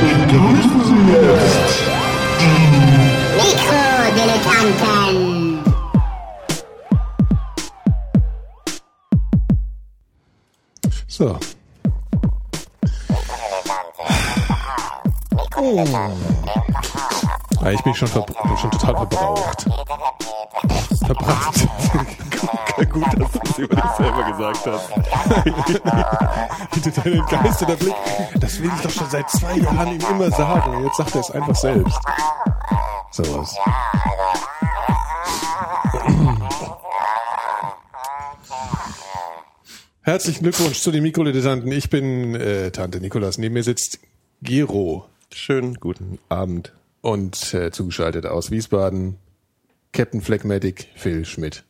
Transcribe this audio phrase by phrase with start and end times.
[0.00, 1.82] begrüßen Sie jetzt
[2.40, 2.56] die
[3.36, 5.62] Mikrodilettanten.
[11.08, 11.38] So.
[17.62, 19.66] Ja, ich bin schon, schon total verbraucht.
[21.06, 21.68] Verbracht.
[22.40, 24.90] Gut, dass du es über dich selber gesagt hast.
[26.74, 27.94] Hinter deinen Geister, Blick.
[28.40, 30.84] Das will ich doch schon seit zwei Jahren ihm immer sagen.
[30.84, 31.98] Jetzt sagt er es einfach selbst.
[33.10, 33.56] So was.
[40.02, 41.70] Herzlichen Glückwunsch zu den Mikrodilettanten.
[41.72, 43.38] Ich bin äh, Tante Nikolas.
[43.38, 43.98] Neben mir sitzt
[44.42, 46.72] Gero Schönen guten Abend.
[47.00, 49.16] und äh, zugeschaltet aus Wiesbaden
[49.92, 51.64] Captain Phlegmatic Phil Schmidt.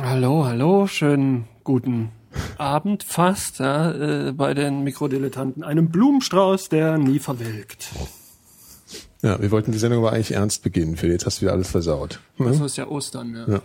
[0.00, 2.12] Hallo, hallo, schönen guten
[2.56, 5.62] Abend fast ja, äh, bei den Mikrodilettanten.
[5.62, 7.90] Einem Blumenstrauß, der nie verwelkt.
[9.20, 11.10] Ja, wir wollten die Sendung aber eigentlich ernst beginnen, Phil.
[11.10, 12.20] Jetzt hast du wieder alles versaut.
[12.38, 13.54] Das ist ja Ostern, ja.
[13.54, 13.62] Ja.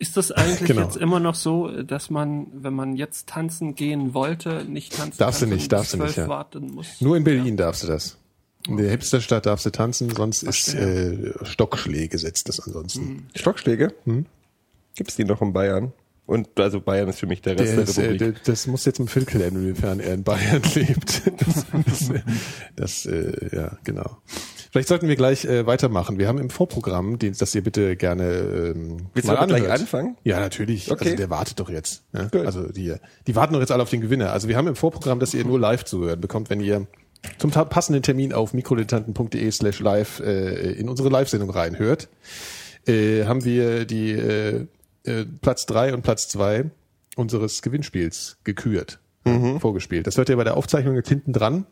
[0.00, 0.82] Ist das eigentlich Genau.
[0.82, 5.42] jetzt immer noch so, dass man, wenn man jetzt tanzen gehen wollte, nicht tanzen Darfst
[5.42, 6.28] du kann, nicht, sondern darfst du nicht, zwölf ja.
[6.28, 7.00] warten muss?
[7.00, 8.18] Nur in Berlin darfst du das.
[8.66, 13.28] In der Hipsterstadt darfst du tanzen, sonst ist äh, Stockschläge setzt das ansonsten.
[13.36, 13.94] Stockschläge?
[14.06, 14.26] Hm?
[14.96, 15.92] Gibt's die noch in Bayern?
[16.26, 18.18] Und also Bayern ist für mich der Rest Der der, äh, Republik.
[18.18, 21.22] der, das muss jetzt im Phil klären, inwiefern er in Bayern lebt.
[21.38, 22.22] Das, das, äh,
[22.74, 24.18] das äh, ja, genau.
[24.72, 26.18] Vielleicht sollten wir gleich äh, weitermachen.
[26.18, 29.70] Wir haben im Vorprogramm, den, das ihr bitte gerne ähm, Willst du mal aber gleich
[29.70, 30.16] anfangen?
[30.24, 30.90] Ja, natürlich.
[30.90, 31.04] Okay.
[31.04, 32.02] Also der wartet doch jetzt.
[32.12, 32.44] Gut.
[32.44, 32.94] Also die,
[33.26, 34.32] die warten doch jetzt alle auf den Gewinner.
[34.32, 36.88] Also wir haben im Vorprogramm, dass ihr nur live zu hören bekommt, wenn ihr
[37.38, 42.08] zum passenden Termin auf mikrodilettanten.de slash live äh, in unsere Live-Sendung reinhört,
[42.86, 44.66] äh, haben wir die äh,
[45.06, 46.66] äh, Platz drei und Platz zwei
[47.16, 49.58] unseres Gewinnspiels gekürt, Mhm.
[49.60, 50.06] vorgespielt.
[50.06, 51.66] Das hört ihr bei der Aufzeichnung jetzt hinten dran.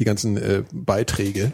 [0.00, 1.52] Die ganzen äh, Beiträge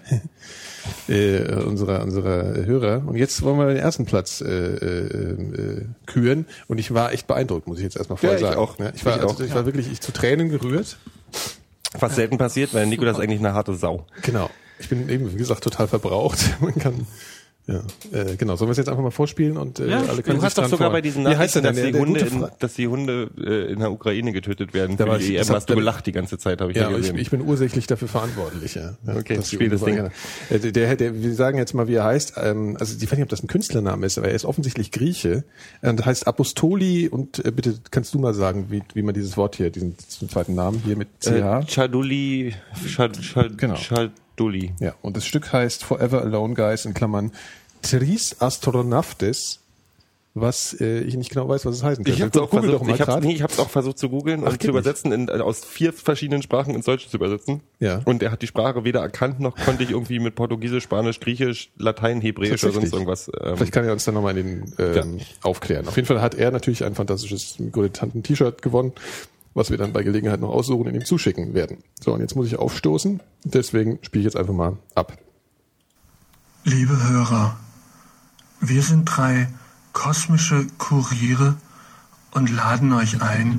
[1.08, 3.02] äh, unserer, unserer Hörer.
[3.06, 5.32] Und jetzt wollen wir den ersten Platz äh, äh,
[5.80, 6.46] äh, küren.
[6.66, 8.60] Und ich war echt beeindruckt, muss ich jetzt erstmal vorher Ja, ich sagen.
[8.60, 8.78] auch.
[8.78, 9.40] Ja, ich, war, Ich also, auch.
[9.40, 10.96] ich war wirklich ich, zu Tränen gerührt.
[11.98, 14.06] Was selten passiert, weil Nico das eigentlich eine harte Sau.
[14.22, 14.48] Genau.
[14.78, 16.38] Ich bin eben, wie gesagt, total verbraucht.
[16.60, 17.06] Man kann,
[17.70, 17.82] ja,
[18.18, 18.56] äh, genau.
[18.56, 20.64] Sollen wir es jetzt einfach mal vorspielen und äh, Ja, alle können Du hast doch
[20.64, 20.92] sogar freuen.
[20.92, 23.92] bei diesen Nachrichten, dass, die Der, der Hunde in, dass die Hunde äh, in der
[23.92, 24.96] Ukraine getötet werden.
[24.96, 26.82] Da war die ich- EM das hast du gelacht die ganze Zeit, habe ich Ja,
[26.84, 27.18] ja, aber ich, gesehen.
[27.18, 28.94] ich bin ursächlich dafür verantwortlich, ja.
[29.16, 30.10] Okay, die spiel das Ungarn-
[30.50, 32.34] Äh, Der, der, der, wir sagen jetzt mal, wie er heißt.
[32.36, 35.44] Ähm, also ich weiß nicht, ob das ein Künstlername ist, aber er ist offensichtlich Grieche.
[35.82, 39.56] Und heißt Apostoli und äh, bitte kannst du mal sagen, wie, wie man dieses Wort
[39.56, 41.28] hier, diesen, diesen zweiten Namen hier mit CH.
[41.28, 42.54] äh, Chaduli,
[42.88, 43.74] Chad, Chad, Genau.
[43.74, 44.72] Chaduli.
[44.80, 47.32] Ja, und das Stück heißt Forever Alone Guys in Klammern
[47.82, 49.60] Tris Astronautis,
[50.34, 52.16] was äh, ich nicht genau weiß, was es heißen könnte.
[52.16, 54.62] Ich hab's auch Google versucht, ich hab's, nee, ich hab's auch versucht zu googeln und
[54.62, 57.62] zu übersetzen, in, aus vier verschiedenen Sprachen ins Deutsche zu übersetzen.
[57.80, 58.00] Ja.
[58.04, 61.70] Und er hat die Sprache weder erkannt, noch konnte ich irgendwie mit Portugiesisch, Spanisch, Griechisch,
[61.76, 63.30] Latein, Hebräisch oder sonst irgendwas.
[63.40, 65.88] Ähm, Vielleicht kann er uns dann nochmal in den ähm, aufklären.
[65.88, 68.92] Auf jeden Fall hat er natürlich ein fantastisches Mikrodilettanten-T-Shirt gewonnen,
[69.54, 71.78] was wir dann bei Gelegenheit noch aussuchen und ihm zuschicken werden.
[72.00, 73.20] So, und jetzt muss ich aufstoßen.
[73.42, 75.18] Deswegen spiele ich jetzt einfach mal ab.
[76.64, 77.58] Liebe Hörer,
[78.60, 79.48] wir sind drei
[79.92, 81.54] kosmische Kuriere
[82.32, 83.58] und laden euch ein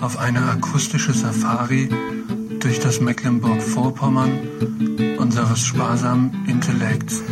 [0.00, 1.88] auf eine akustische Safari
[2.58, 4.32] durch das Mecklenburg-Vorpommern
[5.18, 7.22] unseres sparsamen Intellekts.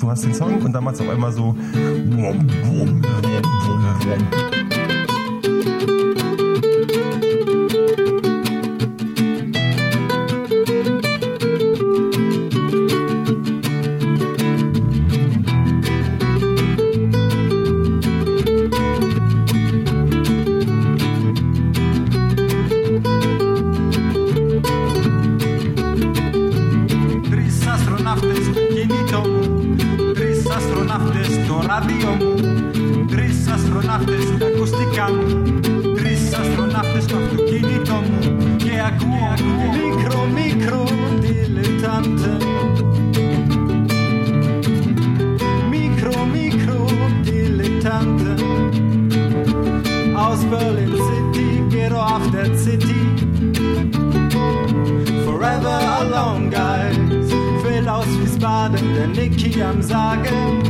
[0.00, 1.56] Du hast den Song und dann macht's auf einmal so.
[58.60, 60.62] Wiesbaden, der Niki am Sagen.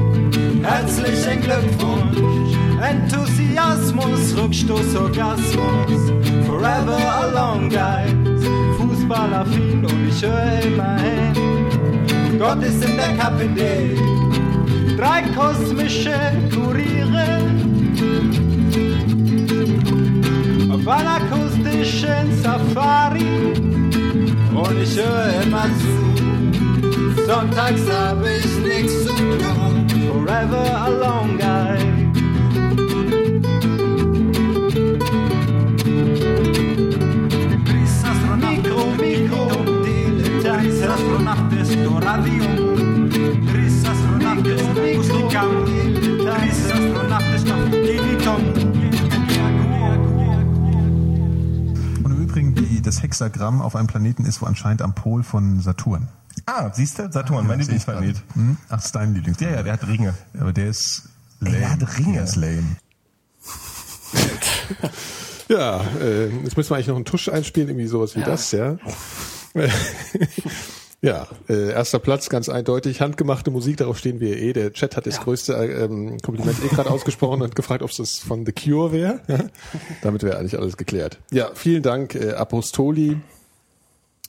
[0.62, 6.12] Herzlichen Glückwunsch, Enthusiasmus, Rückstoß, Orgasmus.
[6.46, 8.44] Forever alone, guys.
[8.78, 12.38] Fußballaffin und ich höre immer hin.
[12.38, 13.96] Gott ist in der KPD.
[14.96, 16.14] Drei kosmische
[16.54, 17.40] Kuriere.
[20.72, 23.54] Auf einer akustischen Safari.
[24.54, 26.19] Und ich höre immer zu.
[27.26, 29.86] Sonntags hab ich nichts zu tun.
[30.08, 32.00] Forever alone, guy.
[38.36, 39.48] Mikro, Mikro,
[39.84, 42.44] Dilettantes, Astronautas, do Radio.
[43.52, 44.62] Tris Astronautas,
[44.96, 48.42] Musicam, Tris Astronautas, noch Kivikom.
[52.04, 55.60] Und im Übrigen, die, das Hexagramm auf einem Planeten ist wo anscheinend am Pol von
[55.60, 56.08] Saturn.
[56.52, 57.10] Ah, siehst du?
[57.12, 58.22] Saturn, mein Ja, sehe ich Lieblingsplanet.
[58.34, 58.56] Hm?
[58.68, 59.52] Ach, ist dein Lieblingsplanet.
[59.52, 60.14] Ja, ja, der hat Ringe.
[60.38, 61.08] Aber der ist
[61.40, 61.58] Ey, lame.
[61.58, 62.12] der hat Ringe.
[62.14, 62.76] Der ist lame.
[65.48, 68.78] Ja, äh, jetzt müssen wir eigentlich noch einen Tusch einspielen, irgendwie sowas wie das, ja.
[71.02, 74.52] ja, äh, erster Platz, ganz eindeutig, handgemachte Musik, darauf stehen wir eh.
[74.52, 77.96] Der Chat hat das größte äh, ähm, Kompliment eh gerade ausgesprochen und gefragt, ob es
[77.96, 79.20] das von The Cure wäre.
[79.26, 79.40] Ja?
[80.02, 81.18] Damit wäre eigentlich alles geklärt.
[81.32, 83.20] Ja, vielen Dank, äh, Apostoli.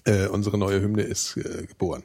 [0.05, 2.01] Äh, unsere neue Hymne ist äh, geboren.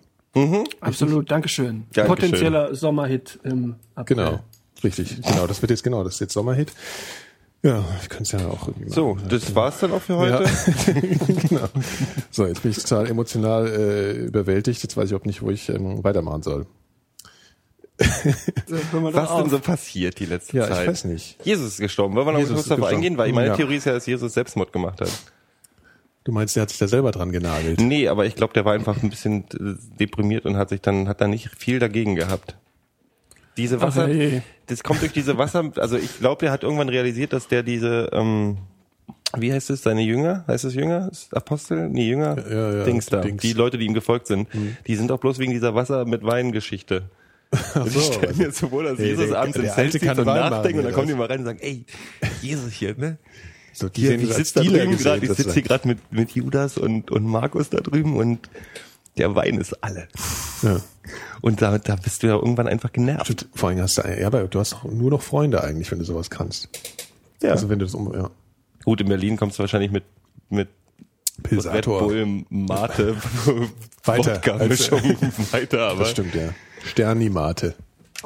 [0.81, 1.85] Absolut, Dankeschön.
[1.93, 2.07] Dankeschön.
[2.07, 4.17] Potenzieller Sommerhit im April.
[4.17, 4.41] Genau,
[4.85, 5.23] richtig.
[5.23, 6.73] Genau, das wird jetzt genau, das ist jetzt Sommerhit.
[7.63, 9.29] Ja, wir können es ja auch irgendwie So, machen.
[9.29, 10.45] das war's dann auch für heute.
[10.45, 11.01] Ja.
[11.49, 11.69] genau.
[12.31, 14.83] So, jetzt bin ich total emotional äh, überwältigt.
[14.83, 16.67] Jetzt weiß ich auch nicht, wo ich ähm, weitermachen soll.
[17.99, 20.83] Was denn so passiert die letzte Ja, Zeit?
[20.83, 21.39] ich weiß nicht.
[21.45, 22.15] Jesus ist gestorben.
[22.15, 23.17] Wollen wir noch kurz darauf eingehen?
[23.17, 23.57] Weil meine Ja.
[23.57, 25.11] Theorie ist ja, dass Jesus Selbstmord gemacht hat.
[26.27, 27.81] Du meinst, der hat sich da selber dran genagelt?
[27.81, 31.07] Nee, aber ich glaube, der war einfach ein bisschen äh, deprimiert und hat sich dann,
[31.07, 32.57] hat da nicht viel dagegen gehabt.
[33.57, 34.43] Diese Wasser, Ach, hey.
[34.67, 38.11] das kommt durch diese Wasser, also ich glaube, der hat irgendwann realisiert, dass der diese,
[38.13, 38.59] ähm,
[39.39, 41.13] wie heißt es, seine Jünger, heißt es Jünger?
[41.31, 41.89] Apostel?
[41.91, 42.37] Nee, Jünger?
[42.51, 43.21] Ja, ja, Dings da.
[43.21, 43.41] Dings.
[43.43, 44.49] Die Leute, die ihm gefolgt sind,
[44.89, 47.09] die sind auch bloß wegen dieser Wasser mit Wein-Geschichte.
[47.77, 49.93] Und so, ich stelle also- mir so vor, dass Ey, Jesus der- abends im Zelt
[49.93, 51.87] sitzt und machen, und dann kommen die mal rein und sagen, ey,
[52.43, 53.17] Jesus hier, ne?
[53.77, 56.79] So, die das als sitze da drüben gerade, ich sitze hier gerade mit, mit Judas
[56.79, 58.49] und, und Markus da drüben und
[59.19, 60.09] der Wein ist alle.
[60.63, 60.81] Ja.
[61.43, 63.47] Und da, da bist du ja irgendwann einfach genervt.
[63.55, 66.07] Vor allem hast du, ja, aber du hast doch nur noch Freunde eigentlich, wenn du
[66.07, 66.71] sowas kannst.
[67.43, 67.51] Ja.
[67.51, 68.31] Also wenn du das um, ja.
[68.85, 70.05] Gut, in Berlin kommst du wahrscheinlich mit,
[70.49, 70.69] mit
[71.39, 72.01] Red Pilsator.
[72.01, 73.17] Bull, Mate,
[74.05, 75.03] Weiter Wodka-Mischung
[75.53, 76.55] weiter, aber Das stimmt, ja.
[76.83, 77.75] Sternimate.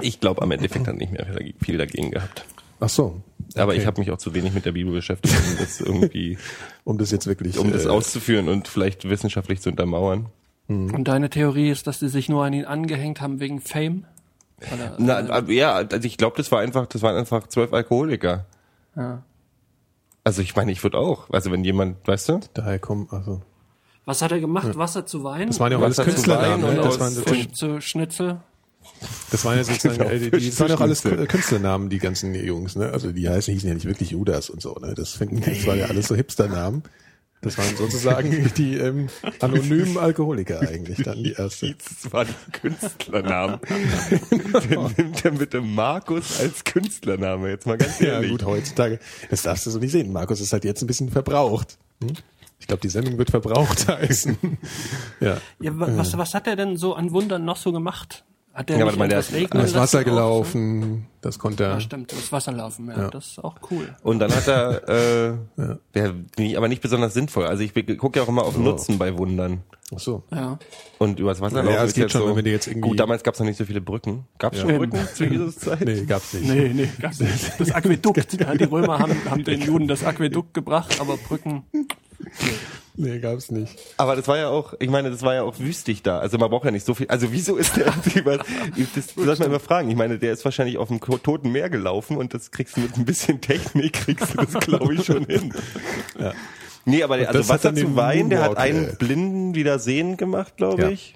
[0.00, 1.26] ich glaube, am Endeffekt hat nicht mehr
[1.60, 2.44] viel dagegen gehabt.
[2.80, 3.22] Ach so.
[3.56, 3.80] Aber Okay.
[3.80, 6.38] ich habe mich auch zu wenig mit der Bibel beschäftigt, um das irgendwie,
[6.84, 10.26] Um das jetzt wirklich, um das äh, auszuführen und vielleicht wissenschaftlich zu untermauern.
[10.68, 14.04] Und deine Theorie ist, dass die sich nur an ihn angehängt haben wegen Fame?
[14.72, 18.46] Oder, Na, aber ja, also ich glaube, das war einfach, das waren einfach zwölf Alkoholiker.
[18.96, 19.22] ja.
[20.22, 21.30] Also ich meine, ich würde auch.
[21.30, 22.40] Also wenn jemand, weißt du?
[22.52, 23.40] daher kommen, also.
[24.04, 24.76] Was hat er gemacht?
[24.76, 25.46] Wasser zu Wein?
[25.48, 26.78] Das waren ja auch alles Wasser zu Künstlernamen, Wein ne?
[26.82, 28.40] und Das aus- waren, Fisch zu Schnitzel?
[29.30, 31.02] Das waren ja sozusagen, Genau, äh, die, die, das waren ja auch alles.
[31.02, 32.90] Künstlernamen, die ganzen Jungs, ne?
[32.90, 34.94] Also die heißen, hießen ja nicht wirklich Judas und so, ne?
[34.94, 36.82] Das finden, das waren ja alles so Hipsternamen.
[37.42, 39.08] Das waren sozusagen die ähm,
[39.40, 41.74] anonymen Alkoholiker eigentlich dann die erste.
[42.02, 43.60] Das war die Künstlernamen.
[44.68, 48.32] Den nimmt er mit dem Markus als Künstlername, jetzt mal ganz Ja ehrlich.
[48.32, 48.98] gut, heutzutage,
[49.30, 50.12] das darfst du so nicht sehen.
[50.12, 51.78] Markus ist halt jetzt ein bisschen verbraucht.
[52.02, 52.12] Hm?
[52.58, 54.36] Ich glaube, die Sendung wird verbraucht heißen.
[55.20, 55.38] ja.
[55.60, 58.24] Ja, wa- was, was hat er denn so an Wundern noch so gemacht?
[58.60, 61.70] Hat er Ja, nicht warte mal, der regnen Das Wasser auch, gelaufen, das konnte er.
[61.70, 63.88] Ja, stimmt, das Wasser laufen, ja, das ist auch cool.
[64.02, 64.86] Und dann hat er,
[65.58, 67.46] äh, der, nee, aber nicht besonders sinnvoll.
[67.46, 69.62] Also ich gucke ja auch immer auf Nutzen bei Wundern.
[69.94, 70.24] Ach so.
[70.30, 70.58] Ja.
[70.98, 72.88] Und übers Wasser Ja, laufen es ist geht jetzt schon, so, wenn du jetzt irgendwie-
[72.90, 74.26] Gut, damals gab es noch nicht so viele Brücken.
[74.38, 74.76] Gab es schon Ja.
[74.76, 75.80] Brücken zu Jesus Zeit?
[75.80, 76.46] Nee, gab's nicht.
[76.46, 77.58] Nee, nee, gab's nicht.
[77.58, 81.64] Das Aquädukt, ja, die Römer haben, haben den Juden das Aquädukt gebracht, aber Brücken,
[82.96, 83.78] Nee, gab's nicht.
[83.96, 86.18] Aber das war ja auch, ich meine, das war ja auch wüstig da.
[86.18, 87.06] Also man braucht ja nicht so viel.
[87.06, 87.86] Also wieso ist der
[88.94, 89.88] das soll man immer fragen.
[89.88, 92.98] Ich meine, der ist wahrscheinlich auf dem Toten Meer gelaufen und das kriegst du mit
[92.98, 95.54] ein bisschen Technik, kriegst du das glaube ich schon hin.
[96.18, 96.34] Ja.
[96.84, 100.56] Nee, aber der, also Wasser zu Wein, der hat einen äh, Blinden wieder sehen gemacht,
[100.58, 100.88] glaube Ja.
[100.90, 101.14] ich.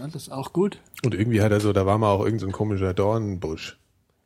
[0.00, 0.78] ja, das ist auch gut.
[1.04, 3.76] Und irgendwie hat er so, da war mal auch irgendein so ein komischer Dornbusch.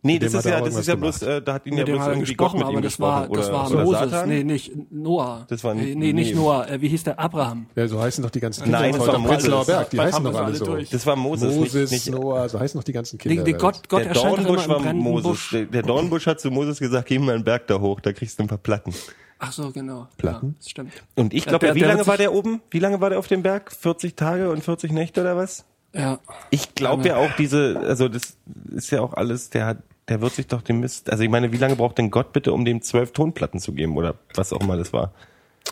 [0.02, 1.96] Nee, das ist ja, das ist ja bloß, äh, da hat ihn ja Mit dem
[1.96, 3.10] bloß irgendwie Gott mit ihm aber das gesprochen.
[3.12, 4.00] war, das oder, war oder Moses.
[4.10, 4.28] Satan?
[4.28, 5.46] Nee, nicht Noah.
[5.48, 6.34] Das war- nee, nee, nicht.
[6.36, 6.68] Noah.
[6.68, 7.18] Äh, wie hieß der?
[7.18, 7.66] Abraham.
[7.74, 9.36] Ja, so heißen doch die ganzen Kinder Nein, das heute war am Moses.
[9.38, 9.90] Prenzlauer Berg.
[9.90, 10.64] Die heißen doch alle so.
[10.66, 10.90] durch.
[10.90, 13.42] Das war Moses, Moses, nicht, nicht Noah, so heißen doch die ganzen Die, Kinder.
[13.44, 15.48] die Gott, Gott der erscheint doch immer Dornbusch war Moses.
[15.50, 18.38] Der, der Dornbusch hat zu Moses gesagt, geh mal einen Berg da hoch, da kriegst
[18.38, 18.94] du ein paar Platten.
[19.38, 20.06] Ach so, genau.
[20.18, 20.46] Platten?
[20.50, 20.92] Ja, das stimmt.
[21.14, 22.62] Und ich glaube, wie lange war der oben?
[22.70, 23.72] Wie lange war der auf dem Berg?
[23.72, 25.64] 40 Tage und 40 Nächte oder was?
[25.96, 26.18] Ja.
[26.50, 28.36] Ich glaube ja auch diese, also das
[28.74, 31.52] ist ja auch alles, der hat, der wird sich doch dem Mist, also ich meine,
[31.52, 34.60] wie lange braucht denn Gott bitte, um dem zwölf Tonplatten zu geben oder was auch
[34.60, 35.12] immer das war?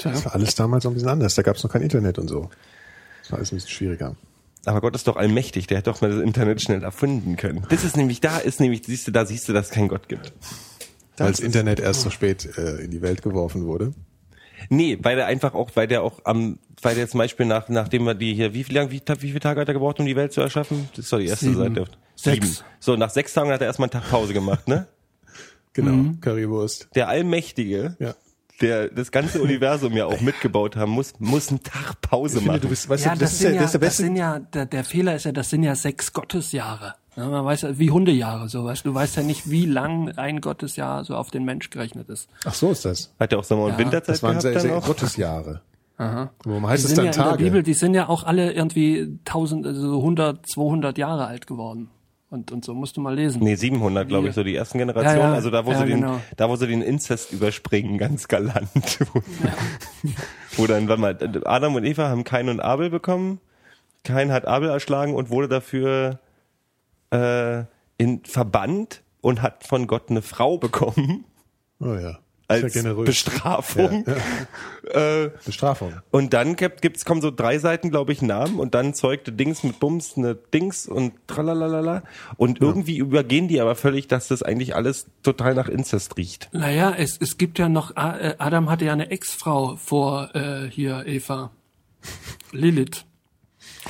[0.03, 1.35] Das war alles damals noch ein bisschen anders.
[1.35, 2.51] Da gab es noch kein Internet und so.
[3.23, 4.17] Das war alles ein bisschen schwieriger.
[4.65, 7.67] Aber Gott ist doch allmächtig, der hätte doch mal das Internet schnell erfunden können.
[7.69, 10.09] Das ist nämlich, da ist nämlich, siehst du, da siehst du, dass es keinen Gott
[10.09, 10.33] gibt.
[11.17, 13.93] Weil das Internet erst so spät äh, in die Welt geworfen wurde.
[14.69, 18.05] Nee, weil der einfach auch, weil der auch am, weil der zum Beispiel nach, nachdem
[18.05, 20.17] wir die hier, wie viel lang, wie, wie viele Tage hat er gebraucht, um die
[20.17, 20.89] Welt zu erschaffen?
[20.97, 21.57] Das ist doch die erste Sieben.
[21.75, 21.85] Seite.
[22.17, 22.65] Sechs.
[22.81, 24.87] So, nach sechs Tagen hat er erstmal einen Tag Pause gemacht, ne?
[25.73, 26.89] Genau, Currywurst.
[26.95, 28.15] Der Allmächtige, Ja.
[28.61, 32.53] der das ganze Universum ja auch mitgebaut haben muss, muss einen Tag Pause Ich finde,
[32.53, 32.63] machen.
[32.63, 34.03] du bist, weißt Ja, du, das, das, ist ja, ja, das ist der das beste.
[34.05, 36.95] sind ja, der, der Fehler ist ja, das sind ja sechs Gottesjahre.
[37.17, 38.89] Ja, man weiß ja, wie Hundejahre, so weißt du.
[38.91, 42.29] Du weißt ja nicht, wie lang ein Gottesjahr so auf den Mensch gerechnet ist.
[42.45, 43.13] Ach so ist das.
[43.21, 44.87] Hat er auch Sommer- und Ja, Winterzeit Das waren gehabt sehr, dann sehr auch?
[44.87, 45.61] Gottesjahre.
[45.97, 46.31] Aha.
[46.45, 47.45] Warum Die heißt es sind dann ja in der Tage?
[47.45, 51.89] Bibel, die sind ja auch alle irgendwie 1000, also 100, 200 Jahre alt geworden.
[52.31, 53.45] Und, und so musst du mal lesen.
[53.45, 55.19] Nee, 700, glaube ich, so die ersten Generationen.
[55.21, 55.35] Ja, ja.
[55.35, 56.21] Also da, wo Ja, sie den, genau.
[56.37, 58.69] da, wo sie den Inzest überspringen, ganz galant.
[60.57, 63.41] wo dann, warte mal, Adam und Eva haben Kain und Abel bekommen.
[64.03, 66.19] Kain hat Abel erschlagen und wurde dafür
[67.15, 67.65] äh,
[67.97, 71.25] in verbannt und hat von Gott eine Frau bekommen
[71.81, 72.19] Oh ja.
[72.49, 73.07] als generös.
[73.07, 74.05] Bestrafung.
[74.93, 75.95] Äh, Bestrafung.
[76.11, 79.63] und dann gibt, gibt's, kommen so drei Seiten, glaube ich, Namen und dann zeugte Dings
[79.65, 82.03] mit Bums eine Dings und tralalala.
[82.37, 86.51] Und irgendwie übergehen die aber völlig, dass das eigentlich alles total nach Inzest riecht.
[86.53, 91.05] Naja, es, es gibt ja noch, äh, Adam hatte ja eine Ex-Frau vor äh, hier
[91.07, 91.51] Eva.
[92.53, 93.07] Lilith.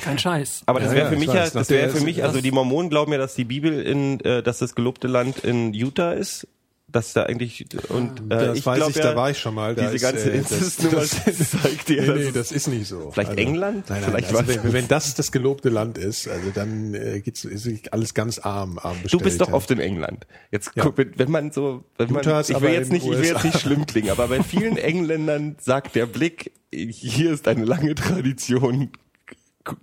[0.01, 0.63] Kein Scheiß.
[0.65, 1.53] Aber das Ja, wäre ja, für ich mich weiß.
[1.53, 4.43] ja, das wäre für mich, also die Mormonen glauben ja, dass die Bibel in, äh,
[4.43, 6.47] dass das gelobte Land in Utah ist.
[6.87, 9.55] Dass da eigentlich und äh, Das ich weiß glaub ich, ja, da war ich schon
[9.55, 9.73] mal.
[9.75, 11.01] Da diese ist, ganze äh, das- Inzestnummer
[11.61, 13.09] zeigt dir, Nee, nee, das ist nicht so.
[13.11, 13.89] Vielleicht England?
[13.89, 17.43] Nein, nein, Vielleicht also wenn, wenn das das gelobte Land ist, also dann äh, geht's,
[17.43, 19.53] ist alles ganz arm, arm Du bist doch ja.
[19.55, 20.25] oft in England.
[20.51, 20.83] Jetzt Ja.
[20.83, 23.59] guck, wenn wenn man so, wenn man, ich will jetzt nicht, ich will jetzt nicht
[23.59, 28.89] schlimm klingen, aber bei vielen Engländern sagt der Blick, hier ist eine lange Tradition,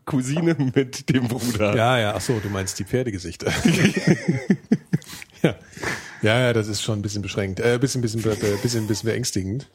[0.05, 1.77] Cousine mit dem Bruder.
[1.77, 3.51] Ja, ja, ach so, du meinst die Pferdegesichter.
[5.43, 5.55] ja.
[6.23, 9.69] ja, ja, das ist schon ein bisschen beschränkt, äh, bisschen, bisschen, äh, bisschen, bisschen beängstigend.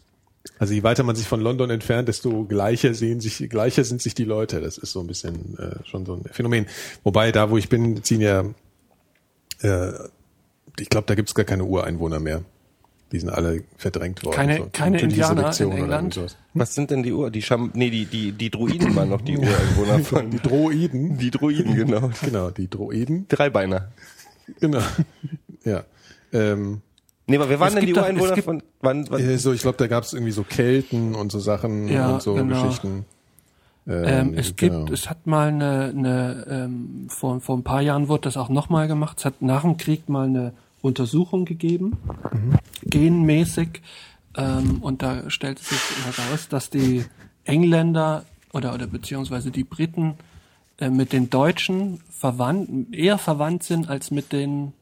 [0.59, 4.15] Also je weiter man sich von London entfernt, desto gleicher sehen sich, gleicher sind sich
[4.15, 4.61] die Leute.
[4.61, 6.67] Das ist so ein bisschen äh, schon so ein Phänomen.
[7.03, 8.45] Wobei da, wo ich bin, ziehen ja,
[9.61, 9.91] äh,
[10.79, 12.43] ich glaube, da gibt's gar keine Ureinwohner mehr.
[13.11, 14.35] Die sind alle verdrängt worden.
[14.35, 14.67] Keine- so.
[14.73, 16.35] keine Indianer in oder England?
[16.53, 17.31] Was sind denn die Ur?
[17.31, 20.29] Die Scham, nee, die, die, die Druiden waren noch die Ureinwohner von.
[20.29, 21.17] Die Droiden.
[21.17, 22.09] Die Druiden, genau.
[22.23, 23.25] Genau, die Droiden.
[23.29, 23.89] Dreibeiner.
[24.59, 24.81] Genau.
[25.63, 25.83] Ja.
[26.33, 26.81] Ähm,
[27.29, 29.19] Nee, aber wer waren Es denn die gibt doch- es Ureinwohner gibt- von, wann, wann,
[29.21, 32.21] Äh, So, ich glaube, da gab es irgendwie so Kelten und so Sachen Ja, und
[32.21, 32.61] so genau.
[32.63, 33.05] Geschichten.
[33.85, 34.91] Ähm, es gibt, genau.
[34.91, 38.87] es hat mal eine, eine ähm, vor, vor ein paar Jahren wurde das auch nochmal
[38.89, 39.19] gemacht.
[39.19, 40.53] Es hat nach dem Krieg mal eine
[40.87, 41.97] Untersuchung gegeben,
[42.83, 43.81] genmäßig,
[44.35, 47.05] ähm, und da stellte sich heraus, dass die
[47.43, 50.15] Engländer oder oder beziehungsweise die Briten
[50.79, 54.73] äh, mit den Deutschen verwandt, eher verwandt sind als mit den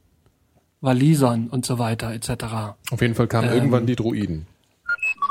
[0.81, 2.75] Walisern und so weiter etc.
[2.91, 4.45] Auf jeden Fall kamen ähm, irgendwann die Druiden.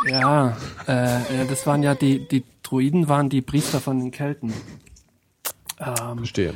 [0.08, 4.52] Ja, äh, das waren ja die, die Druiden waren die Priester von den Kelten.
[5.78, 6.54] Ähm, Verstehe.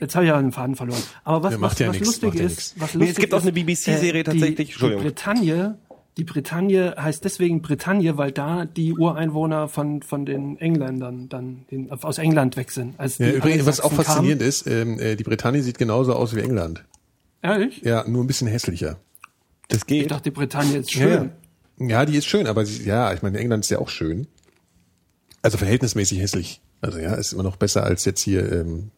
[0.00, 1.02] Jetzt habe ich ja den Faden verloren.
[1.24, 2.74] Aber was, Ja, macht was, ja was nix, lustig macht ja ist, nix.
[2.76, 4.96] was Nee, lustig es gibt auch ist, eine BBC-Serie äh, tatsächlich, Die, die.
[4.96, 5.78] Bretagne,
[6.16, 11.90] die Bretagne heißt deswegen Bretagne, weil da die Ureinwohner von, von den Engländern dann den,
[11.90, 12.98] aus England weg sind.
[12.98, 16.40] Als Ja, übrigens, was auch faszinierend ist, ähm, äh, die Bretagne sieht genauso aus wie
[16.40, 16.84] England.
[17.42, 17.60] Kamen.
[17.60, 17.80] Ehrlich?
[17.82, 18.98] Ja, nur ein bisschen hässlicher.
[19.68, 20.10] das Ich geht.
[20.10, 21.30] dachte, die Bretagne ist schön.
[21.78, 24.26] Ja, ja, die ist schön, aber sie, ja, ich meine, England ist ja auch schön.
[25.40, 26.60] Also verhältnismäßig hässlich.
[26.82, 28.90] Also ja, ist immer noch besser als jetzt hier ähm,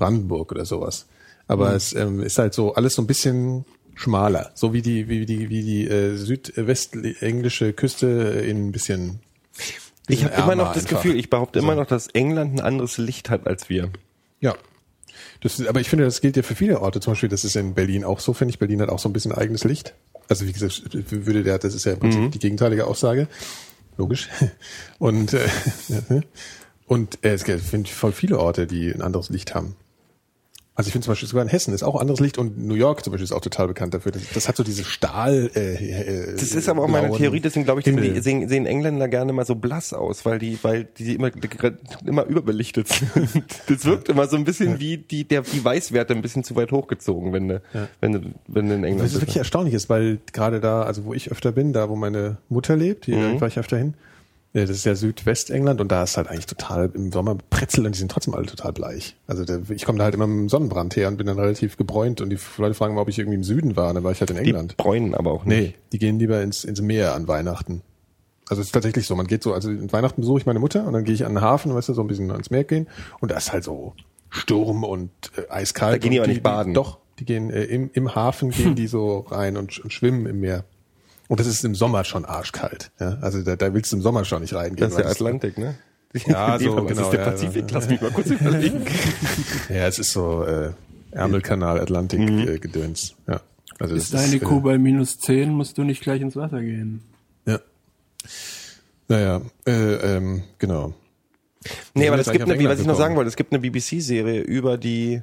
[0.00, 1.06] Brandenburg oder sowas.
[1.46, 3.64] Aber es ähm, ist halt so alles so ein bisschen
[3.94, 9.20] schmaler, so wie die wie die wie die äh, südwestenglische Küste in ein bisschen.
[10.08, 11.02] Ich habe immer noch das einfach.
[11.02, 11.80] Gefühl, ich behaupte immer So.
[11.80, 13.90] noch, dass England ein anderes Licht hat als wir.
[14.40, 14.56] Ja.
[15.42, 17.00] Das, aber ich finde, das gilt ja für viele Orte.
[17.00, 18.58] Zum Beispiel, das ist in Berlin auch so, finde ich.
[18.58, 19.94] Berlin hat auch so ein bisschen eigenes Licht.
[20.28, 23.26] Also wie gesagt, würde der, das ist ja im Prinzip die gegenteilige Aussage.
[23.96, 24.28] Logisch.
[24.98, 25.48] Und, äh,
[26.86, 29.76] und äh, es gibt finde ich, voll viele Orte, die ein anderes Licht haben.
[30.80, 33.04] Also ich finde zum Beispiel sogar in Hessen ist auch anderes Licht und New York
[33.04, 34.12] zum Beispiel ist auch total bekannt dafür.
[34.12, 35.50] Das, das hat so diese Stahl.
[35.54, 39.08] Äh, äh, Das ist aber auch meine Theorie, deswegen glaube ich, die- sehen, sehen Engländer
[39.08, 41.30] gerne mal so blass aus, weil die, weil die immer,
[42.06, 43.10] immer überbelichtet sind.
[43.68, 46.72] Das wirkt immer so ein bisschen wie die, der, die Weißwerte ein bisschen zu weit
[46.72, 47.62] hochgezogen, wenn du,
[48.00, 51.14] wenn du, wenn du in England ist wirklich erstaunlich ist, weil gerade da, also wo
[51.14, 53.40] ich öfter bin, da wo meine Mutter lebt, hier Mhm.
[53.40, 53.94] war ich öfter hin,
[54.52, 57.94] äh, das ist ja Südwestengland und da ist halt eigentlich total im Sommer Pretzel und
[57.94, 59.16] die sind trotzdem alle total bleich.
[59.26, 61.76] Also der, ich komme da halt immer mit dem Sonnenbrand her und bin dann relativ
[61.76, 64.12] gebräunt und die Leute fragen mal, ob ich irgendwie im Süden war, und dann war
[64.12, 64.76] ich halt in Die England.
[64.76, 65.58] bräunen aber auch nicht.
[65.60, 67.82] Nee, die gehen lieber ins, ins Meer an Weihnachten.
[68.48, 70.84] Also es ist tatsächlich so, man geht so, also in Weihnachten besuche ich meine Mutter
[70.84, 72.88] und dann gehe ich an den Hafen, weißt du, so ein bisschen ans Meer gehen
[73.20, 73.94] und da ist halt so
[74.28, 75.94] Sturm und äh, eiskalt.
[75.94, 76.74] Da gehen die aber nicht baden.
[76.74, 80.40] doch, die gehen äh, im, im Hafen gehen die so rein und, und schwimmen im
[80.40, 80.64] Meer.
[81.30, 82.90] Und das ist im Sommer schon arschkalt.
[82.98, 83.18] Ja?
[83.20, 84.78] Also da, da willst du im Sommer schon nicht reingehen.
[84.78, 85.78] Das ist der Atlantik, ne?
[86.26, 87.70] Ja, so, genau, ist der ja, Pazifik?
[87.70, 87.74] ja.
[87.74, 88.84] Lass mich mal kurz überlegen.
[89.68, 90.72] ja, es ist so äh,
[91.12, 93.14] Ärmelkanal, Atlantik äh, Gedöns.
[93.28, 93.40] Ja.
[93.78, 96.62] Also das Ist deine äh, Kuh bei minus 10, musst du nicht gleich ins Wasser
[96.62, 97.00] gehen.
[97.46, 97.60] Ja.
[99.06, 100.94] Naja, äh, ähm, genau.
[101.94, 104.78] Nee, aber es gibt eine, was ich noch sagen wollte, es gibt eine BBC-Serie über
[104.78, 105.22] die,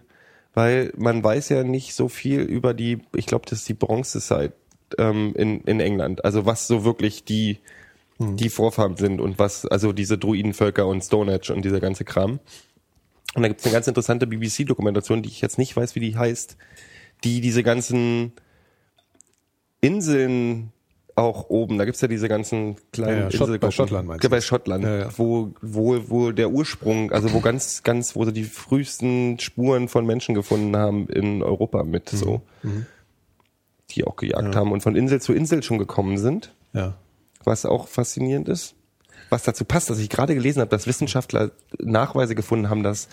[0.53, 4.53] weil man weiß ja nicht so viel über die, ich glaube, das ist die Bronzezeit
[4.97, 6.23] ähm, in, in England.
[6.25, 7.57] Also was so wirklich die,
[8.19, 12.39] die Vorfahren sind und was, also diese Druidenvölker und Stonehenge und dieser ganze Kram.
[13.35, 16.17] Und da gibt es eine ganz interessante BBC-Dokumentation, die ich jetzt nicht weiß, wie die
[16.17, 16.57] heißt,
[17.23, 18.31] die diese ganzen
[19.81, 20.71] Inseln
[21.15, 23.71] auch oben, da gibt's ja diese ganzen kleinen Ja, ja, Schott- bei.
[23.71, 24.29] Schottland meinst du?
[24.29, 28.43] bei Schottland, Ja, wo wo wo der Ursprung, also wo ganz ganz wo sie die
[28.43, 32.17] frühesten Spuren von Menschen gefunden haben in Europa mit Mhm.
[32.17, 32.41] so,
[33.91, 36.95] die auch gejagt haben und von Insel zu Insel schon gekommen sind, Ja.
[37.43, 38.73] was auch faszinierend ist.
[39.29, 43.07] Was dazu passt, dass ich gerade gelesen habe, dass Wissenschaftler Nachweise gefunden haben, dass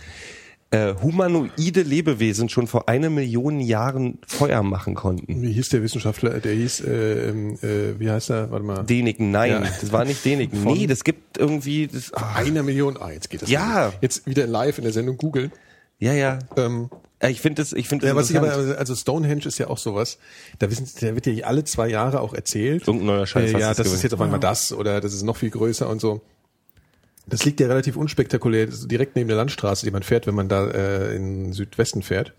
[0.70, 5.42] äh, humanoide Lebewesen schon vor einer Million Jahren Feuer machen konnten.
[5.42, 6.40] Wie hieß der Wissenschaftler?
[6.40, 8.50] Der hieß, äh, ähm, äh, wie heißt er?
[8.50, 8.82] Warte mal.
[8.84, 9.60] Deniken, nein, Ja.
[9.60, 10.60] das war nicht Deniken.
[10.62, 12.96] Von- Nee, das gibt irgendwie, das, Einer Million.
[13.00, 13.50] Ah, jetzt geht das.
[13.50, 13.88] Ja.
[13.88, 13.92] wieder.
[14.00, 15.52] Jetzt wieder live in der Sendung googeln.
[16.00, 16.38] ja, ja.
[16.56, 16.96] Ähm, Äh,
[17.28, 19.78] Ich finde das, ich finde das ja, was ich aber, also Stonehenge ist ja auch
[19.78, 20.18] sowas.
[20.58, 22.86] Da wissen, der wird ja alle zwei Jahre auch erzählt.
[22.86, 23.94] Irgendein neuer Scheiß, Äh, ja, das gewesen.
[23.94, 26.20] ist jetzt auf einmal das oder das ist noch viel größer und so.
[27.26, 30.34] Das liegt ja relativ unspektakulär, das ist direkt neben der Landstraße, die man fährt, wenn
[30.34, 32.34] man da äh, in Südwesten fährt.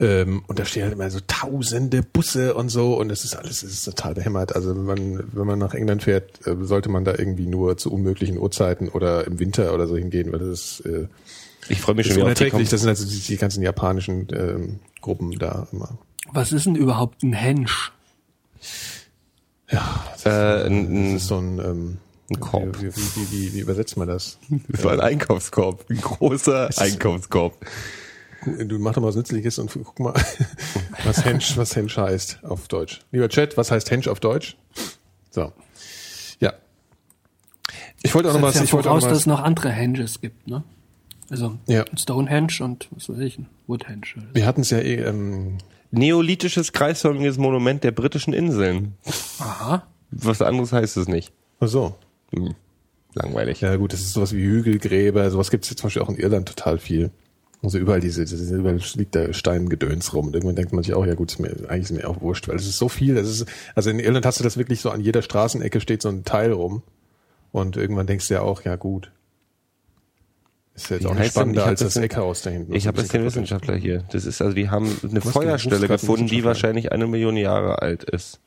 [0.00, 3.62] Ähm, und da stehen halt immer so tausende Busse und so und es ist alles,
[3.62, 4.54] es ist total behämmert.
[4.54, 7.92] Also wenn man, wenn man nach England fährt, äh, sollte man da irgendwie nur zu
[7.92, 11.06] unmöglichen Uhrzeiten oder im Winter oder so hingehen, weil das ist, äh,
[11.68, 14.80] Ich freue mich schon wieder auf die Das sind also die, die ganzen japanischen ähm,
[15.00, 15.98] Gruppen da immer.
[16.32, 17.92] Was ist denn überhaupt ein Hensch?
[19.70, 21.98] Ja, das, Äh, ist, ein- das ist so ein, ähm,
[22.30, 22.80] ein Korb.
[22.80, 24.38] Wie, wie, wie, wie, wie übersetzt man das?
[24.68, 27.54] Das war ein Einkaufskorb, ein großer Einkaufskorb.
[28.66, 30.12] Du mach doch mal was Nützliches und guck mal,
[31.04, 33.00] was Hensch, was Hensch heißt auf Deutsch.
[33.10, 34.56] Lieber Chat, was heißt Hensch auf Deutsch?
[35.30, 35.52] So.
[36.40, 36.52] Ja.
[38.02, 39.18] Ich wollte auch noch was, ja ich wollte auch noch dass was.
[39.20, 40.62] es noch andere Henges gibt, ne?
[41.30, 41.84] Also Ja.
[41.96, 44.02] Stonehenge und was weiß ich, ein Woodhenge.
[44.16, 44.34] oder so.
[44.34, 45.58] Wir hatten es ja eh, ähm,
[45.90, 48.94] Neolithisches kreisförmiges Monument der britischen Inseln.
[49.38, 49.86] Aha.
[50.10, 51.32] Was anderes heißt es nicht.
[51.60, 51.94] ach so.
[52.34, 52.54] Hm.
[53.14, 53.60] Langweilig.
[53.60, 56.16] Ja gut, das ist sowas wie Hügelgräber, sowas gibt es jetzt zum Beispiel auch in
[56.16, 57.10] Irland total viel.
[57.62, 60.26] Also überall diese, diese überall liegt da Steingedöns rum.
[60.26, 62.46] Und irgendwann denkt man sich auch, ja gut, ist mir, eigentlich ist mir auch wurscht,
[62.48, 63.16] weil es ist so viel.
[63.16, 66.08] Es ist, also in Irland hast du das wirklich so, an jeder Straßenecke steht so
[66.10, 66.82] ein Teil rum.
[67.52, 69.12] Und irgendwann denkst du ja auch, ja gut.
[70.76, 72.74] Ist jetzt Wie auch nicht spannender als das das Eckhaus da hinten.
[72.74, 74.02] Ich habe jetzt den Wissenschaftler hier.
[74.10, 78.40] Das ist also, die haben eine Feuerstelle gefunden, die wahrscheinlich eine Million Jahre alt ist.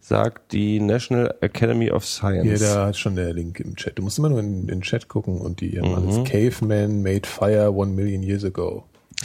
[0.00, 2.60] Sagt die National Academy of Science.
[2.60, 3.98] da ist schon der Link im Chat.
[3.98, 5.94] Du musst immer nur in, in den Chat gucken und die haben Mhm.
[5.94, 8.84] alles Caveman made fire one million years ago.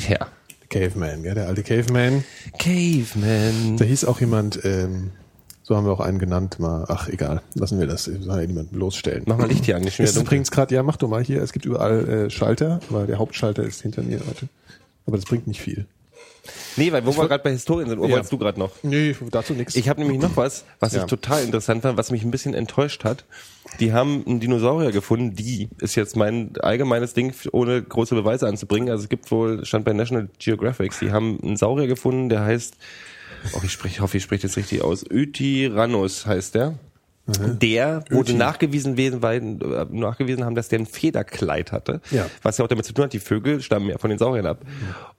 [0.10, 0.28] Ja.
[0.70, 2.24] Caveman, ja, der alte Caveman.
[2.58, 3.78] Caveman.
[3.78, 5.12] Da hieß auch jemand, ähm,
[5.72, 8.74] so haben wir auch einen genannt, mal, ach egal, lassen wir das, soll ja niemand
[8.74, 9.24] bloßstellen.
[9.26, 11.54] Mach mal Licht hier an, schon Es übrigens gerade, ja, mach doch mal hier, es
[11.54, 14.50] gibt überall äh, Schalter, weil der Hauptschalter ist hinter mir, warte.
[15.06, 15.86] Aber das bringt nicht viel.
[16.76, 18.12] Nee, weil wo wir gerade bei Historien sind, wo Ja.
[18.12, 18.72] wolltest du gerade noch?
[18.84, 19.78] Nee, dazu nichts.
[19.78, 21.00] Ich habe nämlich noch was, was Ja.
[21.00, 23.24] ich total interessant fand, was mich ein bisschen enttäuscht hat.
[23.80, 28.90] Die haben einen Dinosaurier gefunden, die ist jetzt mein allgemeines Ding, ohne große Beweise anzubringen.
[28.90, 32.76] Also es gibt wohl, stand bei National Geographic, die haben einen Saurier gefunden, der heißt,
[33.54, 36.76] oh, ich, sprech, hoffe, ich spreche das richtig aus, Ötyrannus heißt der.
[37.28, 42.02] Der wurde nachgewiesen, werden, weil, äh, nachgewiesen haben, dass der ein Federkleid hatte.
[42.10, 42.30] Ja.
[42.42, 44.66] Was ja auch damit zu tun hat, die Vögel stammen ja von den Sauriern ab.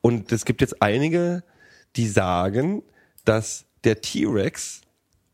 [0.00, 1.42] Und es gibt jetzt einige,
[1.96, 2.82] die sagen,
[3.24, 4.81] dass der T-Rex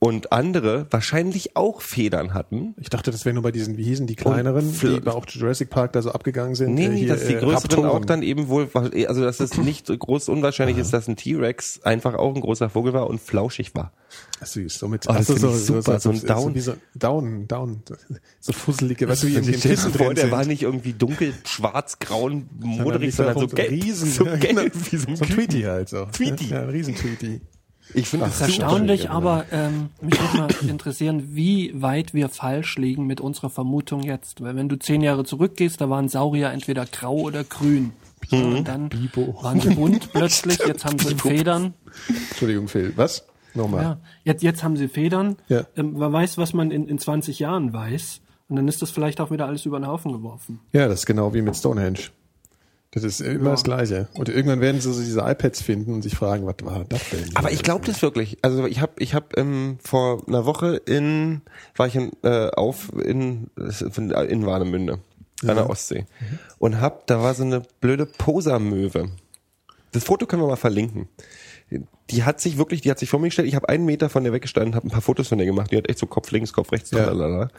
[0.01, 2.75] und andere wahrscheinlich auch Federn hatten.
[2.81, 5.71] Ich dachte, das wäre nur bei diesen, wie hießen die kleineren, die bei auch Jurassic
[5.71, 6.75] Park da so abgegangen sind.
[6.75, 7.91] Nee, Äh, nee, hier, dass die äh, größeren Raptoren.
[7.91, 11.83] auch dann eben wohl, also dass es nicht so groß unwahrscheinlich ist, dass ein T-Rex
[11.83, 13.93] einfach auch ein großer Vogel war und flauschig war.
[14.41, 16.55] Süß, so mit, Oh, das ach find ich super, so ein Down.
[16.55, 17.83] So so, Down, Down,
[18.39, 21.99] so fusselige, weißt du, wie in den Kissen drin der war nicht irgendwie dunkel, schwarz,
[21.99, 24.87] grauen, moderig, sondern so so gelb, riesen, so ja, gelb, genau.
[24.91, 25.25] wie so ein so.
[25.25, 26.05] Tweety halt so.
[26.07, 26.51] Tweety.
[26.51, 27.41] Ja, ein Riesen-Tweety.
[27.95, 32.77] Ich finde Das ist erstaunlich, aber ähm, mich würde mal interessieren, wie weit wir falsch
[32.77, 34.43] liegen mit unserer Vermutung jetzt.
[34.43, 37.93] Weil wenn du zehn Jahre zurückgehst, da waren Saurier entweder grau oder grün.
[38.31, 38.57] Mhm.
[38.57, 41.75] und dann waren sie bunt plötzlich, jetzt haben sie Federn.
[42.31, 42.93] Entschuldigung, Phil.
[42.97, 43.25] Was?
[43.55, 43.83] Nochmal.
[43.83, 45.37] Ja, jetzt, jetzt haben sie Federn.
[45.49, 45.65] Ja.
[45.77, 48.21] Ähm, wer weiß, was man in, in 20 Jahren weiß.
[48.49, 50.61] Und dann ist das vielleicht auch wieder alles über den Haufen geworfen.
[50.73, 51.99] Ja, das ist genau wie mit Stonehenge.
[53.01, 54.09] Das ist immer das Gleiche.
[54.15, 57.31] Und irgendwann werden sie so diese iPads finden und sich fragen, was war das denn?
[57.35, 58.39] Aber ich glaube das wirklich.
[58.43, 61.43] Also ich habe ich hab, ähm, vor einer Woche in
[61.77, 65.01] war ich in, äh, auf in in Warnemünde
[65.47, 66.07] an der Ostsee
[66.59, 69.11] und hab da war so eine blöde Posermöwe.
[69.93, 71.09] Das Foto können wir mal verlinken.
[72.11, 73.49] Die hat sich wirklich, die hat sich vor mir gestellt.
[73.49, 75.71] Ich habe einen Meter von der weggestanden, habe ein paar Fotos von der gemacht.
[75.71, 76.91] Die hat echt so Kopf links, Kopf rechts.
[76.91, 77.05] Ja.
[77.05, 77.51] Tralalala.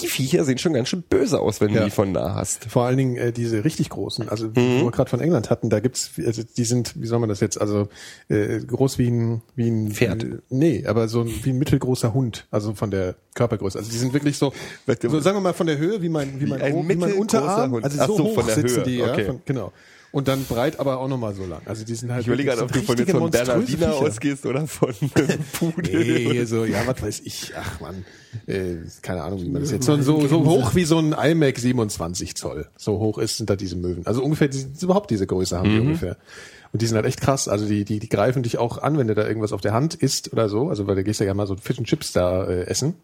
[0.00, 1.80] Die Viecher sehen schon ganz schön böse aus, wenn Ja.
[1.80, 2.64] du die von nah hast.
[2.64, 4.80] Vor allen Dingen äh, diese richtig großen, also Mhm.
[4.80, 7.40] wo wir gerade von England hatten, da gibt's, also die sind, wie soll man das
[7.40, 7.88] jetzt, also
[8.28, 10.24] äh, groß wie ein wie ein Pferd.
[10.24, 13.78] Äh, nee, aber so ein, wie ein mittelgroßer Hund, also von der Körpergröße.
[13.78, 14.54] Also die sind wirklich so,
[14.86, 17.12] so sagen wir mal von der Höhe wie mein wie mein, ein O- wie mein
[17.12, 17.84] Unterarm, Hund.
[17.84, 19.24] also so, so, hoch von der sitzen Höhe, die, ja, okay.
[19.26, 19.72] von, genau.
[20.12, 21.62] Und dann breit, aber auch nochmal so lang.
[21.64, 22.20] Also die sind halt.
[22.20, 23.94] Ich überlege gerade, ob du von jetzt von Bernardiner Viecher.
[23.94, 24.94] ausgehst oder von
[25.58, 26.04] Pudel.
[26.04, 27.52] Nee, so, ja, was weiß ich.
[27.56, 28.04] Ach man,
[28.46, 31.58] äh, keine Ahnung, wie man das jetzt so, so, so hoch wie so ein iMac
[31.58, 32.68] 27 Zoll.
[32.76, 34.06] So hoch ist, sind da diese Möwen.
[34.06, 36.18] Also ungefähr, die, überhaupt diese Größe haben die ungefähr.
[36.72, 37.48] Und die sind halt echt krass.
[37.48, 39.94] Also die, die, die greifen dich auch an, wenn du da irgendwas auf der Hand
[39.94, 40.68] isst oder so.
[40.68, 42.94] Also weil du gehst ja gerne mal so Fish and Chips da äh, essen.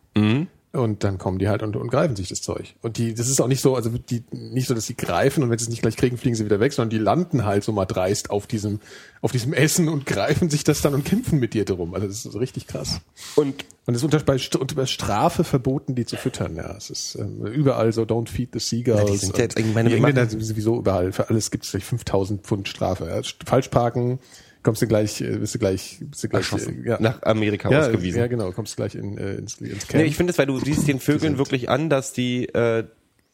[0.70, 2.74] Und dann kommen die halt und, und greifen sich das Zeug.
[2.82, 5.48] Und die, das ist auch nicht so, also die, nicht so, dass sie greifen und
[5.50, 7.72] wenn sie es nicht gleich kriegen, fliegen sie wieder weg, sondern die landen halt so
[7.72, 8.80] mal dreist auf diesem,
[9.22, 11.94] auf diesem Essen und greifen sich das dann und kämpfen mit dir drum.
[11.94, 13.00] Also das ist so richtig krass.
[13.34, 16.54] Und Und es ist unter, bei, unter Strafe verboten, die zu füttern.
[16.56, 19.00] Ja, es ist ähm, überall so Don't feed the seagulls.
[19.04, 21.12] Na, die sind ja jetzt- ich meine, wir machen- sind sowieso überall.
[21.12, 23.06] Für alles gibt es 5000 Pfund Strafe.
[23.08, 23.22] Ja.
[23.46, 24.18] Falsch parken,
[24.62, 26.98] kommst du gleich, äh, bist du gleich, bist du gleich äh, ja.
[27.00, 28.20] Nach Amerika ja, ausgewiesen.
[28.20, 30.02] Ja, genau, kommst gleich in, äh, ins, ins Camp.
[30.02, 32.84] Nee, ich finde es, weil du siehst den Vögeln wirklich an, dass die, äh,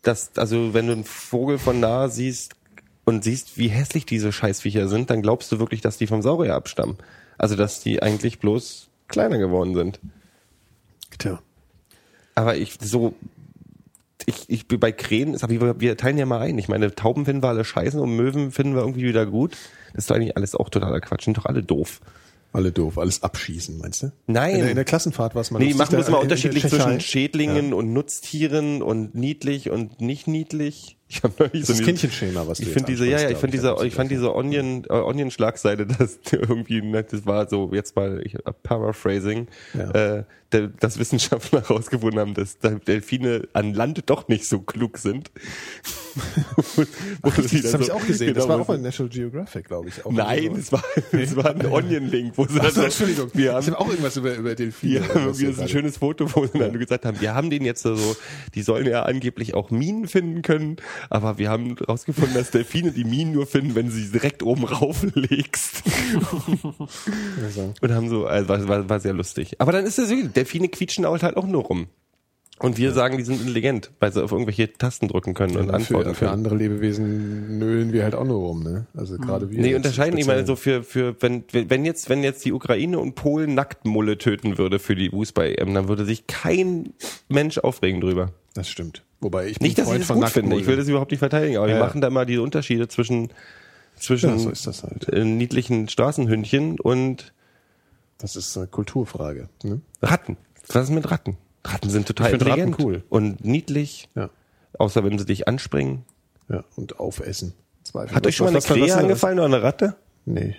[0.02, 2.54] dass, also wenn du einen Vogel von nah siehst
[3.04, 6.54] und siehst, wie hässlich diese Scheißviecher sind, dann glaubst du wirklich, dass die vom Saurier
[6.54, 6.96] abstammen.
[7.38, 10.00] Also dass die eigentlich bloß kleiner geworden sind.
[11.18, 11.40] Tja.
[12.34, 13.14] Aber ich so,
[14.26, 16.58] ich, ich bin bei Krähen, aber wir, wir teilen ja mal ein.
[16.58, 19.56] Ich meine, Tauben finden wir alle scheiße und Möwen finden wir irgendwie wieder gut.
[19.94, 21.24] Das ist doch eigentlich alles auch totaler Quatsch.
[21.24, 22.00] Sind doch alle doof.
[22.52, 24.12] Alle doof, alles abschießen, meinst du?
[24.28, 24.54] Nein.
[24.54, 26.22] In der, in der Klassenfahrt war es mal Nee, machen wir es da mal in-
[26.22, 30.96] in der unterschiedlich zwischen Schädlingen und Nutztieren und niedlich und nicht niedlich.
[31.08, 33.50] Ich habe neulich Das so Kindchenschema, was du Ich finde diese, ja, ja, ich glaub
[33.50, 38.22] diese, ich, fand diese Onion, äh, Onion Schlagseite, das irgendwie, das war so jetzt mal
[38.24, 39.90] ich, äh, Paraphrasing, Ja.
[40.18, 40.24] äh,
[40.78, 45.32] dass Wissenschaftler herausgefunden haben, dass Delfine an Land doch nicht so klug sind.
[47.22, 48.34] Ach, das dann habe so- ich auch gesehen.
[48.34, 50.04] das genau, war auch sie- National Geographic, glaube ich.
[50.06, 50.58] Auch Nein, so.
[50.60, 53.30] es war, es war ein Onion-Link, wo sie dann Achso, so- Entschuldigung.
[53.34, 54.94] wir ich haben, habe auch irgendwas über, über Delfine.
[54.94, 57.64] Ja, irgendwie das ist ein schönes Foto, wo sie dann gesagt haben, wir haben den
[57.64, 57.96] jetzt so,
[58.54, 60.76] die sollen ja angeblich auch Minen finden können,
[61.10, 64.64] aber wir haben herausgefunden, dass Delfine die Minen nur finden, wenn du sie direkt oben
[64.64, 65.82] rauflegst.
[67.80, 69.60] Und haben so, also war, war, war sehr lustig.
[69.60, 71.86] Aber dann ist es so, Delfine quietschen halt auch nur rum.
[72.60, 75.74] Und wir sagen, die sind intelligent, weil sie auf irgendwelche Tasten drücken können und Und
[75.74, 76.32] antworten für, für können.
[76.34, 78.86] andere Lebewesen nölen wir halt auch nur rum, ne?
[78.94, 79.60] Also gerade wir.
[79.60, 83.16] Nee, unterscheiden, ich meine, so für, für, wenn, wenn jetzt, wenn jetzt die Ukraine und
[83.16, 86.92] Polen Nacktmulle töten würde für die Fußball-EM, dann würde sich kein
[87.28, 88.30] Mensch aufregen drüber.
[88.54, 89.02] Das stimmt.
[89.20, 90.56] Wobei ich bin Nicht, dass ich Freund das von gut finde.
[90.56, 91.84] Ich will das überhaupt nicht verteidigen, aber Ja, wir ja.
[91.86, 93.30] machen da mal diese Unterschiede zwischen,
[93.98, 95.08] zwischen Ja, so ist das halt.
[95.08, 97.32] äh, niedlichen Straßenhündchen und
[98.18, 99.48] Das ist eine Kulturfrage.
[99.64, 99.80] Ne?
[100.02, 100.36] Ratten.
[100.68, 101.36] Was ist mit Ratten?
[101.64, 103.02] Ratten sind total Ich find Ratten intelligent cool.
[103.08, 104.30] und niedlich, Ja.
[104.78, 106.02] außer wenn sie dich anspringen.
[106.48, 106.62] Ja.
[106.76, 107.54] Und aufessen.
[107.84, 108.14] Zweifel.
[108.14, 109.96] Hat euch schon mal eine Krähe angefallen oder eine Ratte?
[110.26, 110.56] Nee.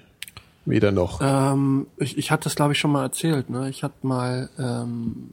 [0.65, 1.20] Weder noch.
[1.22, 3.52] Ähm, ich, ich hatte das, glaube ich, schon mal erzählt.
[3.52, 3.70] Ne?
[3.70, 5.28] Ich hatte mal, ähm,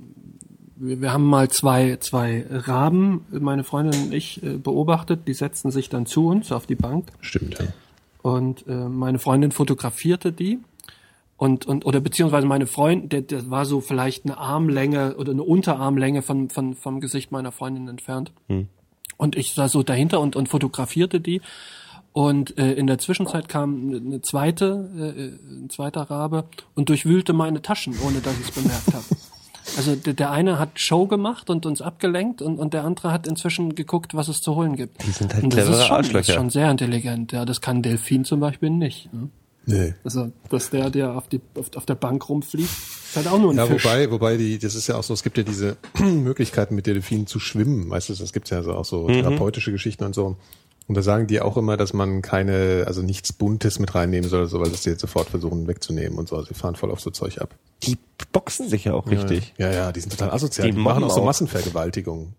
[0.77, 5.27] wir, wir haben mal zwei, zwei Raben, meine Freundin und ich, äh, beobachtet.
[5.27, 7.67] Die setzten sich dann zu uns auf die Bank Stimmt, ja.
[8.21, 10.59] und äh, meine Freundin fotografierte die.
[11.37, 15.42] Und, und oder beziehungsweise meine Freundin, der, der war so vielleicht eine Armlänge oder eine
[15.42, 18.33] Unterarmlänge von, von, vom Gesicht meiner Freundin entfernt.
[19.16, 21.40] Und ich sah so dahinter und, und fotografierte die.
[22.12, 27.62] Und äh, in der Zwischenzeit kam eine zweite, äh, ein zweiter Rabe und durchwühlte meine
[27.62, 29.05] Taschen, ohne dass ich es bemerkt habe.
[29.77, 33.29] Also der, der eine hat Show gemacht und uns abgelenkt und, und der andere hat
[33.29, 35.07] inzwischen geguckt, was es zu holen gibt.
[35.07, 37.31] Die sind halt und das ist schon, ist schon sehr intelligent.
[37.31, 39.12] Ja, das kann Delfin zum Beispiel nicht.
[39.12, 39.29] Ne?
[39.64, 39.94] Nee.
[40.05, 43.53] Also, dass der, der auf, die, auf, auf der Bank rumfliegt, ist halt auch nur
[43.53, 43.85] ein Ja, Fisch.
[43.85, 47.27] wobei, wobei die, das ist ja auch so, es gibt ja diese Möglichkeiten mit Delfinen
[47.27, 50.37] zu schwimmen, weißt du, das gibt's ja so auch so therapeutische Geschichten und so.
[50.88, 54.48] Und da sagen die auch immer, dass man keine, also nichts Buntes mit reinnehmen soll,
[54.48, 56.35] so, weil das die jetzt sofort versuchen wegzunehmen und so.
[56.35, 57.55] Also die fahren voll auf so Zeug ab.
[57.85, 57.96] Die
[58.33, 59.55] boxen sich ja auch richtig.
[59.59, 60.66] Ja, ja, die sind total asozial.
[60.66, 61.25] Die Die, machen auch so auch.
[61.27, 62.35] Massenvergewaltigungen.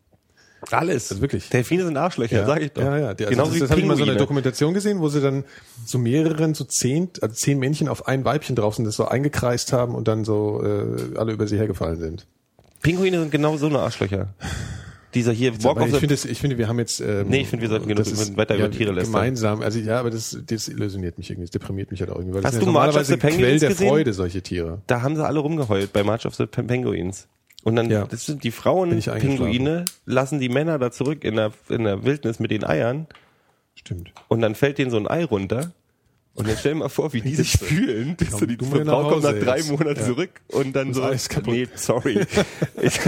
[0.71, 1.11] Alles.
[1.11, 1.49] Also wirklich.
[1.49, 2.81] Delfine sind Arschlöcher, sag ich doch.
[2.83, 3.13] Ja, ja.
[3.13, 4.15] Die, also Genauso das, das habe ich mal so eine.
[4.15, 5.43] Dokumentation gesehen, wo sie dann
[5.85, 9.73] so mehreren, so zehn, also zehn Männchen auf ein Weibchen drauf sind, das so eingekreist
[9.73, 12.27] haben und dann so äh, alle über sie hergefallen sind.
[12.81, 14.33] Pinguine sind genau so eine Arschlöcher.
[15.13, 16.99] Dieser hier Walk Aber ich finde, das- ich finde, wir haben jetzt.
[16.99, 19.13] Ähm, Nee, ich finde, wir sollten genug das ist, weiter über ja, Tiere lästern.
[19.13, 22.33] Gemeinsam, also ja, aber das, das illusioniert mich irgendwie, das deprimiert mich halt auch irgendwie.
[22.33, 23.87] Weil das Hast sind du ja March of normalerweise the Penguins Quell der gesehen?
[23.89, 24.81] Freude, solche Tiere.
[24.87, 27.27] da haben sie alle rumgeheult bei March of the Pen- Penguins.
[27.63, 28.05] Und dann, Ja.
[28.05, 28.99] das sind die Frauen.
[28.99, 33.07] Pinguine, lassen die Männer da zurück in der, in der Wildnis mit den Eiern
[33.75, 34.11] Stimmt.
[34.27, 35.71] und dann fällt denen so ein Ei runter.
[36.35, 38.17] Und dann stell dir mal vor, wie die sich fühlen.
[38.17, 39.69] Komm, so, die Frau kommt nach drei jetzt.
[39.69, 40.05] Monaten Ja.
[40.07, 41.53] zurück und dann Das so, Ei ist kaputt.
[41.53, 42.25] nee, sorry.
[42.81, 42.99] Ich,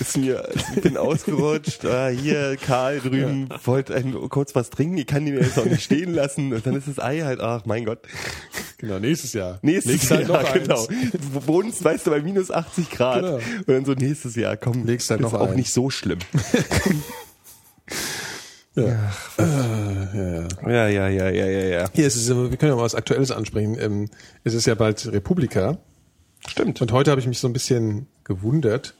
[0.00, 1.84] ist mir, ich bin ausgerutscht.
[1.84, 4.96] Ah, hier, Karl drüben wollte ein, kurz was trinken.
[4.96, 6.54] Ich kann ihn jetzt auch nicht stehen lassen.
[6.54, 7.98] Und dann ist das Ei halt, ach mein Gott.
[8.78, 9.58] Genau, nächstes Jahr.
[9.60, 10.86] Nächstes Legst halt Jahr, noch genau.
[10.86, 13.20] Du wohnst, weißt du, bei minus 80 Grad.
[13.22, 13.34] Genau.
[13.58, 15.56] Und dann so nächstes Jahr, komm, halt ist noch auch eins.
[15.56, 16.18] nicht so schlimm.
[18.76, 19.10] Ja,
[20.66, 21.88] ja, ja, ja, ja, ja.
[21.92, 23.76] Hier ist es, wir können ja mal was Aktuelles ansprechen.
[23.80, 24.08] Ähm,
[24.44, 25.78] es ist ja bald Republika.
[26.46, 26.80] Stimmt.
[26.80, 28.94] Und heute habe ich mich so ein bisschen gewundert,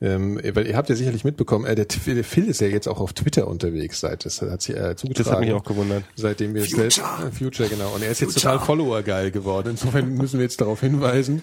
[0.00, 3.00] ähm, weil ihr habt ja sicherlich mitbekommen, äh, der, der Phil ist ja jetzt auch
[3.00, 5.24] auf Twitter unterwegs, seit das hat sich äh, zugetragen.
[5.24, 6.04] Das hat mich auch gewundert.
[6.16, 7.30] Seitdem wir Future.
[7.30, 7.94] Future, genau.
[7.94, 9.70] Und er ist jetzt total Follower-geil geworden.
[9.72, 11.42] Insofern müssen wir jetzt darauf hinweisen.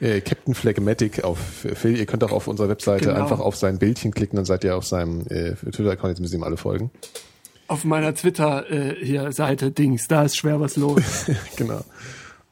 [0.00, 1.96] Äh, Captain Phlegmatic auf Phil.
[1.96, 3.20] Ihr könnt auch auf unserer Webseite Genau.
[3.22, 6.10] einfach auf sein Bildchen klicken, dann seid ihr auf seinem äh, Twitter-Account.
[6.12, 6.90] Jetzt müssen ihm alle folgen.
[7.68, 11.26] Auf meiner Twitter äh, hier Seite Dings, da ist schwer was los.
[11.56, 11.80] genau.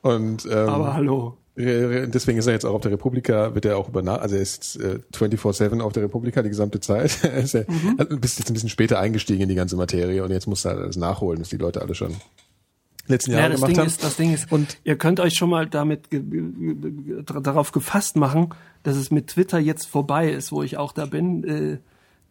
[0.02, 1.36] Und ähm, Aber hallo.
[1.56, 4.74] Deswegen ist er jetzt auch auf der Republika, wird er auch über, also er ist
[4.74, 7.20] äh, 24-7 auf der Republika die gesamte Zeit.
[7.22, 8.20] er Mhm.
[8.20, 10.96] bist jetzt ein bisschen später eingestiegen in die ganze Materie und jetzt muss er alles
[10.96, 12.12] nachholen, was die Leute alle schon
[13.06, 13.86] letzten Jahre Ja, das gemacht Ding haben.
[13.86, 16.22] ist, das Ding ist, und ihr könnt euch schon mal damit ge
[17.26, 18.50] darauf gefasst machen,
[18.82, 21.44] dass es mit Twitter jetzt vorbei ist, wo ich auch da bin.
[21.44, 21.78] Äh,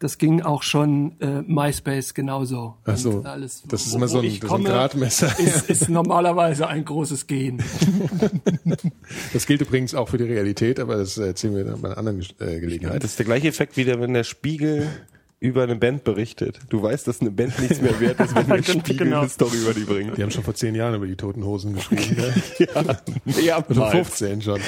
[0.00, 2.74] das ging auch schon äh, MySpace genauso.
[2.84, 3.22] Ach so.
[3.22, 5.28] Alles, Das ist immer so ein- das ist ein komme, Gradmesser.
[5.38, 7.62] Ist, ist normalerweise ein großes Gehen.
[9.32, 12.20] Das gilt übrigens auch für die Realität, aber das erzählen wir dann bei einer anderen
[12.40, 13.02] äh, Gelegenheit.
[13.02, 14.88] Das ist der gleiche Effekt, wie der, wenn der Spiegel
[15.44, 16.58] über eine Band berichtet.
[16.70, 19.20] Du weißt, dass eine Band nichts mehr wert ist, wenn der Spiegel Genau.
[19.20, 20.16] eine Story über die bringt.
[20.16, 22.16] Die haben schon vor zehn Jahren über die Toten Hosen geschrieben.
[22.16, 22.34] ne?
[23.42, 23.92] Ja, Oder mehrmals.
[23.92, 24.60] 15 schon.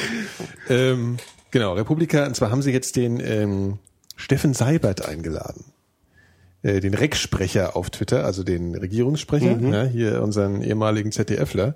[0.68, 1.16] ähm,
[1.50, 3.78] genau, Republika, und zwar haben sie jetzt den ähm,
[4.16, 5.64] Steffen Seibert eingeladen.
[6.62, 11.74] Äh, den Recksprecher auf Twitter, also den Regierungssprecher, ja, hier unseren ehemaligen ZDFler.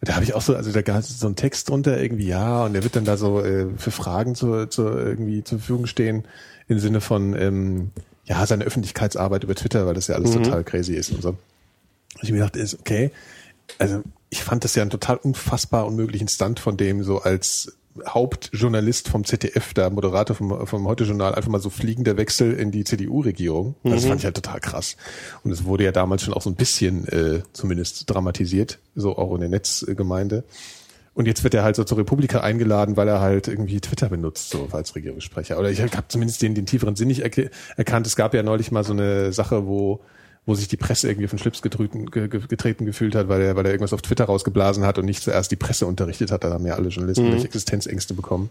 [0.00, 2.64] Da habe ich auch so, also da gab es so einen Text drunter irgendwie, ja,
[2.66, 6.24] und der wird dann da so äh, für Fragen zu, zu irgendwie zur Verfügung stehen,
[6.68, 7.90] im Sinne von ähm,
[8.26, 11.30] ja, seine Öffentlichkeitsarbeit über Twitter, weil das ja alles total crazy ist und so.
[11.30, 13.10] Und ich mir dachte, ist okay.
[13.78, 19.08] Also ich fand das ja einen total unfassbar unmöglichen Stunt von dem, so als Hauptjournalist
[19.08, 23.76] vom ZDF, der Moderator vom, vom Heute-Journal, einfach mal so fliegender Wechsel in die CDU-Regierung.
[23.84, 24.96] Das fand ich halt total krass.
[25.44, 29.34] Und es wurde ja damals schon auch so ein bisschen äh, zumindest dramatisiert, so auch
[29.34, 30.42] in der Netzgemeinde.
[31.14, 34.50] Und jetzt wird er halt so zur Republika eingeladen, weil er halt irgendwie Twitter benutzt,
[34.50, 35.58] so als Regierungssprecher.
[35.58, 38.06] Oder ich habe zumindest den, den tieferen Sinn nicht erke- erkannt.
[38.06, 40.00] Es gab ja neulich mal so eine Sache, wo
[40.46, 43.56] wo sich die Presse irgendwie den Schlips getreten, ge, ge- getreten gefühlt hat, weil er,
[43.56, 46.44] weil er irgendwas auf Twitter rausgeblasen hat und nicht zuerst die Presse unterrichtet hat.
[46.44, 48.50] Da haben ja alle Journalisten gleich Existenzängste bekommen.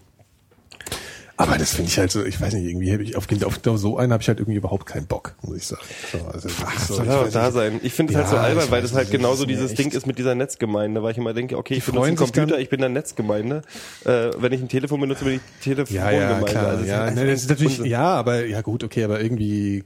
[1.36, 3.98] Aber das finde ich halt so, ich weiß nicht, irgendwie habe ich auf, auf so
[3.98, 5.82] einen habe ich halt irgendwie überhaupt keinen Bock, muss ich sagen.
[6.12, 7.80] So, also, das ist so, Soll ich aber da sein.
[7.82, 9.92] Ich finde es halt Ja, so albern, weil das halt das genauso ist dieses Ding
[9.92, 12.82] ist mit dieser Netzgemeinde, weil ich immer denke, okay, ich benutze einen Computer, ich bin
[12.82, 13.64] der Netzgemeinde.
[14.06, 16.46] Äh, wenn ich ein Telefon benutze, bin ich Ja, Telefongemeinde.
[16.46, 16.68] ja, klar.
[16.68, 19.84] Also ja, halt ne, einfach das ist natürlich, ja, aber ja gut, okay, aber irgendwie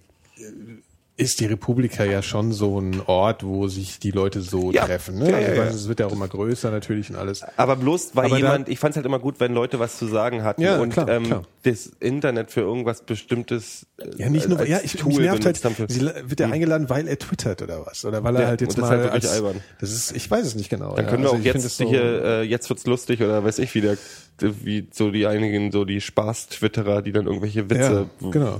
[1.19, 4.85] ist die Republika ja schon so ein Ort, wo sich die Leute so Ja.
[4.85, 5.17] treffen.
[5.17, 5.31] Ne?
[5.31, 7.41] Ja, also ja, weiß, es wird ja auch immer größer natürlich und alles.
[7.57, 10.05] Aber bloß weil Aber jemand, ich fand es halt immer gut, wenn Leute was zu
[10.05, 11.43] sagen hatten Ja, und klar, ähm, klar.
[11.63, 15.63] das Internet für irgendwas Bestimmtes äh, Ja, nicht nur, ja, ich, Tool mich nervt halt,
[15.65, 18.05] haben für- sie, wird er eingeladen, weil er twittert oder was?
[18.05, 19.61] Oder weil er halt jetzt mal ist halt wirklich als, albern.
[19.81, 20.95] Das ist, ich weiß es nicht genau.
[20.95, 23.73] Dann können wir Also auch jetzt so, hier, äh, jetzt wird's lustig oder weiß ich
[23.73, 23.97] wie der,
[24.39, 28.07] wie so die einigen, so die Spaß-Twitterer, die dann irgendwelche Witze.
[28.21, 28.59] ja, genau.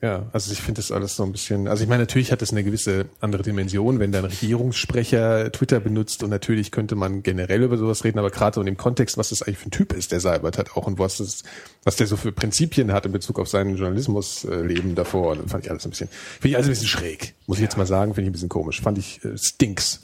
[0.00, 2.52] Ja, also ich finde das alles so ein bisschen, also ich meine, natürlich hat das
[2.52, 7.76] eine gewisse andere Dimension, wenn dein Regierungssprecher Twitter benutzt und natürlich könnte man generell über
[7.76, 10.12] sowas reden, aber gerade so in dem Kontext, was das eigentlich für ein Typ ist,
[10.12, 11.42] der Seibert hat auch und was das,
[11.82, 15.70] was der so für Prinzipien hat in Bezug auf sein Journalismusleben davor, dann fand ich
[15.70, 18.28] alles ein bisschen, finde ich alles ein bisschen schräg, muss ich jetzt mal sagen, finde
[18.28, 20.00] ich ein bisschen komisch, fand ich äh, stinks.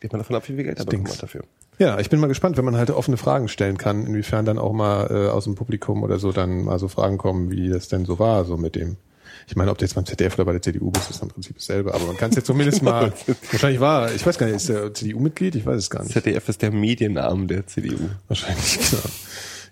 [0.00, 1.44] Geht man davon ab, wie viel Geld er bekommen hat dafür.
[1.78, 4.72] Ja, ich bin mal gespannt, wenn man halt offene Fragen stellen kann, inwiefern dann auch
[4.72, 8.06] mal äh, aus dem Publikum oder so dann mal so Fragen kommen, wie das denn
[8.06, 8.96] so war, so mit dem.
[9.46, 11.56] Ich meine, ob du jetzt beim ZDF oder bei der CDU bist, ist im Prinzip
[11.56, 13.12] dasselbe, aber man kann es jetzt zumindest mal,
[13.50, 15.54] wahrscheinlich war, ich weiß gar nicht, ist der CDU-Mitglied?
[15.54, 16.12] Ich weiß es gar nicht.
[16.12, 18.08] ZDF ist der Medienarm der CDU.
[18.28, 19.02] Wahrscheinlich, genau.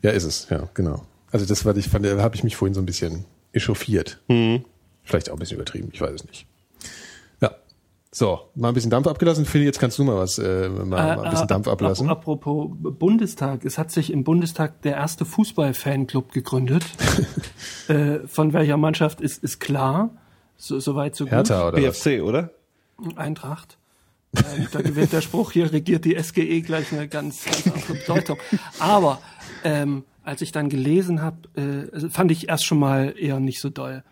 [0.03, 1.05] Ja, ist es, ja, genau.
[1.31, 4.21] Also das war, ich fand, da habe ich mich vorhin so ein bisschen echauffiert.
[5.03, 6.47] Vielleicht auch ein bisschen übertrieben, ich weiß es nicht.
[8.17, 9.45] So, mal ein bisschen Dampf abgelassen.
[9.45, 12.09] Phil, jetzt kannst du mal was, äh, mal, mal ein bisschen Äh, Dampf ap- ablassen.
[12.09, 16.85] Apropos Bundestag, es hat sich im Bundestag der erste Fußball-Fanclub gegründet.
[17.89, 20.11] äh, von welcher Mannschaft ist, ist klar.
[20.57, 21.33] So, soweit so gut.
[21.33, 22.05] Hertha oder was?
[22.05, 22.51] BFC, oder?
[23.17, 23.79] Eintracht.
[24.37, 28.39] Ähm, da gewinnt der Spruch, hier regiert die SGE gleich eine ganz, ganz andere Bedeutung.
[28.79, 29.19] Aber
[29.65, 33.61] ähm, als ich dann gelesen habe, äh, also fand ich erst schon mal eher nicht
[33.61, 34.05] so doll.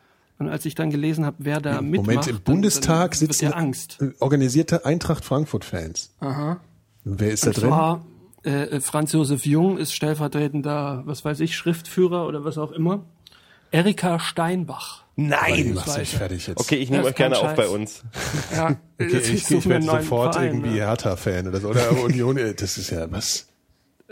[0.46, 3.98] Und als ich dann gelesen habe, wer da mitmacht, Moment, im Bundestag sitzen ja Angst.
[4.20, 6.14] organisierte Eintracht Frankfurt-Fans.
[6.20, 6.60] Aha.
[7.04, 7.68] Wer ist da Und drin?
[7.68, 8.06] zwar
[8.42, 13.04] äh, Franz Josef Jung ist stellvertretender, was weiß ich, Schriftführer oder was auch immer.
[13.70, 15.04] Erika Steinbach.
[15.16, 15.72] Nein!
[15.74, 16.60] Mach's nicht fertig jetzt.
[16.60, 18.02] Okay, ich nehme euch gerne auf bei uns.
[18.54, 20.76] Ja, Okay, ich, ich, suche mir werde sofort Verein, irgendwie ne?
[20.76, 21.68] Hertha-Fan oder so.
[21.68, 23.48] Oder Union, äh, das ist ja was.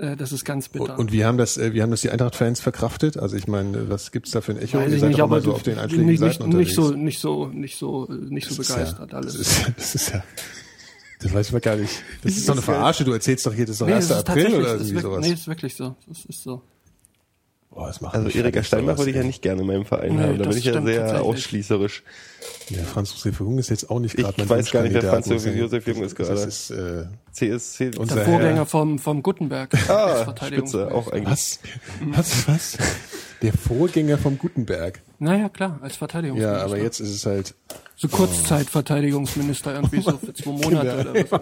[0.01, 0.99] Äh, das ist ganz bitter.
[0.99, 3.17] Und, wie haben das, äh, wie haben das die Eintracht-Fans verkraftet?
[3.19, 4.79] Also ich meine, was gibt's da für ein Echo?
[4.79, 6.49] Weiß Ihr ich seid nicht, doch auch mal aber so auf den einschlägigen nicht, Seiten
[6.49, 7.19] nicht, nicht unterwegs.
[7.21, 9.33] so, nicht so, nicht so, äh, nicht so Das ist begeistert ja, alles.
[9.37, 10.25] Das ist, ja- das ist ja,
[11.21, 11.93] das weiß ich mal gar nicht.
[12.23, 13.05] Das ist doch eine Verarsche.
[13.05, 14.05] Du erzählst doch hier, das ist doch Nee, 1.
[14.05, 15.21] es ist April oder es irgendwie sowas.
[15.27, 15.95] Nee, ist wirklich so.
[16.11, 16.63] Es ist so.
[17.73, 20.17] Boah, das macht Also Erika fertig, Steinbach würde ich ja nicht gerne in meinem Verein
[20.17, 20.39] Nee, haben.
[20.39, 22.03] Da das bin ich ja sehr ausschließerisch.
[22.71, 25.03] Ja, Franz Josef Jung ist jetzt auch nicht Ich gerade mein weiß gar nicht, wer
[25.03, 25.87] Franz ich Josef.
[25.87, 26.41] Jung ist Das gerade.
[26.41, 27.91] ist, äh, CSC.
[27.97, 29.73] Unser Der Herr- Vorgänger vom, vom Gutenberg.
[29.75, 30.95] als Ah, Spitze, Verteidigungsminister.
[30.95, 31.33] auch eigentlich.
[31.33, 31.61] was?
[32.17, 32.79] Was, was?
[33.43, 35.01] Der Vorgänger vom Gutenberg.
[35.21, 36.59] Naja, klar, als Verteidigungsminister.
[36.59, 37.55] Ja, aber jetzt ist es halt,
[37.97, 41.41] So Kurzzeitverteidigungsminister irgendwie so für zwei Monate oder was.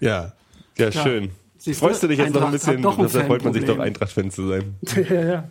[0.00, 0.32] ja.
[0.76, 1.04] Ja, Klar.
[1.04, 1.30] schön.
[1.68, 2.80] Siehst Freust du dich jetzt noch ein bisschen?
[2.80, 3.78] Da freut man sich doch.
[3.78, 4.76] Eintracht-Fan zu sein.
[5.10, 5.48] ja, ja.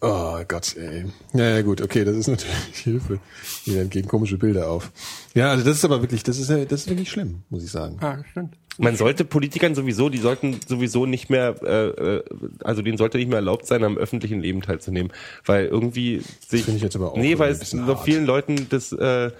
[0.00, 1.04] Oh Gott, ey.
[1.34, 3.20] Ja, ja, gut, okay, das ist natürlich Hilfe.
[3.64, 4.90] Hier werden gehen komische Bilder auf.
[5.34, 7.70] Ja, also das ist aber wirklich, das ist ja, das ist wirklich schlimm, muss ich
[7.70, 7.98] sagen.
[8.00, 8.56] Ah, stimmt.
[8.78, 12.24] Man sollte Politikern sowieso, die sollten sowieso nicht mehr, äh, äh,
[12.64, 15.12] also denen sollte nicht mehr erlaubt sein, am öffentlichen Leben teilzunehmen,
[15.44, 18.04] weil irgendwie sich, finde ich jetzt aber auch nee, weil es hart.
[18.04, 19.32] vielen Leuten das äh,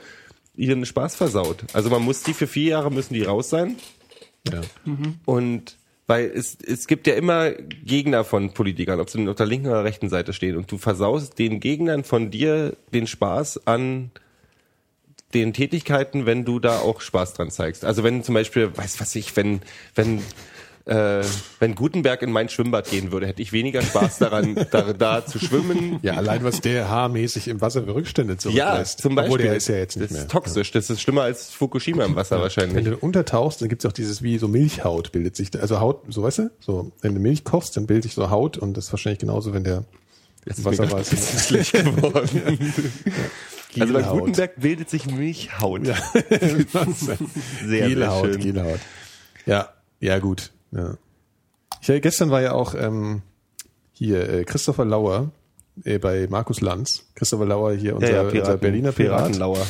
[0.56, 1.64] ihren Spaß versaut.
[1.72, 3.76] Also man muss die für vier Jahre müssen die raus sein
[4.48, 4.62] Ja.
[5.26, 5.76] und
[6.06, 9.84] weil es, es gibt ja immer Gegner von Politikern, ob sie auf der linken oder
[9.84, 14.10] rechten Seite stehen und du versaust den Gegnern von dir den Spaß an
[15.34, 17.84] den Tätigkeiten, wenn du da auch Spaß dran zeigst.
[17.84, 19.60] Also wenn zum Beispiel, weiß was ich, wenn,
[19.94, 20.20] wenn,
[20.86, 21.22] äh,
[21.58, 25.38] wenn Gutenberg in mein Schwimmbad gehen würde, hätte ich weniger Spaß daran, da, da zu
[25.38, 25.98] schwimmen.
[26.02, 29.00] Ja, allein was der haarmäßig im Wasser für Rückstände Ja, zurücklässt.
[29.00, 29.32] zum Beispiel.
[29.34, 30.22] Obwohl der ist ja jetzt nicht das mehr.
[30.22, 30.70] ist toxisch.
[30.72, 32.84] Das ist schlimmer als Fukushima im Wasser Wenn wahrscheinlich.
[32.84, 36.38] du untertauchst, dann gibt's auch dieses wie so Milchhaut bildet sich, also Haut, so weißt
[36.38, 39.18] du, so wenn du Milch kochst, dann bildet sich so Haut und das ist wahrscheinlich
[39.20, 39.84] genauso, wenn der
[40.46, 41.04] Jetzt im Wasser war.
[41.04, 42.70] schlecht geworden.
[43.78, 44.02] also bei.
[44.02, 45.86] Gutenberg bildet sich Milchhaut.
[47.66, 48.38] Sehr, Gele sehr schön.
[48.40, 48.80] Gele Haut.
[49.46, 49.68] Ja,
[50.00, 50.50] ja gut.
[50.72, 50.94] Ja.
[51.80, 53.22] Ich, äh, gestern war ja auch ähm,
[53.92, 55.30] hier äh, Christopher Lauer
[55.84, 57.06] äh, bei Markus Lanz.
[57.14, 59.18] Christopher Lauer hier, unser, Ja, ja, Piraten, unser Berliner Pirat.
[59.18, 59.66] Piratenlauer.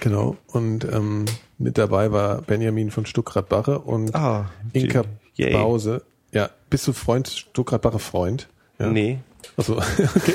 [0.00, 0.36] Genau.
[0.46, 1.24] Und ähm,
[1.58, 5.02] mit dabei war Benjamin von Stuckrad-Barre und Ah, Inka
[5.34, 5.52] yay.
[5.52, 6.02] Bause.
[6.32, 8.48] Ja, bist du Freund, Stuckrad-Barre Freund?
[8.78, 8.88] Ja.
[8.90, 9.18] Nee.
[9.56, 9.76] Achso,
[10.16, 10.34] okay.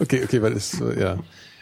[0.00, 1.18] okay, okay, weil es, so, ja.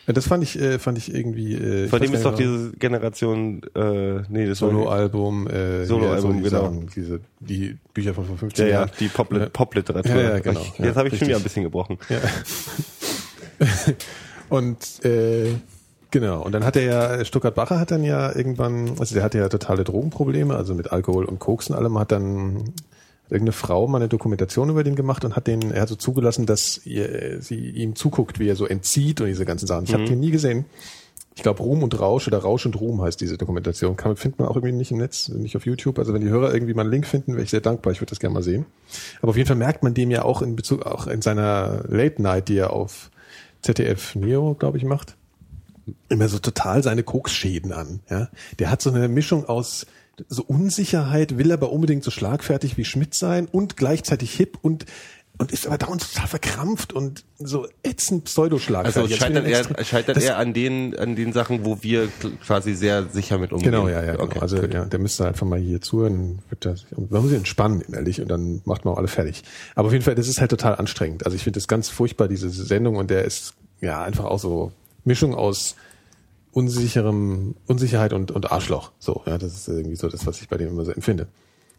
[0.09, 1.55] Ja, Das fand ich, äh, fand ich irgendwie.
[1.55, 6.57] Äh, Von dem ist doch diese Generation, äh, nee, das Soloalbum, äh, Soloalbum, hier, so
[6.57, 6.83] die genau.
[6.97, 8.91] Diese, die Bücher von vor 15 Ja, ja, Jahren.
[8.99, 9.47] die Ja.
[9.53, 10.11] Pop-Literatur.
[10.15, 10.61] Ja, ja, genau.
[10.61, 11.29] Ich, Ja, jetzt habe ich schon richtig.
[11.29, 11.99] wieder ein bisschen gebrochen.
[12.09, 12.19] Ja.
[14.49, 15.53] und äh,
[16.11, 16.83] genau, und dann hat er
[17.19, 20.91] ja, Stuttgart Bacher hat dann ja irgendwann, also der hatte ja totale Drogenprobleme, also mit
[20.93, 22.73] Alkohol und Koks und allem, hat dann
[23.31, 26.47] irgendeine Frau mal eine Dokumentation über den gemacht und hat den, er hat so zugelassen,
[26.47, 29.85] dass ihr, sie ihm zuguckt, wie er so entzieht und diese ganzen Sachen.
[29.85, 30.65] Ich habe den nie gesehen.
[31.37, 33.97] Ich glaube, Ruhm und Rausch oder Rausch und Ruhm heißt diese Dokumentation.
[33.97, 35.99] Kann, findet man auch irgendwie nicht im Netz, nicht auf YouTube.
[36.01, 37.93] Also wenn die Hörer irgendwie mal einen Link finden, wäre ich sehr dankbar.
[37.93, 38.67] Ich würde das gerne mal sehen.
[39.23, 42.21] Aber auf jeden Fall merkt man dem ja auch in Bezug, auch in seiner Late
[42.21, 43.11] Night, die er auf
[43.63, 45.17] ZDF Neo, glaube ich, macht,
[46.09, 48.01] immer so total seine Koksschäden an.
[48.11, 49.87] Ja, der hat so eine Mischung aus
[50.29, 54.87] so Unsicherheit, will aber unbedingt so schlagfertig wie Schmidt sein und gleichzeitig hip und
[55.39, 58.87] und ist aber dauernd total verkrampft und so ätzend Pseudoschlag.
[58.87, 62.09] Also es scheitert eher, scheitert eher an den, an den Sachen, wo wir
[62.45, 63.71] quasi sehr sicher mit umgehen.
[63.71, 64.13] Genau, ja, ja.
[64.13, 64.25] Genau.
[64.25, 64.75] Okay, also gut.
[64.75, 68.29] ja, der müsste einfach mal hier zuhören, wird das, man muss sich entspannen innerlich und
[68.29, 69.45] dann macht man auch alle fertig.
[69.77, 71.25] Aber auf jeden Fall, das ist halt total anstrengend.
[71.25, 74.73] Also ich finde das ganz furchtbar, diese Sendung und der ist ja einfach auch so
[75.05, 75.77] Mischung aus
[76.53, 78.93] unsicherem, Unsicherheit und, und Arschloch.
[78.99, 81.29] So, ja, das ist irgendwie so das, was ich bei dem immer so empfinde.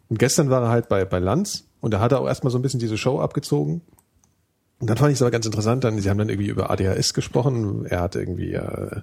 [0.08, 2.58] Und gestern war er halt bei, bei Lanz und da hat er auch erstmal so
[2.58, 3.82] ein bisschen diese Show abgezogen.
[4.80, 7.12] Und dann fand ich es aber ganz interessant, dann, sie haben dann irgendwie über ADHS
[7.12, 7.84] gesprochen.
[7.84, 9.02] Er hat irgendwie, äh,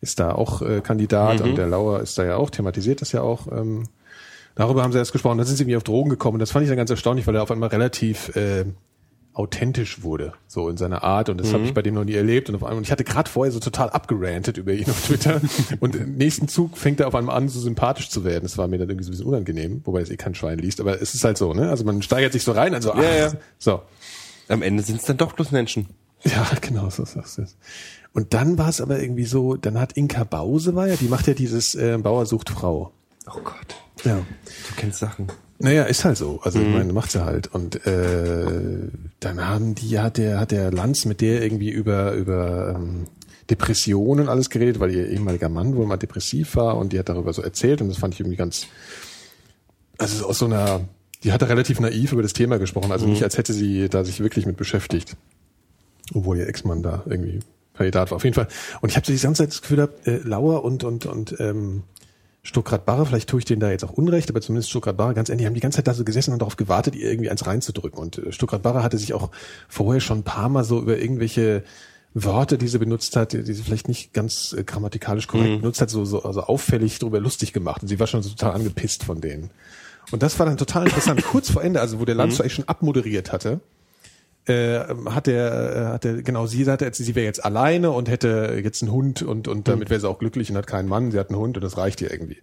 [0.00, 3.20] ist da auch äh, Kandidat und der Lauer ist da ja auch, thematisiert das ja
[3.20, 3.46] auch.
[3.52, 3.84] Ähm,
[4.54, 5.36] darüber haben sie erst gesprochen.
[5.36, 6.36] Dann sind sie irgendwie auf Drogen gekommen.
[6.36, 8.64] Und das fand ich dann ganz erstaunlich, weil er auf einmal relativ äh,
[9.38, 11.28] authentisch wurde, so in seiner Art.
[11.28, 12.48] Und das habe ich bei dem noch nie erlebt.
[12.48, 15.40] Und auf einmal, und ich hatte gerade vorher so total abgerantet über ihn auf Twitter.
[15.80, 18.42] und im nächsten Zug fängt er auf einmal an, so sympathisch zu werden.
[18.42, 20.80] Das war mir dann irgendwie so ein bisschen unangenehm, wobei es eh kein Schwein liest.
[20.80, 21.70] Aber es ist halt so, ne?
[21.70, 23.32] Also man steigert sich so rein, also ach, Ja, ja.
[23.58, 23.82] so.
[24.48, 25.86] Am Ende sind es dann doch bloß Menschen.
[26.24, 27.56] Ja, genau, so sagst du es.
[28.12, 31.28] Und dann war es aber irgendwie so, dann hat Inka Bause war ja, die macht
[31.28, 32.92] ja dieses äh, Bauer sucht Frau.
[33.28, 33.76] Oh Gott.
[34.04, 34.16] Ja.
[34.16, 35.28] Du kennst Sachen.
[35.60, 36.40] Naja, ist halt so.
[36.42, 37.48] Also ich meine, macht sie halt.
[37.48, 42.76] Und äh, dann haben die, hat der, hat der Lanz mit der irgendwie über, über
[42.76, 43.06] ähm,
[43.50, 47.32] Depressionen alles geredet, weil ihr ehemaliger Mann wohl mal depressiv war und die hat darüber
[47.32, 48.66] so erzählt und das fand ich irgendwie ganz,
[49.96, 50.82] also aus so einer,
[51.24, 54.20] die hatte relativ naiv über das Thema gesprochen, also nicht als hätte sie da sich
[54.20, 55.16] wirklich mit beschäftigt.
[56.14, 57.40] Obwohl ihr Ex-Mann da irgendwie
[57.74, 58.16] Kandidat war.
[58.16, 58.48] Auf jeden Fall.
[58.80, 61.38] Und ich habe so die ganze Zeit das Gefühl gehabt, äh, Lauer und, und, und
[61.38, 61.84] ähm,
[62.42, 65.28] Stuttgart Barre, vielleicht tue ich denen da jetzt auch Unrecht, aber zumindest Stuttgart Barre, ganz
[65.28, 67.98] ehrlich, haben die ganze Zeit da so gesessen und darauf gewartet, ihr irgendwie eins reinzudrücken.
[67.98, 69.30] Und äh, Stuttgart Barre hatte sich auch
[69.68, 71.64] vorher schon ein paar Mal so über irgendwelche
[72.14, 75.90] Worte, die sie benutzt hat, die sie vielleicht nicht ganz äh, grammatikalisch korrekt benutzt hat,
[75.90, 77.82] so, so also auffällig darüber lustig gemacht.
[77.82, 79.50] Und sie war schon so total angepisst von denen.
[80.10, 81.22] Und das war dann total interessant.
[81.30, 83.60] Kurz vor Ende, also wo der Lanz eigentlich schon abmoderiert hatte,
[84.48, 88.08] äh, hat der, äh, hat der, genau, sie sagte jetzt, sie wäre jetzt alleine und
[88.08, 91.10] hätte jetzt einen Hund und, und damit wäre sie auch glücklich und hat keinen Mann,
[91.10, 92.38] sie hat einen Hund und das reicht ihr irgendwie.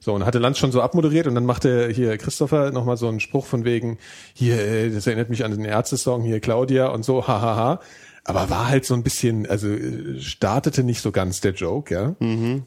[0.00, 3.20] So, und hatte Lanz schon so abmoderiert und dann machte hier Christopher nochmal so einen
[3.20, 3.98] Spruch von wegen,
[4.32, 7.56] hier, äh, das erinnert mich an den Ärzte-Song, hier Claudia und so, hahaha.
[7.56, 7.80] Ha, ha.
[8.24, 12.16] Aber war halt so ein bisschen, also äh, startete nicht so ganz der Joke, ja.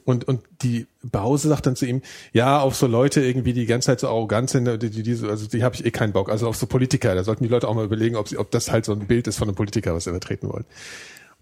[0.03, 2.01] Und, und die Bause sagt dann zu ihm,
[2.33, 5.13] ja, auf so Leute irgendwie, die die ganze Zeit so arrogant sind, die, die, die
[5.13, 6.29] so- also die habe ich eh keinen Bock.
[6.29, 8.71] Also auf so Politiker, da sollten die Leute auch mal überlegen, ob sie, ob das
[8.71, 10.65] halt so ein Bild ist von einem Politiker, was sie vertreten wollen.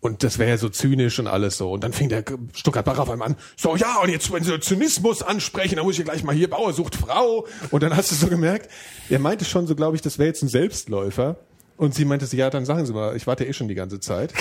[0.02, 1.72] Und das wäre ja so zynisch und alles so.
[1.72, 5.22] Und dann fing der Barre auf einmal an, so, ja, und jetzt, wenn sie Zynismus
[5.22, 7.46] ansprechen, dann muss ich ja gleich mal hier, Bauer sucht Frau.
[7.70, 8.70] Und dann hast du so gemerkt,
[9.10, 11.38] er meinte schon so, glaube ich, das wäre jetzt ein Selbstläufer.
[11.82, 14.36] Und sie meinte ja, dann sagen Sie mal, ich warte eh schon die ganze Zeit.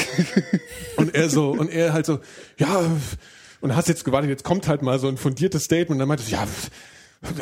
[0.96, 2.18] und er so, und er halt so,
[2.58, 2.84] ja,
[3.62, 5.92] und hast jetzt gewartet, jetzt kommt halt mal so ein fundiertes Statement.
[5.92, 6.46] Und dann meinte sie, ja,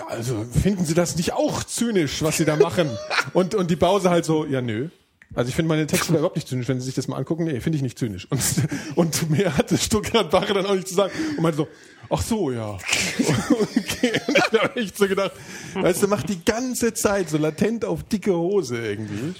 [0.06, 2.88] also finden Sie das nicht auch zynisch, was Sie da machen?
[3.32, 4.88] und, und die Bause halt so, ja, nö.
[5.34, 7.44] Also ich finde meine Texte überhaupt nicht zynisch, wenn Sie sich das mal angucken.
[7.44, 8.28] Nee, finde ich nicht zynisch.
[8.30, 8.40] Und,
[8.94, 11.10] und mehr hatte Stuttgart Barre dann auch nicht zu sagen.
[11.36, 11.68] Und meinte so,
[12.08, 12.78] ach so, ja.
[13.76, 14.20] okay.
[14.26, 15.32] Und ich habe echt so gedacht,
[15.74, 19.34] weißt du, macht die ganze Zeit so latent auf dicke Hose irgendwie.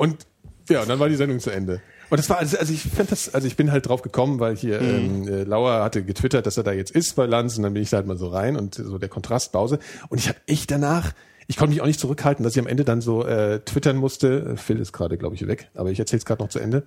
[0.00, 0.26] Und
[0.70, 1.82] ja, und dann war die Sendung zu Ende.
[2.08, 4.56] Und das war, also, also ich fand das, also ich bin halt drauf gekommen, weil
[4.56, 7.74] hier ähm, äh, Lauer hatte getwittert, dass er da jetzt ist bei Lanz und dann
[7.74, 9.78] bin ich da halt mal so rein und so der Kontrastpause.
[10.08, 11.12] Und ich habe echt danach,
[11.48, 14.56] ich konnte mich auch nicht zurückhalten, dass ich am Ende dann so äh, twittern musste.
[14.56, 16.84] Phil ist gerade, glaube ich, weg, aber ich erzähle es gerade noch zu Ende.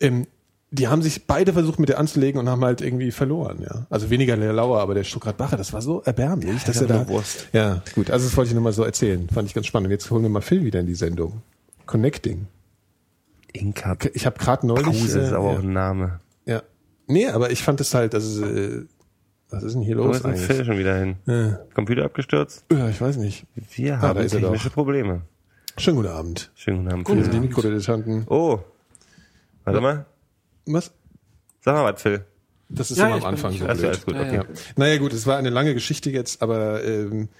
[0.00, 0.26] Ähm,
[0.70, 3.86] die haben sich beide versucht mit der anzulegen und haben halt irgendwie verloren, ja.
[3.90, 7.08] Also weniger der Lauer, aber der Stuttgart Bacher, das war so erbärmlich, dass er da.
[7.08, 7.48] Wurst.
[7.52, 8.10] Ja, gut.
[8.10, 9.28] Also das wollte ich nur mal so erzählen.
[9.28, 9.88] Fand ich ganz spannend.
[9.88, 11.42] Und jetzt holen wir mal Phil wieder in die Sendung.
[11.88, 12.46] Connecting.
[13.52, 14.84] Inka Ich habe gerade neulich.
[14.86, 16.20] Pause ist äh, aber auch ja, ein Name.
[16.44, 16.62] ja.
[17.08, 18.84] Nee, aber ich fand es halt, also äh,
[19.48, 21.16] was ist denn hier Wo los ist denn schon wieder hin?
[21.24, 21.58] Ja.
[21.74, 22.64] Computer abgestürzt?
[22.70, 23.46] ja, ich weiß nicht.
[23.74, 24.68] Wir da haben technische.
[24.70, 25.22] Probleme.
[25.78, 26.50] Schönen guten Abend.
[26.54, 27.08] Schönen guten Abend.
[27.08, 27.22] Phil.
[27.24, 28.26] sind die Mikrodilettanten.
[28.28, 28.58] Oh.
[29.64, 30.04] Warte mal.
[30.66, 30.92] Was?
[31.62, 32.24] Sag mal was, Phil.
[32.68, 33.88] Das ist Ja, immer am Anfang so Alles, blöd.
[33.92, 34.34] alles gut, Ja, okay.
[34.36, 34.42] ja.
[34.42, 34.48] Ja.
[34.76, 37.30] Naja gut, es war eine lange Geschichte jetzt, aber ähm,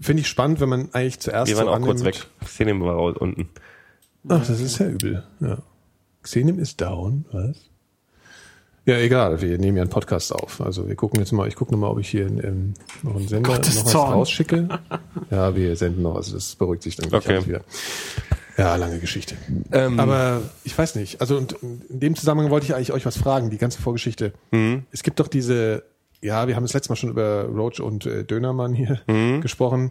[0.00, 2.26] finde ich spannend, wenn man eigentlich zuerst Wir waren so auch kurz annimmt- weg.
[2.46, 3.48] Szene war raus unten.
[4.28, 5.22] Ach, das ist ja übel.
[5.40, 5.58] Ja.
[6.22, 7.70] Xenim ist down, was?
[8.84, 10.60] Ja, egal, wir nehmen ja einen Podcast auf.
[10.60, 13.50] Also wir gucken jetzt mal, ich gucke nochmal, ob ich hier ähm, noch einen Sender
[13.52, 14.12] Gottes noch was Zorn.
[14.12, 14.68] rausschicke.
[15.30, 17.46] Ja, wir senden noch, also das beruhigt sich dann gleich Okay.
[17.46, 17.62] wieder.
[18.56, 19.34] Ja, lange Geschichte.
[19.72, 21.20] Ähm, Aber ich weiß nicht.
[21.20, 24.32] Also und in dem Zusammenhang wollte ich eigentlich euch was fragen, die ganze Vorgeschichte.
[24.92, 25.82] Es gibt doch diese,
[26.22, 29.00] ja, wir haben das letzte Mal schon über Roach und äh, Dönermann hier
[29.42, 29.90] gesprochen.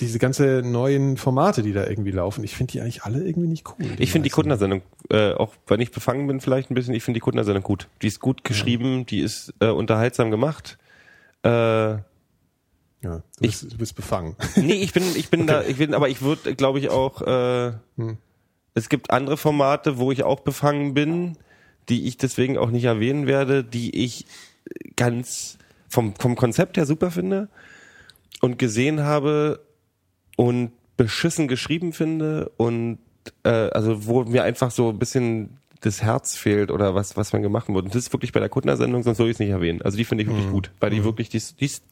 [0.00, 3.66] Diese ganze neuen Formate, die da irgendwie laufen, ich finde die eigentlich alle irgendwie nicht
[3.68, 3.74] cool.
[3.80, 4.30] Ich finde die meisten.
[4.30, 7.88] Kuttner-Sendung, äh, auch wenn ich befangen bin vielleicht ein bisschen, ich finde die Kuttner-Sendung gut.
[8.02, 10.78] Die ist gut geschrieben, die ist äh, unterhaltsam gemacht.
[11.42, 12.02] Äh, Ja,
[13.02, 14.36] du bist, du bist befangen.
[14.56, 17.72] nee, ich bin, ich bin da, ich bin, aber ich würde, glaube ich, auch, äh,
[18.74, 21.36] Es gibt andere Formate, wo ich auch befangen bin,
[21.88, 24.26] die ich deswegen auch nicht erwähnen werde, die ich
[24.96, 27.48] ganz vom, vom Konzept her super finde
[28.40, 29.60] und gesehen habe
[30.38, 32.98] und beschissen geschrieben finde und
[33.42, 37.42] äh, also wo mir einfach so ein bisschen das Herz fehlt oder was was man
[37.42, 37.86] gemacht wurde.
[37.86, 39.82] Und das ist wirklich bei der Kuttner-Sendung, sonst soll ich es nicht erwähnen.
[39.82, 41.82] Also die finde ich wirklich gut, weil die wirklich, die, ist- die, ist-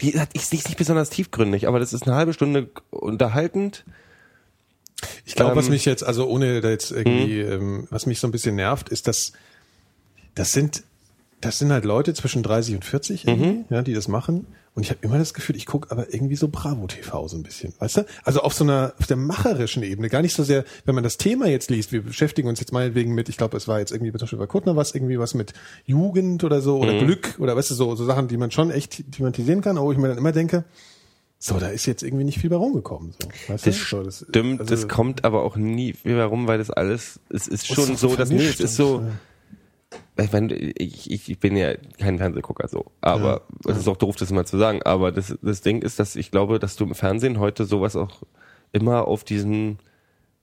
[0.00, 3.84] die, hat, die ist nicht besonders tiefgründig, aber das ist eine halbe Stunde unterhaltend.
[5.24, 8.26] Ich glaube, was Ähm, mich jetzt, also ohne da jetzt irgendwie, ähm, was mich so
[8.28, 9.32] ein bisschen nervt, ist, dass
[10.34, 10.82] das sind,
[11.40, 14.46] das sind halt Leute zwischen 30 und 40, irgendwie, ja, die das machen.
[14.74, 17.42] Und ich habe immer das Gefühl, ich gucke aber irgendwie so Bravo TV so ein
[17.42, 18.06] bisschen, weißt du?
[18.24, 21.18] Also auf so einer, auf der macherischen Ebene, gar nicht so sehr, wenn man das
[21.18, 24.10] Thema jetzt liest, wir beschäftigen uns jetzt meinetwegen mit, ich glaube, es war jetzt irgendwie,
[24.12, 25.52] zum Beispiel bei Kuttner was, irgendwie was mit
[25.84, 29.12] Jugend oder so, oder Glück, oder weißt du, so, so Sachen, die man schon echt
[29.12, 30.64] thematisieren kann, wo ich mir dann immer denke,
[31.38, 33.84] so, da ist jetzt irgendwie nicht viel bei rumgekommen, so, weißt Das du?
[33.84, 37.46] So, das- stimmt, also- das kommt aber auch nie wieder rum, weil das alles, es
[37.46, 39.00] ist schon so so, dass nee, es ist so.
[39.00, 39.18] Meine,
[40.78, 44.46] ich, ich, ich bin ja kein Fernsehgucker so, aber es ist auch doof, das mal
[44.46, 44.82] zu sagen.
[44.82, 48.22] Aber das, das Ding ist, dass ich glaube, dass du im Fernsehen heute sowas auch
[48.72, 49.78] immer auf diesem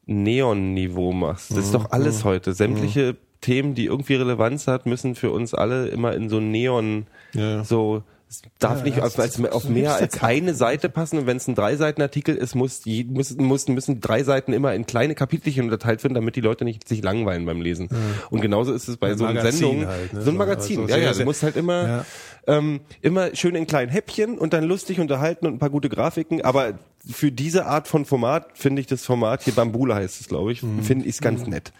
[0.05, 1.51] Neon-Niveau machst.
[1.51, 2.53] Das ist doch alles heute.
[2.53, 7.57] Sämtliche Themen, die irgendwie Relevanz hat, müssen für uns alle immer in so Neon Ja,
[7.57, 7.63] ja.
[7.63, 11.25] so es darf Ja, nicht ja, auf, als, auf mehr als eine Seite passen und
[11.25, 15.15] wenn es ein Drei-Seiten-Artikel ist, muss, je- muss, müssen, müssen drei Seiten immer in kleine
[15.15, 17.89] Kapitelchen unterteilt werden, damit die Leute nicht sich langweilen beim Lesen.
[18.29, 19.87] Und genauso ist es bei Ein so einer Sendung.
[19.87, 20.21] halt, ne?
[20.21, 22.05] So ein Magazin, also ja, ja, du musst halt immer, Ja.
[22.45, 26.41] ähm, immer schön in kleinen Häppchen und dann lustig unterhalten und ein paar gute Grafiken,
[26.43, 30.51] aber für diese Art von Format finde ich das Format hier Bambula heißt es, glaube
[30.51, 30.83] ich, Mhm.
[30.83, 31.71] finde ich es ganz nett.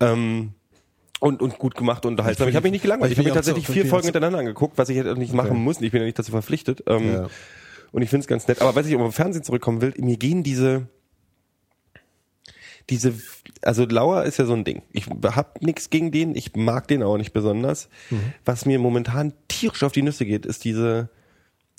[0.00, 0.52] Ähm,
[1.22, 2.48] und, und gut gemacht und unterhaltsam.
[2.48, 3.12] Ich habe mich nicht Weil gelangweilt.
[3.12, 5.32] ich Ich habe mir ja so- tatsächlich vier Folgen hintereinander angeguckt, was ich hätte nicht
[5.32, 5.80] machen muss.
[5.80, 6.82] Ich bin ja nicht dazu verpflichtet.
[6.88, 7.28] Ähm, Ja.
[7.92, 8.60] Und ich finde es ganz nett.
[8.60, 10.88] Aber was ich um Fernsehen zurückkommen will, mir gehen diese,
[12.90, 13.12] diese,
[13.60, 14.82] also Lauer ist ja so ein Ding.
[14.92, 17.88] Ich hab nichts gegen den, ich mag den auch nicht besonders.
[18.44, 21.08] Was mir momentan tierisch auf die Nüsse geht, ist diese,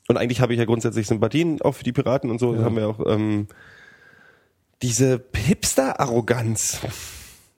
[0.07, 2.75] und eigentlich habe ich ja grundsätzlich Sympathien auch für die Piraten und so, das haben
[2.77, 3.47] wir auch, ähm,
[4.81, 6.79] diese Hipster-Arroganz.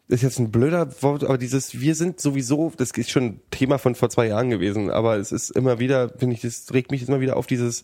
[0.07, 3.79] Ist jetzt ein blöder Wort, aber dieses, wir sind sowieso, das ist schon ein Thema
[3.79, 7.07] von vor zwei Jahren gewesen, aber es ist immer wieder, finde ich, das regt mich
[7.07, 7.83] immer wieder auf dieses,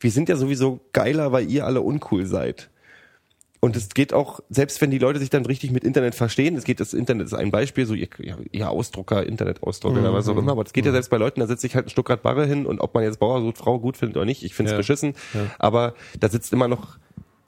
[0.00, 2.70] wir sind ja sowieso geiler, weil ihr alle uncool seid.
[3.60, 6.64] Und es geht auch, selbst wenn die Leute sich dann richtig mit Internet verstehen, es
[6.64, 8.08] geht, das Internet ist ein Beispiel, so ihr,
[8.52, 11.46] ihr, Ausdrucker, Internetausdrucker oder was auch immer, aber es geht ja selbst bei Leuten, da
[11.48, 13.96] setzt sich halt ein Stuttgart Barre hin und ob man jetzt Bauer gut, Frau gut
[13.96, 14.78] findet oder nicht, ich finde es Ja.
[14.78, 15.14] beschissen,
[15.58, 16.98] aber da sitzt immer noch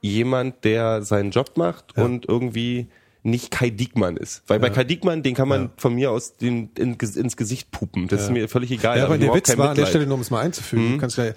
[0.01, 2.89] jemand, der seinen Job macht und irgendwie
[3.23, 4.43] nicht Kai Diekmann ist.
[4.47, 8.09] Weil bei Kai Diekmann, den kann man von mir aus den, in, ins Gesicht pupen.
[8.09, 8.97] Das ist mir völlig egal.
[8.97, 9.87] Ja, hab aber der Witz war an der.
[9.87, 11.33] Stelle, nur um es mal einzufügen, du kannst ja,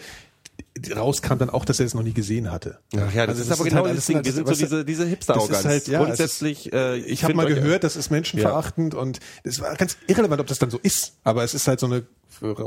[0.95, 2.79] rauskam dann auch, dass er es noch nie gesehen hatte.
[2.95, 4.17] Ach ja, das Also ist aber sind genau halt das Ding.
[4.17, 5.59] Wir das- sind so du, diese, diese das Hipster-Arroganz.
[5.59, 9.19] ist halt, ja, es ist- Grundsätzlich, äh, Ich habe mal gehört, das ist menschenverachtend und
[9.43, 11.13] es war ganz irrelevant, ob das dann so ist.
[11.23, 12.03] Aber es ist halt so eine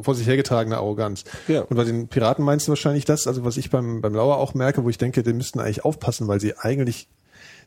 [0.03, 1.25] vor sich hergetragene Arroganz.
[1.49, 1.63] Ja.
[1.63, 4.55] Und bei den Piraten meinst du wahrscheinlich das, also was ich beim, beim Lauer auch
[4.55, 7.09] merke, wo ich denke, die müssten eigentlich aufpassen, weil sie eigentlich,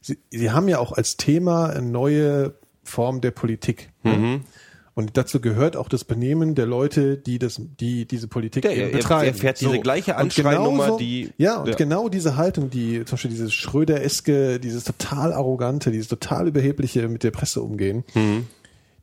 [0.02, 3.89] sie, sie haben ja auch als Thema eine neue Form der Politik.
[4.04, 4.12] Mhm.
[4.12, 4.41] Ne?
[4.95, 8.91] Und dazu gehört auch das Benehmen der Leute, die das, die diese Politik Ja, eben
[8.91, 9.28] betreiben.
[9.28, 11.76] er fährt diese gleiche Anschreinummer, genauso- die- ja, und ja.
[11.76, 17.24] genau diese Haltung, die zum Beispiel dieses Schröder-eske, dieses total arrogante, dieses total überhebliche mit
[17.24, 18.47] der Presse umgehen, Mhm.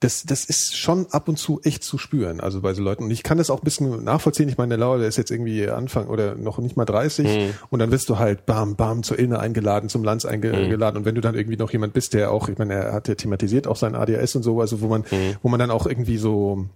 [0.01, 3.05] Das, das ist schon ab und zu echt zu spüren, also bei so Leuten.
[3.05, 4.49] Und ich kann das auch ein bisschen nachvollziehen.
[4.49, 7.55] Ich meine, der Lauer, der ist jetzt irgendwie Anfang oder noch nicht mal 30 Mhm.
[7.71, 10.31] und dann wirst du halt bam, bam zur Ilne eingeladen, zum Lanz Mhm.
[10.31, 10.99] eingeladen.
[10.99, 13.15] Und wenn du dann irgendwie noch jemand bist, der auch, ich meine, er hat ja
[13.15, 15.37] thematisiert auch sein ADHS und so, also wo man, Mhm.
[15.43, 16.67] wo man dann auch irgendwie so,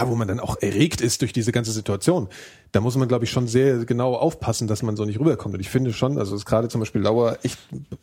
[0.00, 2.28] ja, wo man dann auch erregt ist durch diese ganze Situation.
[2.72, 5.54] Da muss man, glaube ich, schon sehr genau aufpassen, dass man so nicht rüberkommt.
[5.54, 7.58] Und ich finde schon, also es ist gerade zum Beispiel Lauer echt,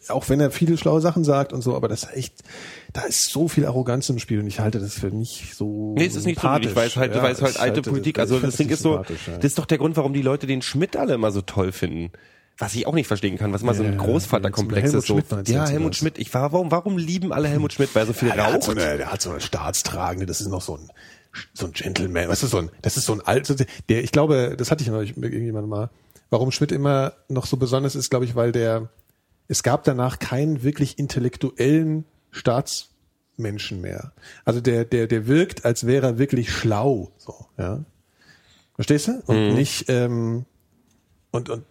[0.07, 2.33] auch wenn er viele schlaue Sachen sagt und so, aber das ist echt,
[2.93, 5.93] da ist so viel Arroganz im Spiel und ich halte das für nicht so.
[5.97, 6.47] Nee, es ist nicht so.
[6.59, 8.17] Ich weiß halt, Ja, weil es halt alte halte- Politik.
[8.19, 9.03] Also das Ding ist so, ja.
[9.35, 12.11] das ist doch der Grund, warum die Leute den Schmidt alle immer so toll finden.
[12.59, 15.07] Was ich auch nicht verstehen kann, was immer so ein Großvaterkomplex ist.
[15.07, 15.19] So.
[15.19, 15.95] Schmidt Ja, Helmut?
[15.95, 16.19] Schmidt.
[16.19, 17.93] Ich war, warum, warum lieben alle Helmut Schmidt?
[17.95, 18.81] Weil er so viel Ja, der, hat so raucht?
[18.81, 20.89] eine, der hat so eine Staatstragende, das ist noch so ein,
[21.53, 23.55] so ein Gentleman, weißt du, so ein, das ist so ein alter,
[23.89, 25.89] der, ich glaube, das hatte ich neulich mit irgendjemandem mal,
[26.29, 28.89] warum Schmidt immer noch so besonders ist, glaube ich, weil der,
[29.47, 34.13] es gab danach keinen wirklich intellektuellen Staatsmenschen mehr.
[34.45, 37.83] Also der, der, der wirkt, als wäre er wirklich schlau, so, ja.
[38.75, 39.21] Verstehst du?
[39.27, 40.45] Und nicht, ähm,
[41.31, 41.63] und, und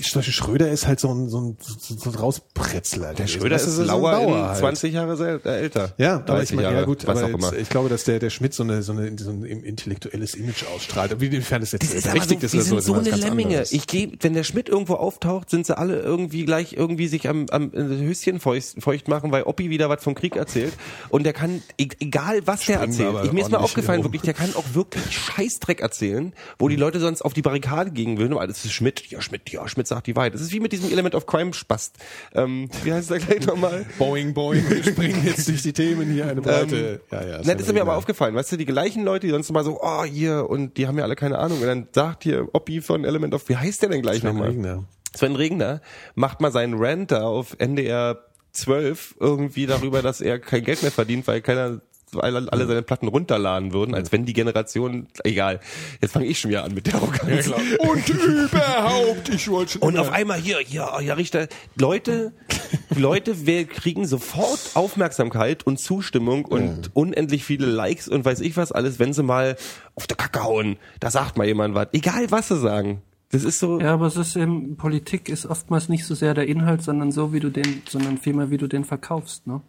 [0.00, 3.14] Schröder ist halt so ein, so ein, so so ein Rauspretzler.
[3.14, 4.58] Der Schröder ist so ein lauer Bauer in halt.
[4.58, 5.94] 20 Jahre äh, älter.
[5.98, 7.52] Ja, aber 30 ich meine, ja Jahre, gut, was aber auch immer.
[7.52, 10.64] jetzt, ich glaube, dass der, der Schmidt so eine, so eine, so ein intellektuelles Image
[10.74, 11.12] ausstrahlt.
[11.12, 13.48] Aber Inwiefern das jetzt Das ist richtig so, ist sind ist so eine Lemminge.
[13.50, 13.72] anderes.
[13.72, 17.46] Ich gehe, wenn der Schmidt irgendwo auftaucht, sind sie alle irgendwie gleich irgendwie sich am,
[17.50, 20.74] am Höschen feucht, feucht machen, weil Oppi wieder was vom Krieg erzählt.
[21.08, 24.06] Und der kann, e- egal was der Springen erzählt, ich, mir ist mal aufgefallen, rum.
[24.12, 28.18] wirklich, der kann auch wirklich Scheißdreck erzählen, wo die Leute sonst auf die Barrikade gehen
[28.18, 28.34] würden.
[28.34, 30.34] Aber das ist Schmidt, ja Schmidt, ja Schmidt sagt die Wahrheit.
[30.34, 31.96] Das ist wie mit diesem Element of Crime Spast.
[32.34, 33.84] Ähm, wie heißt der gleich nochmal?
[33.98, 37.00] Boing, boing, wir springen jetzt durch die Themen hier eine Breite.
[37.10, 37.40] ja, ja.
[37.44, 39.80] Na, das ist mir aber aufgefallen, weißt du, die gleichen Leute, die sonst immer so,
[39.80, 41.60] oh, hier, und die haben ja alle keine Ahnung.
[41.60, 44.48] Und dann sagt hier Oppi von Element of, wie heißt der denn gleich Sven nochmal?
[44.50, 44.84] Regner.
[45.14, 45.80] Sven Regner
[46.14, 48.18] macht mal seinen Rant da auf NDR
[48.52, 51.80] 12 irgendwie darüber, dass er kein Geld mehr verdient, weil keiner
[52.14, 55.60] weil alle seine Platten runterladen würden, als wenn die Generation, egal,
[56.00, 57.48] jetzt fange ich schon wieder an mit der Arroganz.
[57.78, 62.32] Und überhaupt, ich wollte schon Und auf einmal hier, ja, ja, Richter, Leute,
[62.94, 68.72] Leute, wir kriegen sofort Aufmerksamkeit und Zustimmung und unendlich viele Likes und weiß ich was
[68.72, 69.56] alles, wenn sie mal
[69.94, 70.76] auf der Kacke hauen.
[71.00, 71.88] Da sagt mal jemand was.
[71.92, 73.02] Egal, was sie sagen.
[73.30, 76.46] Das ist so, Ja, aber es ist eben, Politik ist oftmals nicht so sehr der
[76.46, 79.60] Inhalt, sondern so, wie du den, sondern vielmehr, wie du den verkaufst, ne?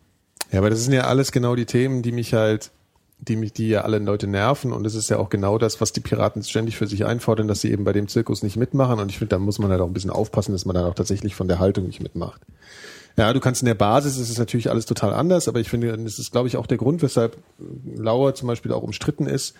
[0.51, 2.71] Ja, aber das sind ja alles genau die Themen, die mich halt,
[3.19, 4.71] die mich, die ja alle Leute nerven.
[4.71, 7.61] Und es ist ja auch genau das, was die Piraten ständig für sich einfordern, dass
[7.61, 8.99] sie eben bei dem Zirkus nicht mitmachen.
[8.99, 10.95] Und ich finde, da muss man halt auch ein bisschen aufpassen, dass man dann auch
[10.95, 12.41] tatsächlich von der Haltung nicht mitmacht.
[13.17, 16.19] Ja, du kannst in der Basis, ist natürlich alles total anders, aber ich finde, das
[16.19, 17.37] ist, glaube ich, auch der Grund, weshalb
[17.95, 19.55] Lauer zum Beispiel auch umstritten ist.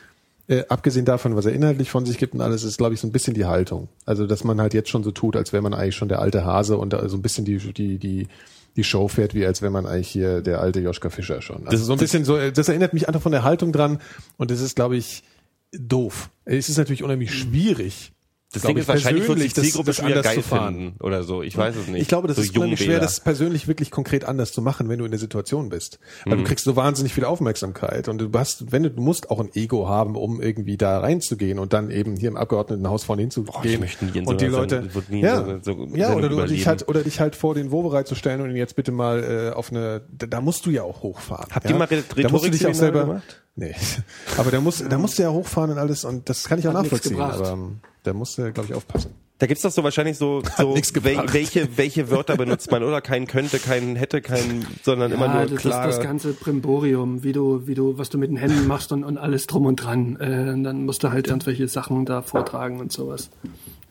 [0.47, 3.07] Äh, abgesehen davon, was er inhaltlich von sich gibt und alles, ist, glaube ich, so
[3.07, 3.87] ein bisschen die Haltung.
[4.05, 6.45] Also, dass man halt jetzt schon so tut, als wäre man eigentlich schon der alte
[6.45, 8.27] Hase und so ein bisschen die, die, die,
[8.75, 11.67] die Show fährt, wie als wäre man eigentlich hier der alte Joschka Fischer schon.
[11.67, 13.99] Also so ein bisschen so, äh, das erinnert mich einfach von der Haltung dran
[14.37, 15.23] und das ist, glaube ich,
[15.71, 16.29] doof.
[16.45, 18.11] Es ist natürlich unheimlich schwierig.
[18.55, 20.49] Das Ding ich, ist wahrscheinlich wird persönlich die Zielgruppe das- schon wieder das geil anders
[20.49, 20.75] zu fahren.
[20.75, 21.43] finden oder so.
[21.43, 22.01] Ich weiß es nicht.
[22.01, 24.99] Ich glaube, das so ist unheimlich schwer, das persönlich wirklich konkret anders zu machen, wenn
[24.99, 25.99] du in der Situation bist.
[26.25, 26.39] Weil Mhm.
[26.39, 29.49] du kriegst so wahnsinnig viel Aufmerksamkeit und du hast, wenn du, du musst auch ein
[29.53, 33.55] Ego haben, um irgendwie da reinzugehen und dann eben hier im Abgeordnetenhaus vorne hinzugehen.
[33.63, 36.65] ich möchte nie in so und die Leute, Sendung- ja, so ja, oder du dich
[36.67, 39.55] halt, oder dich halt vor den Wobereit zu stellen und ihn jetzt bitte mal äh,
[39.55, 41.47] auf eine, da, da musst du ja auch hochfahren.
[41.51, 41.71] Habt ja?
[41.71, 43.41] ihr mal Rhetorik- Da musst du dich auch selber, gemacht?
[43.55, 43.73] nee,
[44.37, 46.73] aber da musst, da musst du ja hochfahren und alles und das kann ich auch
[46.73, 49.11] Hat nachvollziehen, aber ähm, da musst du, glaube ich, aufpassen.
[49.37, 53.27] Da gibt's doch so wahrscheinlich so, so wel, welche, welche Wörter benutzt man oder kein
[53.27, 55.89] könnte, kein hätte, kein, sondern immer ja, nur das klare.
[55.89, 59.03] ist das ganze Primborium, wie du, wie du, was du mit den Händen machst und,
[59.03, 60.17] und alles drum und dran.
[60.21, 63.29] Äh, und dann musst du halt irgendwelche Sachen da vortragen und sowas.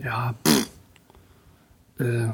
[0.03, 0.71] Ja, pff.
[2.01, 2.29] Äh,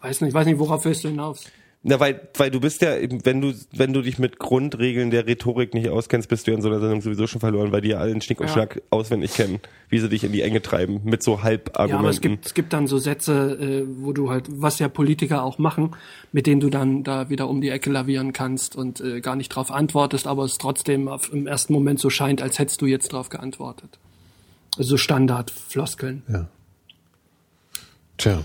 [0.00, 1.44] weiß nicht, weiß nicht, worauf willst du hinaus?
[1.84, 5.26] Na, weil, weil du bist ja, eben, wenn du, wenn du dich mit Grundregeln der
[5.26, 7.88] Rhetorik nicht auskennst, bist du ja in so einer Sendung sowieso schon verloren, weil die
[7.88, 8.52] ja alle den Schnick und Ja.
[8.52, 9.58] Schnack auswendig kennen,
[9.88, 12.08] wie sie dich in die Enge treiben, mit so Ja, aber Halbargumenten.
[12.10, 15.58] es gibt, es gibt dann so Sätze, äh, wo du halt, was ja Politiker auch
[15.58, 15.96] machen,
[16.30, 19.48] mit denen du dann da wieder um die Ecke lavieren kannst und äh, gar nicht
[19.48, 23.12] drauf antwortest, aber es trotzdem auf, im ersten Moment so scheint, als hättest du jetzt
[23.12, 23.98] drauf geantwortet.
[24.78, 26.22] Also so Standardfloskeln.
[26.32, 26.48] Ja.
[28.18, 28.44] Tja.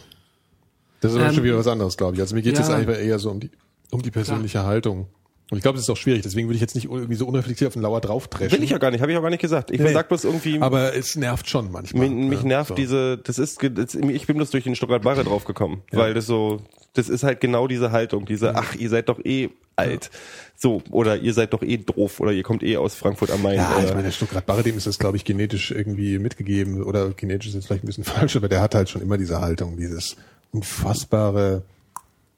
[1.01, 2.21] Das ist aber Ähm, schon wieder was anderes, glaube ich.
[2.21, 2.65] Also mir geht es ja.
[2.65, 3.51] jetzt eigentlich eher so um die,
[3.91, 5.07] um die persönliche Haltung.
[5.49, 6.23] Und ich glaube, das ist auch schwierig.
[6.23, 8.57] Deswegen würde ich jetzt nicht irgendwie so unreflektiert auf den Lauer draufdreschen.
[8.57, 9.71] Will ich ja gar nicht, habe ich auch gar nicht gesagt.
[9.71, 9.93] Ich Nee.
[9.93, 12.09] sag bloß irgendwie, Aber es nervt schon manchmal.
[12.09, 12.75] mich, mich Ja, nervt so.
[12.75, 16.61] diese, das ist, ich bin bloß durch den Stuttgart Barre draufgekommen, weil das so,
[16.95, 20.09] das ist halt genau diese Haltung, diese, ach, ihr seid doch eh alt.
[20.57, 23.55] So, oder ihr seid doch eh doof, oder ihr kommt eh aus Frankfurt am Main.
[23.57, 26.81] Ja, oder, ich meine, der Stuttgart Barre, dem ist das, glaube ich, genetisch irgendwie mitgegeben.
[26.83, 29.39] Oder genetisch ist jetzt vielleicht ein bisschen falsch, aber der hat halt schon immer diese
[29.39, 30.17] Haltung, dieses
[30.51, 31.61] unfassbare,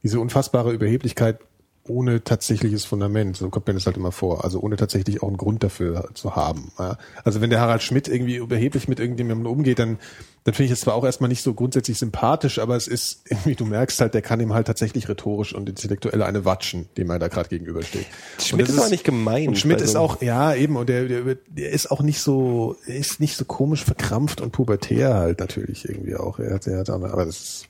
[0.04, 1.40] diese unfassbare Überheblichkeit
[1.90, 3.36] ohne tatsächliches Fundament.
[3.38, 4.44] So kommt mir das halt immer vor.
[4.44, 6.72] Also ohne tatsächlich auch einen Grund dafür zu haben.
[6.80, 6.98] Ja.
[7.24, 9.98] Also wenn der Harald Schmidt irgendwie überheblich mit irgendjemandem umgeht, dann,
[10.44, 13.56] dann finde ich es zwar auch erstmal nicht so grundsätzlich sympathisch, aber es ist irgendwie,
[13.56, 17.20] du merkst halt, der kann ihm halt tatsächlich rhetorisch und intellektuell eine watschen, dem er
[17.20, 18.06] da gerade gegenübersteht.
[18.40, 19.50] Schmidt das ist auch nicht gemein.
[19.50, 22.76] Und Schmidt ist so- auch, ja, eben, und der, der, der ist auch nicht so,
[22.86, 26.40] er ist nicht so komisch verkrampft und pubertär halt natürlich irgendwie auch.
[26.40, 27.66] Er hat, er hat, aber das ist,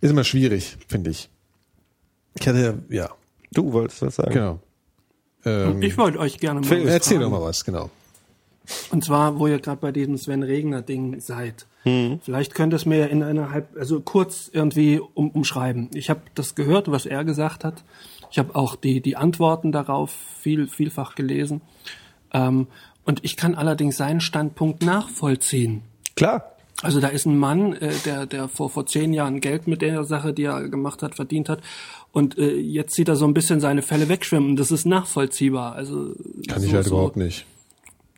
[0.00, 1.30] ist immer schwierig, finde ich.
[2.38, 3.08] Ich hatte, ja,
[3.52, 4.32] Du wolltest was sagen.
[4.32, 4.58] genau.
[5.44, 7.30] Ähm, Ich wollte euch gerne mal was erzähl fragen.
[7.32, 7.90] doch mal was, genau.
[8.90, 11.66] Und zwar, wo ihr gerade bei diesem Sven Regner Ding seid.
[11.84, 12.18] Mhm.
[12.22, 15.90] Vielleicht könnt ihr es mir in einer halb, also kurz irgendwie um, umschreiben.
[15.94, 17.84] Ich habe das gehört, was er gesagt hat.
[18.30, 20.10] Ich habe auch die die Antworten darauf
[20.40, 21.60] viel vielfach gelesen.
[22.32, 22.66] Ähm,
[23.04, 25.82] und ich kann allerdings seinen Standpunkt nachvollziehen.
[26.16, 26.50] Klar.
[26.82, 30.04] Also da ist ein Mann, äh, der, der vor, vor zehn Jahren Geld mit der
[30.04, 31.60] Sache, die er gemacht hat, verdient hat.
[32.14, 34.54] Und äh, jetzt sieht er so ein bisschen seine Fälle wegschwimmen.
[34.54, 35.74] Das ist nachvollziehbar.
[35.74, 36.14] Also
[36.48, 37.44] Kann so, ich halt so, überhaupt nicht.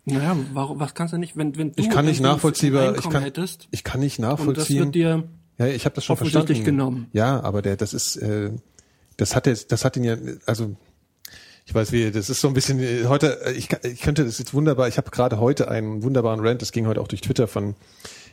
[0.04, 3.22] Naja, warum, was kannst du nicht, wenn, wenn du Ich kann nicht nachvollziehbar, ich kann,
[3.22, 4.84] hättest ich kann nicht und das nachvollziehen.
[4.84, 5.24] wird dir
[5.58, 6.64] Ja, ich habe das schon Offensichtlich verstanden.
[6.64, 7.06] genommen.
[7.14, 8.50] Ja, aber der, das ist, äh,
[9.16, 10.76] das hat jetzt, das hat ihn ja, also
[11.64, 13.40] ich weiß wie, das ist so ein bisschen äh, heute.
[13.46, 14.88] äh, Ich, ich könnte das jetzt wunderbar.
[14.88, 16.60] Ich habe gerade heute einen wunderbaren Rant.
[16.62, 17.74] Das ging heute auch durch Twitter von,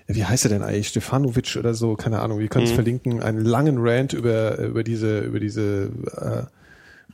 [0.08, 2.40] wie heißt er denn eigentlich, Stefanovic oder so, keine Ahnung.
[2.40, 3.22] Wir können es verlinken.
[3.22, 6.44] Einen langen Rant über über diese über diese äh,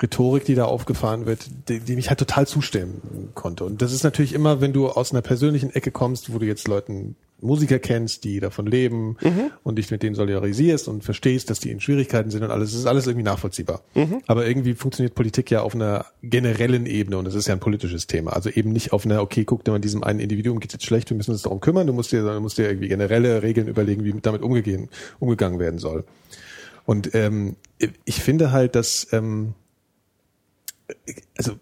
[0.02, 3.66] Rhetorik, die da aufgefahren wird, die, die mich halt total zustimmen konnte.
[3.66, 6.68] Und das ist natürlich immer, wenn du aus einer persönlichen Ecke kommst, wo du jetzt
[6.68, 9.18] Leuten Musiker kennst, die davon leben
[9.64, 12.82] und dich mit denen solidarisierst und verstehst, dass die in Schwierigkeiten sind und alles, das
[12.82, 13.82] ist alles irgendwie nachvollziehbar.
[14.28, 18.08] Aber irgendwie funktioniert Politik ja auf einer generellen Ebene und es ist ja ein politisches
[18.08, 18.34] Thema.
[18.34, 21.10] Also eben nicht auf einer, okay, guck dir mal, diesem einen Individuum geht jetzt schlecht,
[21.10, 24.04] wir müssen uns darum kümmern, du musst dir, du musst dir irgendwie generelle Regeln überlegen,
[24.04, 24.90] wie damit umgegehen,
[25.20, 26.04] umgegangen werden soll.
[26.86, 27.56] Und ähm,
[28.04, 29.54] ich finde halt, dass ähm,
[31.38, 31.58] also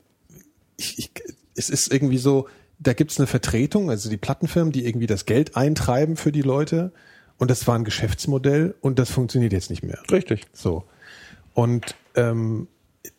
[0.78, 1.12] ich, ich,
[1.56, 2.48] es ist irgendwie so,
[2.80, 6.92] da gibt's eine Vertretung, also die Plattenfirmen, die irgendwie das Geld eintreiben für die Leute
[7.38, 10.00] und das war ein Geschäftsmodell und das funktioniert jetzt nicht mehr.
[10.12, 10.46] Richtig.
[10.54, 10.84] So.
[11.54, 12.68] Und ähm,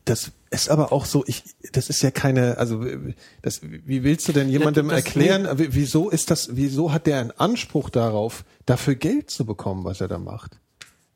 [0.05, 1.43] das ist aber auch so, ich,
[1.73, 2.85] das ist ja keine, also
[3.43, 7.33] das, wie willst du denn jemandem das- erklären, wieso ist das, wieso hat der einen
[7.33, 10.59] Anspruch darauf, dafür Geld zu bekommen, was er da macht?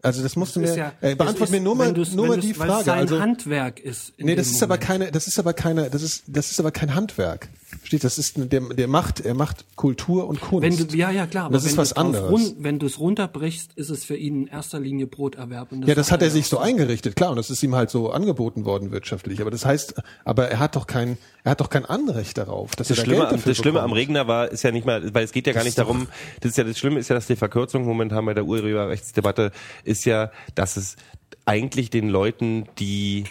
[0.04, 1.92] Also das musst du Das mir, ist ja- äh, beantwort das ist, mir nur mal,
[1.92, 2.84] nur wenn mal die Frage.
[2.84, 4.12] sein Also, Handwerk ist.
[4.16, 4.84] in Nee, das ist aber Moment.
[4.86, 7.48] keine, das ist aber keine, das ist, das ist aber kein Handwerk.
[7.84, 10.78] Steht, das ist, der, der macht, er macht Kultur und Kunst.
[10.78, 11.46] Wenn du, ja, ja, klar.
[11.46, 12.30] Und das wenn ist du was anderes.
[12.30, 15.72] run- wenn du es runterbrichst, ist es für ihn in erster Linie Broterwerb.
[15.72, 18.10] Und ja, das hat er sich so eingerichtet, klar, und das ist ihm halt so
[18.10, 19.40] angeboten worden wirtschaftlich.
[19.40, 19.94] Aber das heißt,
[20.24, 23.06] aber er hat doch kein, er hat doch kein Anrecht darauf, dass Das er da
[23.06, 23.92] Schlimme, Geld am, dafür das Schlimme am.
[23.92, 26.08] Regner war, ist ja nicht mal, weil es geht ja gar nicht darum,
[26.40, 29.50] das ist ja das Schlimme ist ja, dass die Verkürzung momentan bei der Urheberrechtsdebatte
[29.92, 30.96] ist ja, dass es
[31.44, 33.24] eigentlich den Leuten, die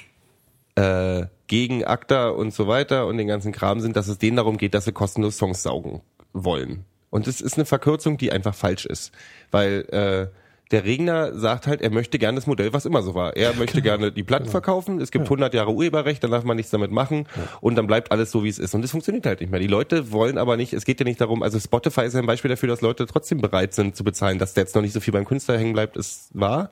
[0.75, 4.57] äh, gegen ACTA und so weiter und den ganzen Kram sind, dass es denen darum
[4.57, 6.01] geht, dass sie kostenlos Songs saugen
[6.31, 6.85] wollen.
[7.09, 9.11] Und das ist eine Verkürzung, die einfach falsch ist.
[9.51, 10.27] Weil äh,
[10.71, 13.35] der Regner sagt halt, er möchte gerne das Modell, was immer so war.
[13.35, 16.71] Er möchte gerne die Platten verkaufen, es gibt 100 Jahre Urheberrecht, dann darf man nichts
[16.71, 17.27] damit machen
[17.59, 18.73] und dann bleibt alles so, wie es ist.
[18.73, 19.59] Und das funktioniert halt nicht mehr.
[19.59, 22.25] Die Leute wollen aber nicht, es geht ja nicht darum, also Spotify ist ja ein
[22.25, 25.13] Beispiel dafür, dass Leute trotzdem bereit sind zu bezahlen, dass jetzt noch nicht so viel
[25.13, 26.71] beim Künstler hängen bleibt, ist wahr.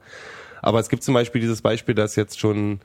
[0.61, 2.79] Aber es gibt zum Beispiel dieses Beispiel, dass jetzt schon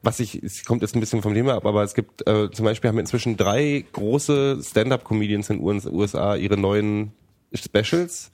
[0.00, 2.64] was ich, es kommt jetzt ein bisschen vom Thema ab, aber es gibt äh, zum
[2.64, 7.10] Beispiel haben inzwischen drei große Stand-up-Comedians in den USA ihre neuen
[7.52, 8.30] Specials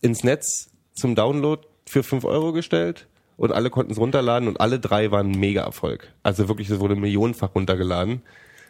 [0.00, 4.80] ins Netz zum Download für 5 Euro gestellt und alle konnten es runterladen und alle
[4.80, 6.12] drei waren ein Mega-Erfolg.
[6.22, 8.22] Also wirklich, es wurde millionenfach runtergeladen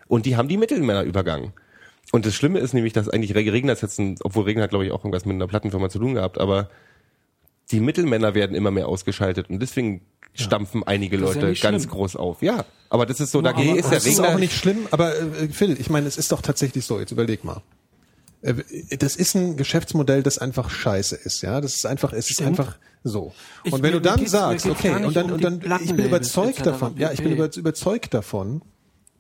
[0.08, 1.52] und die haben die Mittelmänner übergangen.
[2.12, 4.86] Und das Schlimme ist nämlich, dass eigentlich Regner ist jetzt ein, obwohl Regner hat glaube
[4.86, 6.68] ich auch irgendwas mit einer Plattenfirma zu tun gehabt, aber
[7.72, 10.02] die Mittelmänner werden immer mehr ausgeschaltet und deswegen
[10.34, 12.42] stampfen einige ja Leute nicht ganz groß auf.
[12.42, 15.16] Ja, aber das ist so, dagegen ist der Das ist Regner auch nicht schlimm, aber
[15.16, 17.62] äh, Phil, ich meine, es ist doch tatsächlich so, jetzt überleg mal.
[18.42, 18.54] Äh,
[18.98, 21.60] Das ist ein Geschäftsmodell, das einfach scheiße ist, ja.
[21.60, 22.50] Das ist einfach, es ist Stimmt.
[22.50, 23.32] einfach so.
[23.64, 26.06] Ich- und wenn mir- du dann sagst, okay, und dann, um und dann, ich bin
[26.06, 28.62] überzeugt davon, ja, ich bin überzeugt davon,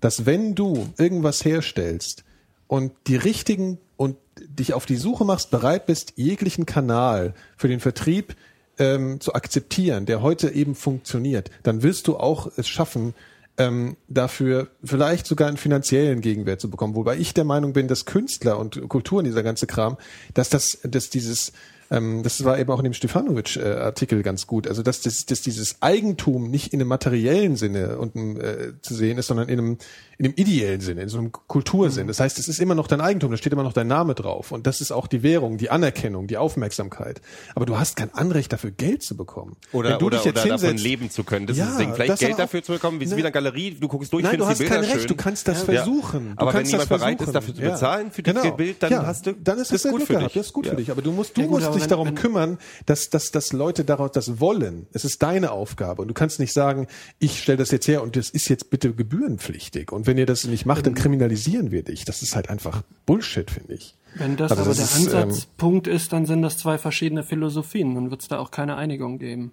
[0.00, 2.24] dass wenn du irgendwas herstellst
[2.66, 7.80] und die richtigen und dich auf die Suche machst, bereit bist, jeglichen Kanal für den
[7.80, 8.36] Vertrieb
[8.78, 13.14] ähm, zu akzeptieren, der heute eben funktioniert, dann wirst du auch es schaffen,
[13.58, 16.94] ähm, dafür vielleicht sogar einen finanziellen Gegenwert zu bekommen.
[16.94, 19.96] Wobei ich der Meinung bin, dass Künstler und Kultur und dieser ganze Kram,
[20.34, 21.52] dass das, dass dieses,
[21.90, 25.80] ähm, das war eben auch in dem Stefanovic-Artikel ganz gut, also dass, das, dass dieses
[25.80, 29.78] Eigentum nicht in einem materiellen Sinne und, äh, zu sehen ist, sondern in einem,
[30.18, 32.06] in einem ideellen Sinne, in so einem Kultursinn.
[32.06, 34.50] Das heißt, es ist immer noch dein Eigentum, da steht immer noch dein Name drauf.
[34.52, 37.20] Und das ist auch die Währung, die Anerkennung, die Aufmerksamkeit.
[37.54, 39.56] Aber du hast kein Anrecht dafür, Geld zu bekommen.
[39.72, 41.46] oder, Wenn du oder, dich jetzt oder davon hinsetzt- leben zu können.
[41.46, 41.94] Das Ja, ist das Ding.
[41.94, 43.16] Vielleicht Geld auch- dafür zu bekommen, wie es Ne.
[43.16, 45.08] wie in einer Galerie, du guckst durch, Nein, du hast die Bilder kein Recht, schön.
[45.08, 45.64] du kannst das Ja.
[45.64, 46.30] versuchen.
[46.30, 49.06] Du Aber wenn das bereit ist, dafür zu bezahlen für das Bild, dann ja.
[49.06, 50.32] hast du- dann ist das das, gut gut für dich.
[50.32, 50.90] Das ist gut für dich.
[50.90, 54.86] Aber du musst, du musst dich darum kümmern, dass, dass, dass Leute daraus das wollen.
[54.92, 56.02] Es ist deine Aufgabe.
[56.02, 56.86] Und du kannst nicht sagen,
[57.18, 59.92] ich stelle das jetzt her und das ist jetzt bitte gebührenpflichtig.
[59.92, 62.04] Und wenn ihr das nicht macht, dann kriminalisieren wir dich.
[62.04, 63.94] Das ist halt einfach Bullshit, finde ich.
[64.14, 67.22] Wenn das Also aber das der ist, ähm, Ansatzpunkt ist, dann sind das zwei verschiedene
[67.22, 67.94] Philosophien.
[67.94, 69.52] Dann wird es da auch keine Einigung geben.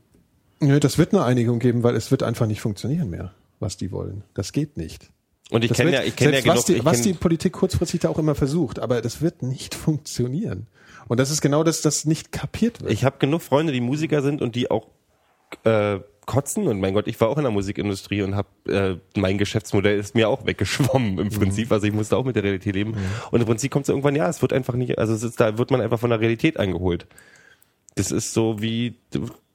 [0.59, 3.91] Nö, das wird eine Einigung geben, weil es wird einfach nicht funktionieren mehr, was die
[3.91, 4.23] wollen.
[4.33, 5.09] Das geht nicht.
[5.49, 7.53] Und ich Das kenne ja, ich kenne ja genug, was, die, ich was die Politik
[7.53, 10.67] kurzfristig da auch immer versucht, aber das wird nicht funktionieren.
[11.07, 12.91] Und das ist genau das, das nicht kapiert wird.
[12.91, 14.87] ich habe genug Freunde, die Musiker sind und die auch
[15.65, 19.38] äh, kotzen und mein Gott, ich war auch in der Musikindustrie und habe äh, mein
[19.38, 22.95] Geschäftsmodell ist mir auch weggeschwommen im Prinzip, also ich musste auch mit der Realität leben
[23.32, 25.57] und im Prinzip kommt es irgendwann, ja, es wird einfach nicht, also es ist, da
[25.57, 27.07] wird man einfach von der Realität eingeholt.
[27.95, 28.95] Das ist so wie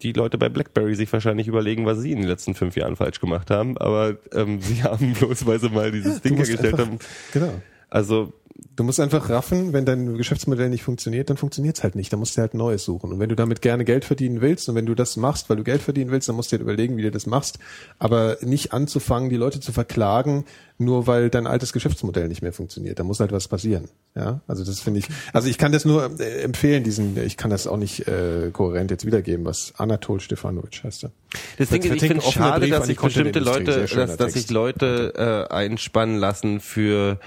[0.02, 3.18] die Leute bei BlackBerry sich wahrscheinlich überlegen, was sie in den letzten fünf Jahren falsch
[3.20, 6.86] gemacht haben, aber ähm, sie haben bloß, weil sie mal dieses Ja, Ding hergestellt einfach-
[6.86, 6.98] haben.
[7.32, 7.54] Genau.
[7.90, 8.32] Also
[8.74, 12.12] Du musst einfach raffen, wenn dein Geschäftsmodell nicht funktioniert, dann funktioniert's halt nicht.
[12.12, 13.12] Dann musst du halt neues suchen.
[13.12, 15.64] Und wenn du damit gerne Geld verdienen willst und wenn du das machst, weil du
[15.64, 17.58] Geld verdienen willst, dann musst du dir überlegen, wie du das machst.
[17.98, 20.44] Aber nicht anzufangen, die Leute zu verklagen,
[20.76, 22.98] nur weil dein altes Geschäftsmodell nicht mehr funktioniert.
[22.98, 23.88] Da muss halt was passieren.
[24.14, 25.06] Ja, also das finde ich.
[25.32, 26.84] Also ich kann das nur äh, empfehlen.
[26.84, 31.04] Diesen, ich kann das auch nicht äh, kohärent jetzt wiedergeben, was Anatol Stefanovic heißt.
[31.04, 31.10] er.
[31.58, 33.38] Deswegen, ich Vertinken finde offener schade, Brief dass sich bestimmte.
[33.40, 34.50] Leute, dass, dass sich.
[34.50, 37.18] Leute äh, einspannen lassen für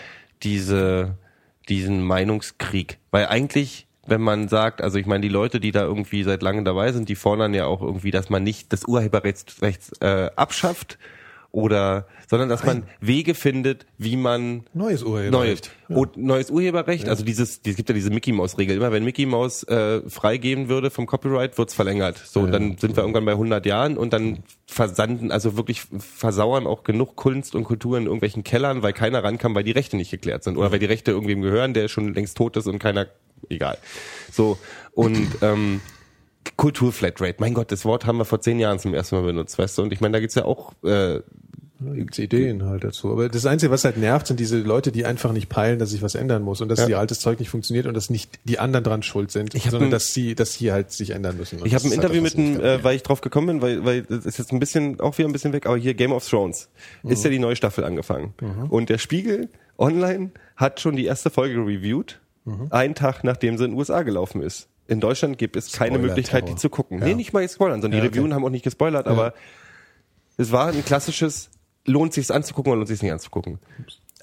[0.44, 1.18] diese
[1.70, 6.24] diesen Meinungskrieg, weil eigentlich wenn man sagt, also ich meine, die Leute, die da irgendwie
[6.24, 9.56] seit langem dabei sind, die fordern ja auch irgendwie, dass man nicht das Urheberrecht
[10.02, 10.98] äh, abschafft
[11.52, 15.72] oder, sondern dass man Wege findet, wie man Neues Neues, Urheberrecht.
[15.90, 18.78] oh, neues Urheberrecht, also dieses, es gibt ja diese Mickey Mouse Regel.
[18.78, 22.18] Immer wenn Mickey Mouse äh, freigeben würde vom Copyright, wird's verlängert.
[22.18, 26.68] So, und dann sind wir irgendwann bei 100 Jahren und dann versanden, also wirklich versauern
[26.68, 30.12] auch genug Kunst und Kultur in irgendwelchen Kellern, weil keiner rankam, weil die Rechte nicht
[30.12, 33.08] geklärt sind oder weil die Rechte irgendwem gehören, der schon längst tot ist und keiner,
[33.50, 33.78] egal.
[34.32, 34.58] So
[34.94, 35.82] und ähm,
[36.58, 39.78] Kulturflatrate, mein Gott, das Wort haben wir vor zehn Jahren zum ersten Mal benutzt, weißt
[39.78, 39.84] du?
[39.84, 41.20] Und ich meine, da gibt's ja auch äh,
[41.96, 43.12] gibt's Ideen halt dazu.
[43.12, 46.04] Aber das Einzige, was halt nervt, sind diese Leute, die einfach nicht peilen, dass sich
[46.04, 46.88] was ändern muss und dass Ja.
[46.90, 49.86] ihr altes Zeug nicht funktioniert und dass nicht die anderen dran schuld sind, Ich sondern
[49.86, 51.60] ein- dass sie, dass sie halt sich ändern müssen.
[51.60, 53.62] Und Ich habe ein halt Interview das, mit einem, äh, weil ich drauf gekommen bin,
[53.64, 56.12] weil, weil das ist jetzt ein bisschen auch wieder ein bisschen weg, aber hier Game
[56.12, 56.70] of Thrones
[57.04, 58.34] ist ja die neue Staffel angefangen.
[58.70, 62.20] Und der Spiegel Online hat schon die erste Folge reviewed,
[62.70, 64.68] einen Tag nachdem sie in den USA gelaufen ist.
[64.88, 65.98] In Deutschland gibt es keine.
[66.00, 67.00] Möglichkeit, die zu gucken.
[67.00, 67.06] Ja.
[67.06, 68.18] Nee, nicht mal spoilern, sondern Ja, die okay.
[68.18, 69.34] Reviewen haben auch nicht gespoilert, aber
[70.38, 71.50] es war ein klassisches,
[71.86, 73.60] lohnt sich's anzugucken oder lohnt sich's nicht anzugucken.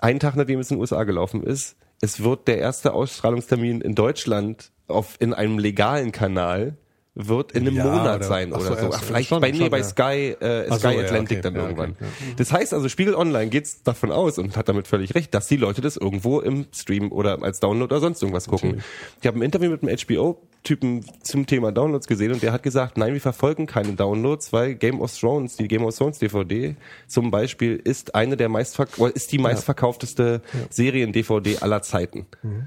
[0.00, 3.94] Einen Tag nachdem es in den USA gelaufen ist, es wird der erste Ausstrahlungstermin in
[3.94, 6.76] Deutschland auf, in einem legalen Kanal
[7.20, 8.82] wird in einem Ja, Monat oder- sein ach so, oder so.
[8.86, 9.84] ja, Ach, vielleicht schon, bei mir schon, bei ja.
[9.84, 11.90] Sky, äh, Ach so, Sky ja, Atlantic okay, dann ja, irgendwann.
[11.90, 12.34] okay, ja.
[12.36, 15.56] Das heißt also, Spiegel Online geht's davon aus und hat damit völlig recht, dass die
[15.56, 18.82] Leute das irgendwo im Stream oder als Download oder sonst irgendwas gucken.
[19.20, 22.96] Ich habe ein Interview mit einem HBO-Typen zum Thema Downloads gesehen und der hat gesagt,
[22.98, 27.30] nein, wir verfolgen keine Downloads, weil Game of Thrones, die Game of Thrones DVD zum
[27.30, 30.40] Beispiel, ist eine der meistverk oder ist die meistverkaufteste
[30.70, 32.26] Serien-DVD aller Zeiten.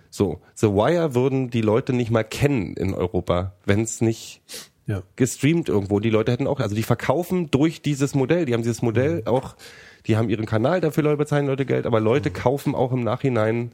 [0.10, 4.41] So, The Wire würden die Leute nicht mal kennen in Europa, wenn es nicht
[4.88, 5.04] Ja.
[5.16, 6.00] gestreamt irgendwo.
[6.00, 8.46] Die Leute hätten auch, also die verkaufen durch dieses Modell.
[8.46, 9.56] Die haben dieses Modell auch,
[10.08, 13.72] die haben ihren Kanal dafür, Leute bezahlen Leute Geld, aber Leute kaufen auch im Nachhinein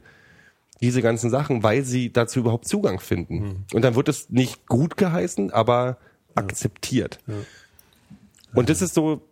[0.80, 3.64] diese ganzen Sachen, weil sie dazu überhaupt Zugang finden.
[3.72, 5.98] Und dann wird es nicht gut geheißen, aber
[6.36, 7.18] akzeptiert.
[8.54, 9.22] Und das ist so,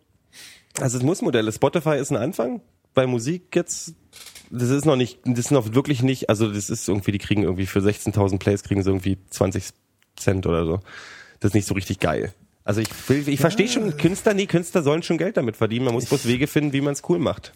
[0.79, 1.51] also das Muss-Modell.
[1.51, 2.61] Spotify ist ein Anfang.
[2.93, 3.93] Bei Musik jetzt,
[4.49, 7.43] das ist noch nicht, das ist noch wirklich nicht, also das ist irgendwie, die kriegen
[7.43, 9.69] irgendwie für 16.000 Plays kriegen sie irgendwie 20
[10.17, 10.79] Cent oder so.
[11.39, 12.33] Das ist nicht so richtig geil.
[12.63, 15.85] Also ich will, ich verstehe schon, Künstler, nee, Künstler sollen schon Geld damit verdienen.
[15.85, 17.53] Man muss bloß Wege finden, wie man es cool macht.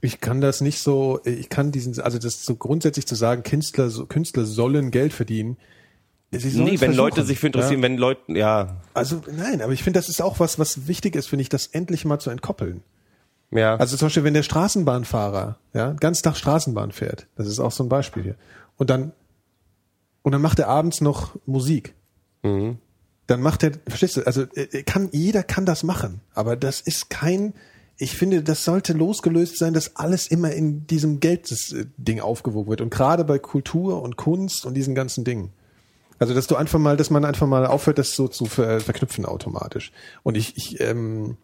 [0.00, 3.88] Ich kann das nicht so, ich kann diesen, also das so grundsätzlich zu sagen, Künstler,
[4.08, 5.58] Künstler sollen Geld verdienen.
[6.30, 7.82] Nee, wenn Leute sich für interessieren, ja.
[7.84, 11.28] wenn Leute, ja, Also nein, aber ich finde, das ist auch was, was wichtig ist,
[11.28, 12.82] finde ich, das endlich mal zu entkoppeln.
[13.50, 13.76] ja.
[13.76, 17.82] Also zum Beispiel, wenn der Straßenbahnfahrer, ja, ganz Tag Straßenbahn fährt, das ist auch so
[17.84, 18.34] ein Beispiel hier,
[18.76, 19.12] und dann,
[20.22, 21.94] und dann macht er abends noch Musik.
[22.42, 22.78] Mhm.
[23.26, 27.10] Dann macht er, verstehst du, also äh, kann, jeder kann das machen, aber das ist
[27.10, 27.52] kein,
[27.98, 32.90] ich finde, das sollte losgelöst sein, dass alles immer in diesem Geldding aufgewogen wird und
[32.90, 35.50] gerade bei Kultur und Kunst und diesen ganzen Dingen.
[36.20, 39.24] Also, dass du einfach mal, dass man einfach mal aufhört, das so zu ver verknüpfen
[39.24, 39.92] automatisch.
[40.24, 41.36] Und ich, ich ähm,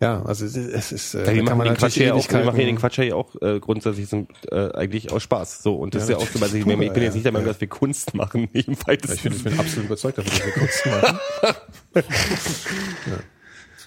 [0.00, 2.14] ja, also es ist, äh, Ja, da wir, kann machen man den Quatsch natürlich hier
[2.14, 5.62] auch, wir machen hier den Quatsch hier auch äh, grundsätzlich zum, äh, eigentlich aus Spaß.
[5.62, 7.32] So und das ist ja auch so, also ich, ich bin jetzt nicht der ja.
[7.32, 10.32] Meinung, dass wir Kunst machen, nicht im weitesten Ich, finde, ich bin absolut überzeugt davon,
[10.32, 11.18] dass wir Kunst machen.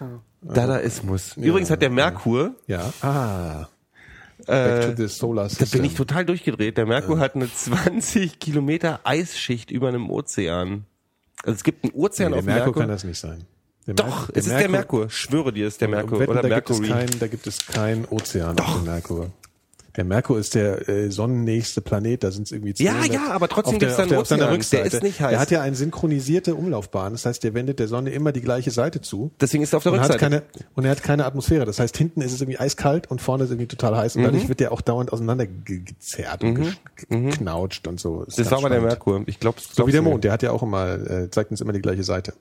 [0.42, 1.36] Dadaismus.
[1.38, 2.92] Übrigens hat der Merkur, Ja.
[3.02, 3.68] Ah.
[4.46, 5.82] Back to the Solar da System.
[5.82, 6.78] bin ich total durchgedreht.
[6.78, 10.86] Der Merkur hat eine 20 Kilometer Eisschicht über einem Ozean.
[11.44, 12.82] Also es gibt einen Ozean nee, der auf dem Merkur Merkur.
[12.84, 13.46] kann das nicht sein.
[13.90, 15.10] Der Doch, Merkur- es ist der Merkur.
[15.10, 16.20] Schwöre dir, es ist der Merkur.
[16.20, 19.32] Wetten, Oder da gibt, es kein, da gibt es keinen Ozean auf dem Merkur.
[19.96, 23.50] Der Merkur ist der äh, sonnennächste Planet, da sind es irgendwie Ja, 200 ja, aber
[23.50, 24.52] trotzdem auf der- einen auf seiner.
[24.52, 24.84] Rückseite.
[24.84, 25.32] Der ist nicht heiß.
[25.32, 28.70] Der hat ja eine synchronisierte Umlaufbahn, das heißt, der wendet der Sonne immer die gleiche
[28.72, 29.32] Seite zu.
[29.42, 30.14] Deswegen ist er auf der und Rückseite.
[30.26, 30.44] Hat keine,
[30.76, 31.66] und er hat keine Atmosphäre.
[31.66, 34.16] Das heißt, hinten ist es irgendwie eiskalt und vorne ist irgendwie total heiß.
[34.16, 34.22] Mhm.
[34.26, 36.78] Und dadurch wird der auch dauernd auseinandergezerrt und gesch-
[37.10, 38.24] geknautscht und so.
[38.24, 38.82] Ist das war mal der.
[38.82, 39.24] Merkur.
[39.26, 41.74] Ich glaube, So wie der Mond, der hat ja auch immer, äh, zeigt uns immer
[41.74, 42.34] die gleiche Seite.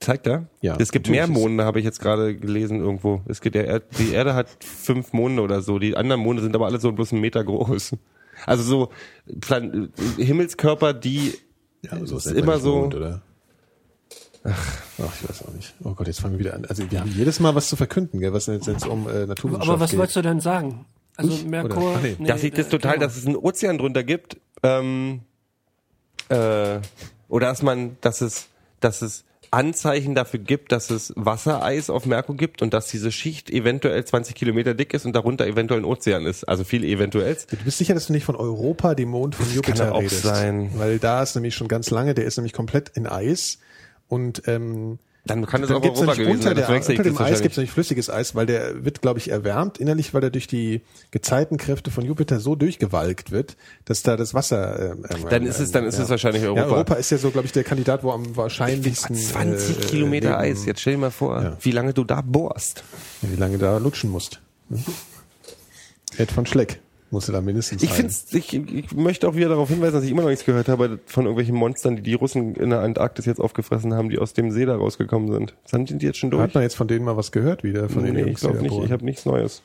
[0.00, 0.46] Zeigt er?
[0.60, 3.20] Ja, Es gibt mehr Monde, habe ich jetzt gerade gelesen irgendwo.
[3.26, 5.78] Es gibt der Erd die Erde hat fünf Monde oder so.
[5.80, 7.96] Die anderen Monde sind aber alle so bloß einen Meter groß.
[8.46, 8.88] Also so
[9.40, 11.34] Plan Himmelskörper, die
[12.04, 12.84] so ist immer so.
[12.84, 13.22] oder?
[14.44, 15.74] Ach, ich weiß auch nicht.
[15.82, 16.64] Oh Gott, jetzt fangen wir wieder an.
[16.64, 19.68] Also wir haben jedes Mal was zu verkünden, gell, was jetzt, jetzt um äh, Naturwissenschaft
[19.68, 19.98] Aber was geht.
[19.98, 20.86] wolltest du denn sagen?
[21.16, 21.44] Also Ich?
[21.44, 21.94] Merkur.
[21.96, 22.16] Ach, nee.
[22.24, 23.06] das liegt es total, genau.
[23.06, 24.38] dass es einen Ozean drunter gibt.
[24.62, 25.20] Ähm,
[26.28, 26.78] äh,
[27.28, 28.46] oder dass man, dass es,
[28.80, 33.50] dass es Anzeichen dafür gibt, dass es Wassereis auf Merkur gibt und dass diese Schicht
[33.50, 36.44] eventuell 20 Kilometer dick ist und darunter eventuell ein Ozean ist.
[36.44, 37.36] Also viel eventuell.
[37.50, 40.22] Du bist sicher, dass du nicht von Europa, dem Mond von Jupiter kann auch redest?
[40.22, 40.70] sein.
[40.76, 43.58] Weil da ist nämlich schon ganz lange, der ist nämlich komplett in Eis
[44.08, 46.56] und ähm, Dann kann es auch gibt's Europa gewesen unter, sein.
[46.56, 49.76] der, unter dem Eis gibt es nämlich flüssiges Eis, weil der wird, glaube ich, erwärmt
[49.78, 54.92] innerlich, weil er durch die Gezeitenkräfte von Jupiter so durchgewalkt wird, dass da das Wasser.
[54.92, 56.60] Ähm, ähm, Dann ist es, dann ist es wahrscheinlich Europa.
[56.62, 60.30] Ja, Europa ist ja so, glaube ich, der Kandidat, wo am wahrscheinlichsten 20 äh, Kilometer
[60.30, 60.64] leben- Eis.
[60.64, 61.56] Jetzt stell dir mal vor, Ja.
[61.60, 62.84] wie lange du da bohrst.
[63.20, 64.40] Wie lange da lutschen musst.
[64.70, 64.78] Ne?
[66.16, 66.80] Ed von Schleck
[67.10, 70.22] musste da mindestens Ich find's, ich, ich möchte auch wieder darauf hinweisen, dass ich immer
[70.22, 73.94] noch nichts gehört habe von irgendwelchen Monstern, die die Russen in der Antarktis jetzt aufgefressen
[73.94, 75.54] haben, die aus dem See da rausgekommen sind.
[75.64, 76.42] Sind die jetzt schon durch?
[76.42, 77.88] Hat man jetzt von denen mal was gehört wieder?
[77.88, 78.78] Von den nee, ich glaube nicht.
[78.84, 79.62] Ich habe nichts Neues.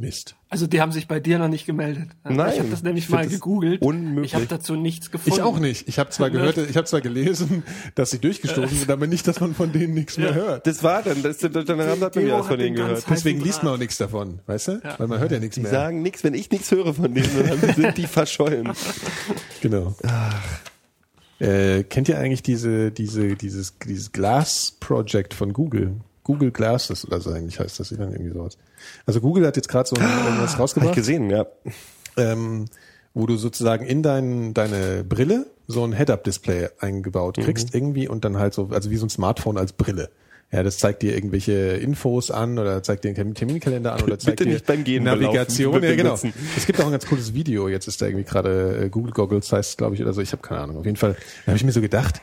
[0.00, 0.36] Mist.
[0.48, 2.08] Also die haben sich bei dir noch nicht gemeldet.
[2.24, 3.82] Nein, Ich habe das nämlich mal gegoogelt.
[3.82, 4.26] unmöglich.
[4.26, 5.36] Ich habe dazu nichts gefunden.
[5.38, 5.88] Ich auch nicht.
[5.88, 7.62] Ich habe zwar gehört, ich habe zwar gelesen,
[7.94, 10.66] dass sie durchgestoßen sind, aber nicht, dass man von denen nichts mehr hört.
[10.66, 12.14] Das war dann, das, dann hat man was hat
[12.46, 13.04] von denen gehört.
[13.10, 14.80] Deswegen liest man auch nichts davon, weißt du?
[14.98, 15.70] Weil man hört ja nichts Die mehr.
[15.70, 18.70] sagen nichts, wenn ich nichts höre von denen, dann sind die verschollen.
[19.60, 19.94] Genau.
[21.40, 25.96] Äh, kennt ihr eigentlich diese, diese, dieses, dieses Glass Project von Google?
[26.28, 28.58] Google Glasses oder so eigentlich heißt das dann irgendwie sowas.
[29.06, 30.94] Also Google hat jetzt gerade so ein- irgendwas Hab ich rausgebracht.
[30.94, 31.46] gesehen, ja.
[32.18, 32.66] ähm,
[33.14, 37.42] wo du sozusagen in dein, deine Brille so ein Head-Up-Display eingebaut Mhm.
[37.42, 40.10] kriegst irgendwie und dann halt so, also wie so ein Smartphone als Brille.
[40.52, 44.36] Ja, das zeigt dir irgendwelche Infos an oder zeigt dir einen Terminkalender an oder zeigt
[44.38, 45.82] Bitte dir nicht beim Gehen Navigation.
[45.82, 46.10] Ja, genau.
[46.10, 46.32] nutzen.
[46.56, 47.68] Es gibt auch ein ganz cooles Video.
[47.68, 50.20] Jetzt ist da irgendwie gerade äh, Google Goggles heißt, glaube ich, oder so.
[50.22, 50.78] Ich habe keine Ahnung.
[50.78, 51.16] Auf jeden Fall
[51.46, 52.22] habe ich mir so gedacht,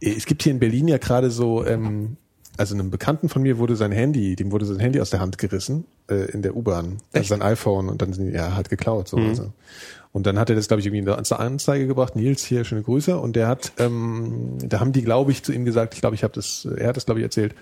[0.00, 2.16] äh, es gibt hier in Berlin ja gerade so, ähm,
[2.56, 5.38] also einem Bekannten von mir wurde sein Handy, dem wurde sein Handy aus der Hand
[5.38, 9.08] gerissen äh, in der U-Bahn, also sein iPhone und dann sind die, ja halt geklaut
[9.08, 9.16] so.
[9.16, 9.52] Also.
[10.12, 12.16] Und dann hat er das, glaube ich, irgendwie in der Anzeige gebracht.
[12.16, 13.18] Nils hier, schöne Grüße.
[13.18, 16.22] Und der hat, ähm, da haben die, glaube ich, zu ihm gesagt, ich glaube, ich
[16.22, 17.54] habe das, er hat das, glaube ich, erzählt,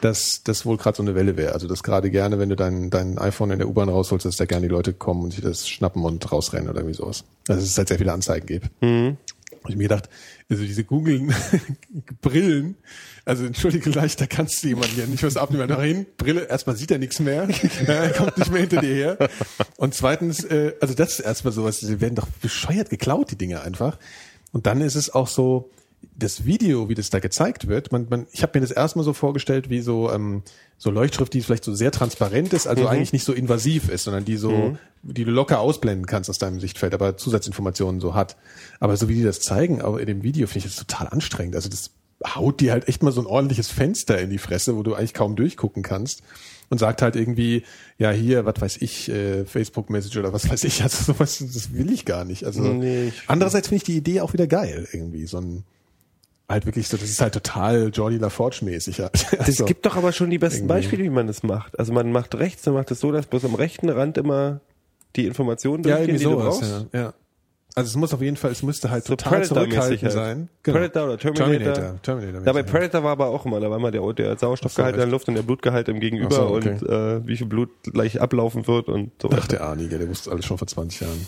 [0.00, 1.52] dass das wohl gerade so eine Welle wäre.
[1.52, 4.46] Also dass gerade gerne, wenn du dein, dein iPhone in der U-Bahn rausholst, dass da
[4.46, 7.24] gerne die Leute kommen und sich das schnappen und rausrennen oder irgendwie sowas.
[7.46, 8.70] Also dass es halt sehr viele Anzeigen gibt.
[9.62, 10.08] Und ich mir gedacht,
[10.48, 12.76] also diese Google-Brillen,
[13.24, 15.68] also entschuldige gleich, da kannst du jemanden ja nicht was abnehmen.
[15.68, 17.48] Da hin, Brille, erstmal sieht er nichts mehr,
[17.86, 19.28] er kommt nicht mehr hinter dir her.
[19.76, 23.62] Und zweitens, äh, also das ist erstmal sowas, sie werden doch bescheuert geklaut, die Dinge
[23.62, 23.98] einfach.
[24.52, 25.70] Und dann ist es auch so,
[26.16, 29.12] das Video, wie das da gezeigt wird, man, man, ich habe mir das erstmal so
[29.12, 30.42] vorgestellt, wie so ähm,
[30.78, 34.24] so Leuchtschrift, die vielleicht so sehr transparent ist, also eigentlich nicht so invasiv ist, sondern
[34.24, 34.50] die so,
[35.02, 38.36] die du locker ausblenden kannst aus deinem Sichtfeld, aber Zusatzinformationen so hat.
[38.80, 41.54] Aber so wie die das zeigen, aber in dem Video finde ich das total anstrengend.
[41.56, 41.90] Also das
[42.36, 45.14] haut dir halt echt mal so ein ordentliches Fenster in die Fresse, wo du eigentlich
[45.14, 46.22] kaum durchgucken kannst
[46.68, 47.64] und sagt halt irgendwie,
[47.98, 51.72] ja hier, was weiß ich, äh, Facebook Message oder was weiß ich, also sowas, das
[51.74, 52.44] will ich gar nicht.
[52.44, 55.64] Also Nee, ich- andererseits finde ich die Idee auch wieder geil irgendwie, so ein
[56.52, 59.00] halt wirklich so, das ist halt total Jordi LaForge mäßig.
[59.00, 59.12] Halt.
[59.14, 60.74] Es Also, gibt doch aber schon die besten irgendwie.
[60.74, 61.78] Beispiele, wie man das macht.
[61.78, 64.60] Also man macht rechts, man macht es so, dass bloß am rechten Rand immer
[65.16, 66.86] die Informationen ja, durchgehen, irgendwie die du sowas, brauchst.
[66.92, 67.14] ja, ja.
[67.74, 70.12] Also es muss auf jeden Fall, es müsste halt So total zurückhaltend halt.
[70.12, 70.48] sein.
[70.62, 70.76] Genau.
[70.78, 71.72] Predator oder Terminator.
[71.74, 74.94] Terminator, Terminator Ja, bei Predator war aber auch immer, da war immer der, der Sauerstoffgehalt
[74.94, 76.68] so, in der Luft und der Blutgehalt im Gegenüber so, okay.
[76.68, 80.30] und äh, wie viel Blut gleich ablaufen wird und so Ach, der Arnie, der wusste
[80.30, 81.26] alles schon vor 20 Jahren.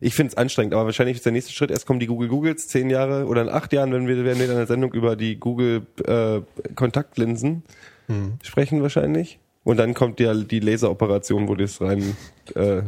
[0.00, 2.68] Ich finde es anstrengend, aber wahrscheinlich ist der nächste Schritt, erst kommen die Google Googles,
[2.68, 5.36] zehn Jahre oder in acht Jahren, wenn wir werden wir in einer Sendung über die
[5.38, 6.40] Google äh,
[6.74, 7.62] Kontaktlinsen
[8.10, 8.38] Hm.
[8.42, 9.38] sprechen wahrscheinlich.
[9.62, 12.16] Und dann kommt ja die Laseroperation, wo das rein
[12.54, 12.82] äh,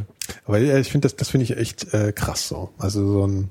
[0.47, 2.71] Aber ja, ich finde das, das finde ich echt äh, krass so.
[2.79, 3.51] Also so ein,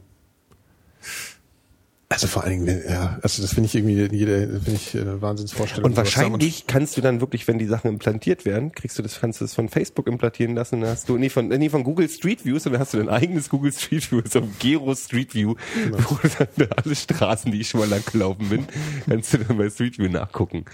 [2.11, 5.89] also vor allen Dingen, ja, also das finde ich irgendwie, jede, finde ich eine Wahnsinnsvorstellung.
[5.89, 9.39] Und wahrscheinlich kannst du dann wirklich, wenn die Sachen implantiert werden, kriegst du das, kannst
[9.39, 12.45] du das von Facebook implantieren lassen, dann hast du, nee, von, nee, von Google Street
[12.45, 15.97] View, sondern hast du dein eigenes Google Street View, so ein Gero Street View, Genau.
[16.09, 18.67] wo du dann alle Straßen, die ich schon mal lang gelaufen bin,
[19.07, 20.65] kannst du dann bei Street View nachgucken.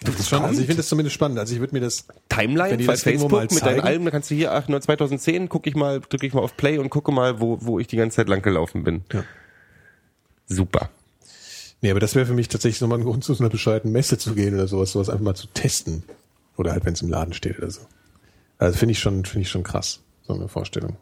[0.00, 1.38] das ist schon, also ich finde das zumindest spannend.
[1.38, 3.80] Also ich würde mir das, Timeline bei das Facebook mit deinen?
[3.80, 6.56] Alben, da kannst du hier, ach, nur 2010, gucke ich mal, drücke ich mal auf
[6.56, 9.02] Play und gucke mal, wo, wo ich die ganze Zeit lang gelaufen bin.
[9.12, 9.24] Ja.
[10.48, 10.90] Super.
[11.80, 14.18] nee, aber das wäre für mich tatsächlich nochmal ein Grund, zu so einer bescheuerten Messe
[14.18, 16.02] zu gehen oder sowas, sowas einfach mal zu testen.
[16.56, 17.82] Oder halt, wenn es im Laden steht oder so.
[18.58, 20.96] Also finde ich schon, finde ich schon krass, so eine Vorstellung.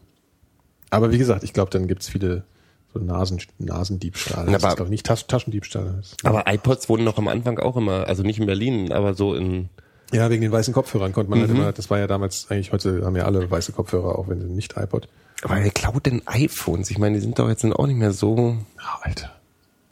[0.90, 2.44] Aber wie gesagt, ich glaube, dann gibt's viele
[2.92, 4.44] so Nasen, Nasendiebstahl.
[4.46, 6.02] Na, Das aber- ist, glaube ich, nicht Tas Taschendiebstahl.
[6.24, 9.70] Aber iPods wurden noch am Anfang auch immer, also nicht in Berlin, aber so in,
[10.16, 11.56] Ja, wegen den weißen Kopfhörern konnte man halt Mhm.
[11.56, 14.46] immer, das war ja damals, eigentlich heute haben ja alle weiße Kopfhörer, auch wenn sie
[14.46, 15.08] nicht iPod.
[15.42, 16.90] aber wer klaut denn iPhones?
[16.90, 19.32] Ich meine, die sind doch jetzt auch nicht mehr so, Ah, Alter.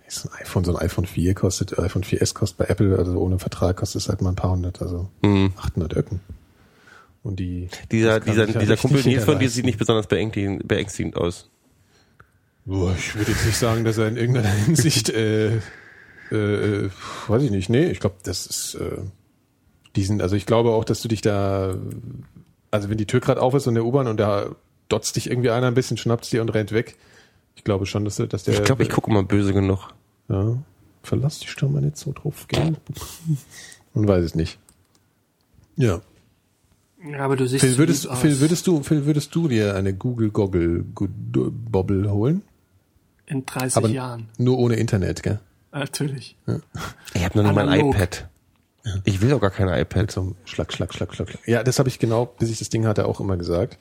[0.07, 3.39] Ist ein iPhone, so ein iPhone 4 kostet, iPhone 4S kostet bei Apple, also ohne
[3.39, 5.53] Vertrag kostet es halt mal ein paar hundert, also Mhm.
[5.57, 6.21] 800 Öcken.
[7.23, 11.17] Und die Dieser, dieser, ja dieser Kumpel Nils von dir sieht nicht besonders beängstigend, beängstigend
[11.17, 11.49] aus.
[12.67, 15.57] Boah, ich würde jetzt nicht sagen, dass er in irgendeiner Hinsicht, äh,
[16.31, 16.91] äh, äh,
[17.29, 18.99] weiß ich nicht, nee, ich glaube, das ist, äh,
[19.97, 21.75] diesen, also ich glaube auch, dass du dich da,
[22.71, 24.47] also wenn die Tür gerade auf ist in der U-Bahn und da
[24.89, 26.97] dotzt dich irgendwie einer ein bisschen, schnappt dir und rennt weg.
[27.57, 28.55] Ich glaube schon, dass, der- dass der.
[28.55, 29.89] Ich glaube, ich gucke mal böse genug.
[30.29, 30.57] Ja,
[31.03, 32.77] verlass dich doch mal nicht so drauf gehen.
[33.95, 34.59] Man weiß es nicht.
[35.77, 36.01] Ja.
[37.07, 38.19] Ja, aber du siehst Phil, würdest, aus.
[38.19, 42.43] Phil, würdest du, Phil, würdest du dir eine Google Goggle Bobble holen?
[43.27, 44.29] in 30 Aber Jahren.
[44.39, 45.39] nur ohne Internet, gell?
[45.73, 46.37] Natürlich.
[47.15, 47.93] Ich habe noch nicht mal ein
[49.05, 50.11] Ich will auch gar kein iPad.
[50.11, 51.49] Zum Schlag, Schlag, Schlag, Schlag, Schlag.
[51.49, 53.79] Ja, das habe ich genau, bis ich das Ding hatte, auch immer gesagt.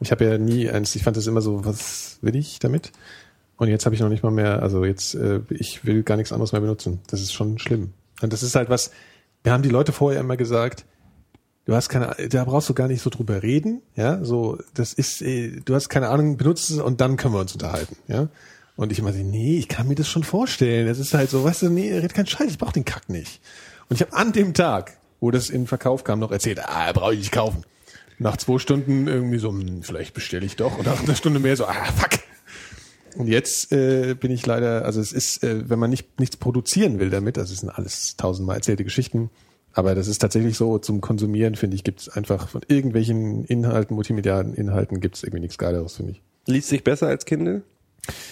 [0.00, 2.92] Ich habe ja nie eins, ich fand das immer so, was will ich damit?
[3.56, 6.32] Und jetzt habe ich noch nicht mal mehr, also jetzt, äh, ich will gar nichts
[6.32, 7.00] anderes mehr benutzen.
[7.06, 7.92] Das ist schon schlimm.
[8.20, 8.90] Und das ist halt was,
[9.42, 10.84] wir haben die Leute vorher immer gesagt,
[11.64, 15.22] du hast keine, da brauchst du gar nicht so drüber reden, ja, so, das ist,
[15.22, 18.28] äh, du hast keine Ahnung, benutzt es und dann können wir uns unterhalten, ja.
[18.76, 20.88] Und ich immer so, nee, ich kann mir das schon vorstellen.
[20.88, 23.40] Es ist halt so, weißt du, nee, red keinen Scheiß, ich brauch den Kack nicht.
[23.94, 27.12] Und ich habe an dem Tag, wo das in Verkauf kam, noch erzählt, ah, brauche
[27.12, 27.62] ich nicht kaufen.
[28.18, 30.78] Nach zwei Stunden irgendwie so, hm, vielleicht bestelle ich doch.
[30.78, 32.18] Und nach einer Stunde mehr so, ah, fuck.
[33.16, 36.98] Und jetzt äh, bin ich leider, also es ist, äh, wenn man nicht nichts produzieren
[36.98, 39.30] will damit, also es sind alles tausendmal erzählte Geschichten,
[39.72, 43.94] aber das ist tatsächlich so, zum Konsumieren, finde ich, gibt es einfach von irgendwelchen Inhalten,
[43.94, 46.22] multimedialen Inhalten, gibt es irgendwie nichts Geileres, finde ich.
[46.46, 47.62] Liest sich besser als Kindle?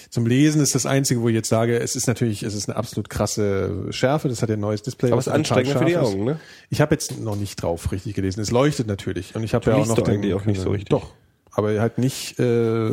[0.09, 2.77] Zum Lesen ist das Einzige, wo ich jetzt sage, es ist natürlich, es ist eine
[2.77, 5.11] absolut krasse Schärfe, das hat ja ein neues Display.
[5.11, 5.97] Aber es ist anstrengender für die.
[5.97, 6.39] Augen, ne?
[6.69, 8.41] Ich habe jetzt noch nicht drauf richtig gelesen.
[8.41, 9.35] Es leuchtet natürlich.
[9.35, 10.89] Und ich habe ja auch noch eigentlich auch nicht so richtig.
[10.89, 11.13] Doch.
[11.51, 12.89] Aber halt nicht äh,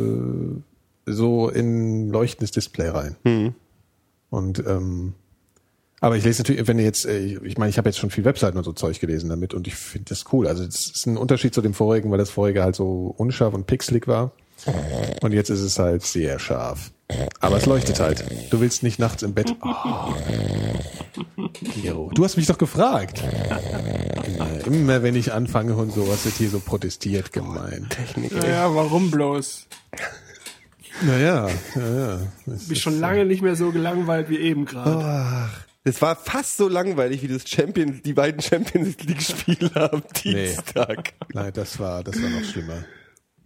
[1.05, 3.15] so in leuchtendes Display rein.
[3.23, 3.55] Mhm.
[4.29, 5.13] Und ähm,
[6.03, 8.25] aber ich lese natürlich, wenn ihr jetzt, äh, ich meine, ich habe jetzt schon viel
[8.25, 10.47] Webseiten und so Zeug gelesen damit und ich finde das cool.
[10.47, 13.67] Also es ist ein Unterschied zu dem vorigen, weil das vorige halt so unscharf und
[13.67, 14.31] pixelig war.
[15.21, 16.91] Und jetzt ist es halt sehr scharf.
[17.39, 18.23] Aber es leuchtet halt.
[18.51, 19.55] Du willst nicht nachts im Bett.
[19.73, 20.13] Oh.
[21.81, 23.21] Gero, du hast mich doch gefragt.
[24.25, 27.89] Immer, immer wenn ich anfange und sowas wird hier so protestiert gemeint.
[27.89, 28.31] Technik.
[28.31, 29.67] Naja, warum bloß?
[31.01, 32.19] Naja, ja, ja.
[32.47, 35.03] Es Bin schon lange nicht mehr so gelangweilt wie eben gerade.
[35.03, 40.03] Ach, das war fast so langweilig wie das Champions, die beiden Champions League Spiele am
[40.23, 41.13] Dienstag.
[41.33, 42.85] Nein, das war, das war noch schlimmer.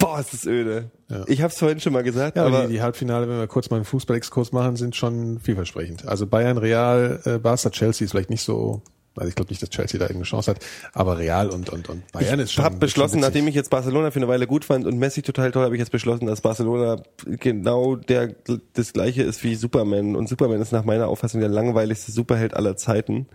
[0.05, 0.91] Boah, ist das öde.
[1.09, 1.23] Ja.
[1.27, 3.77] Ich hab's vorhin schon mal gesagt, Ja, aber die, die Halbfinale, wenn wir kurz mal
[3.77, 6.07] einen Fußballexkurs machen, sind schon vielversprechend.
[6.07, 8.83] Also Bayern, Real, äh, Barca, Chelsea ist vielleicht nicht so,
[9.15, 10.59] also ich glaube nicht, dass Chelsea da irgendeine Chance hat,
[10.93, 12.65] aber Real und und und Bayern ist ich schon.
[12.65, 15.63] habe beschlossen, nachdem ich jetzt Barcelona für eine Weile gut fand und Messi total toll,
[15.63, 18.35] habe ich jetzt beschlossen, dass Barcelona genau der
[18.73, 22.75] das gleiche ist wie Superman und Superman ist nach meiner Auffassung der langweiligste Superheld aller
[22.77, 23.25] Zeiten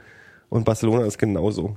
[0.51, 1.77] und Barcelona ist genauso.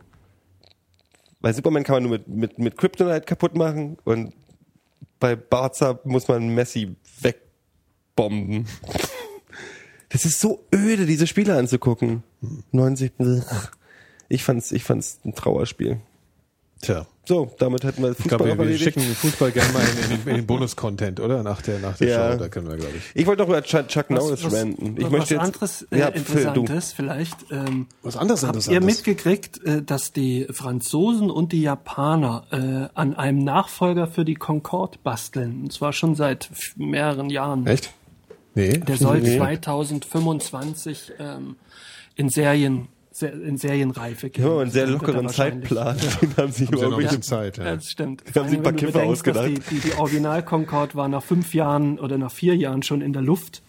[1.42, 4.34] Bei Superman kann man nur mit mit mit Kryptonite kaputt machen und
[5.24, 8.68] bei Barca muss man Messi wegbomben.
[10.10, 12.24] Das ist so öde, diese Spiele anzugucken.
[12.74, 13.14] 90.
[14.28, 16.02] Ich fand's, ich fand's ein Trauerspiel.
[16.84, 18.84] Tja, So, damit hätten wir ich Fußball glaube, auch wir, wir erledigt.
[18.84, 21.42] schicken den Fußball gerne mal in, in, den- in den Bonus-Content, oder?
[21.42, 22.32] Nach der, nach der Ja.
[22.34, 23.04] Show, da können wir, glaube ich.
[23.22, 24.98] Ich wollte doch über Chuck, Chuck Norris ranten.
[24.98, 26.60] Ich was möchte jetzt, anderes äh, ja, Phil, du.
[26.62, 27.38] Interessantes vielleicht.
[27.52, 28.98] Ähm, Was anderes Habt ihr Interessantes.
[28.98, 34.98] mitgekriegt, äh, dass die Franzosen und die Japaner äh, an einem Nachfolger für die Concorde
[35.02, 35.62] basteln?
[35.64, 37.66] Und zwar schon seit mehreren Jahren.
[37.66, 37.94] Echt?
[38.56, 38.78] Nee.
[38.80, 39.38] Der soll Nee.
[39.38, 41.56] 2025 ähm,
[42.16, 42.88] in Serien se-
[43.22, 44.44] in Serienreife gehen.
[44.44, 45.98] Haben aber einen sehr er lockeren Zeitplan.
[45.98, 47.66] Den haben sich Haben sie über irgendwelche bisschen Zeit, ja.
[47.66, 48.24] Ja, das stimmt.
[48.36, 49.48] haben sich ein paar Kiffer ausgedacht.
[49.48, 53.14] Die, die, die Original Concorde war nach fünf Jahren oder nach vier Jahren schon in
[53.14, 53.62] der Luft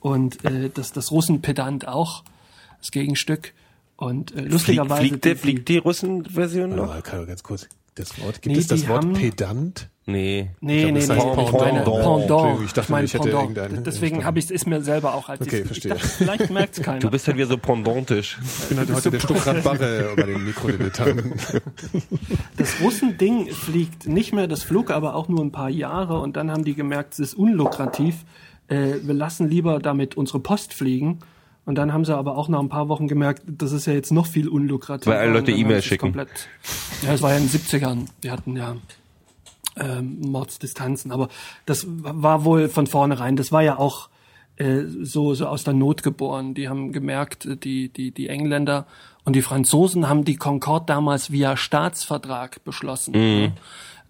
[0.00, 2.24] und äh, das, das Russenpedant auch,
[2.78, 3.52] das Gegenstück.
[3.96, 5.00] Und äh, Fliegt, lustigerweise...
[5.08, 6.86] fliegt, die, fliegt die Russen-Version noch?
[6.86, 7.68] mal, Karl, ganz kurz.
[7.94, 9.88] Das Wort, gibt Nee, es das Wort haben- Pedant?
[10.08, 10.50] Nee.
[10.60, 11.52] Nee, glaub, nee, das nee, heißt ich Pendant.
[11.52, 12.64] meine Entschuldigung, Pendant.
[12.64, 13.42] ich dachte, meine ich hätte Pendant.
[13.56, 15.94] irgendeine- Deswegen habe ich es mir selber auch als Okay, ich, verstehe.
[15.96, 16.98] Ich dachte, vielleicht merkt es keiner.
[17.00, 18.38] Du bist halt wieder so pendantisch.
[18.60, 21.32] Ich bin halt heute der Stuckrad Barre bei den Mikrodilettanten.
[22.56, 26.50] Das Russending fliegt nicht mehr, das flog aber auch nur ein paar Jahre und dann
[26.50, 28.24] haben die gemerkt, es ist unlukrativ.
[28.68, 31.18] Äh, wir lassen lieber damit unsere Post fliegen.
[31.64, 34.12] Und dann haben sie aber auch nach ein paar Wochen gemerkt, das ist ja jetzt
[34.12, 35.10] noch viel unlukrativer.
[35.12, 36.12] Weil alle Leute es schicken.
[36.12, 36.48] komplett-
[37.02, 38.06] Ja, es war ja in den 70ern.
[38.22, 38.76] Wir hatten ja
[39.78, 41.28] ähm, Mordsdistanzen, aber
[41.66, 44.08] das war wohl von vornherein, das war ja auch
[44.56, 46.54] äh, so, so aus der Not geboren.
[46.54, 48.86] Die haben gemerkt, äh, die, die, die Engländer
[49.24, 53.12] und die Franzosen haben die Concorde damals via Staatsvertrag beschlossen.
[53.12, 53.52] Mhm.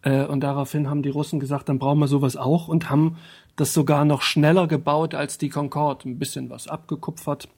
[0.02, 3.16] Äh, und daraufhin haben die Russen gesagt, dann brauchen wir sowas auch und haben
[3.56, 6.08] das sogar noch schneller gebaut als die Concorde.
[6.08, 7.48] Ein bisschen was abgekupfert.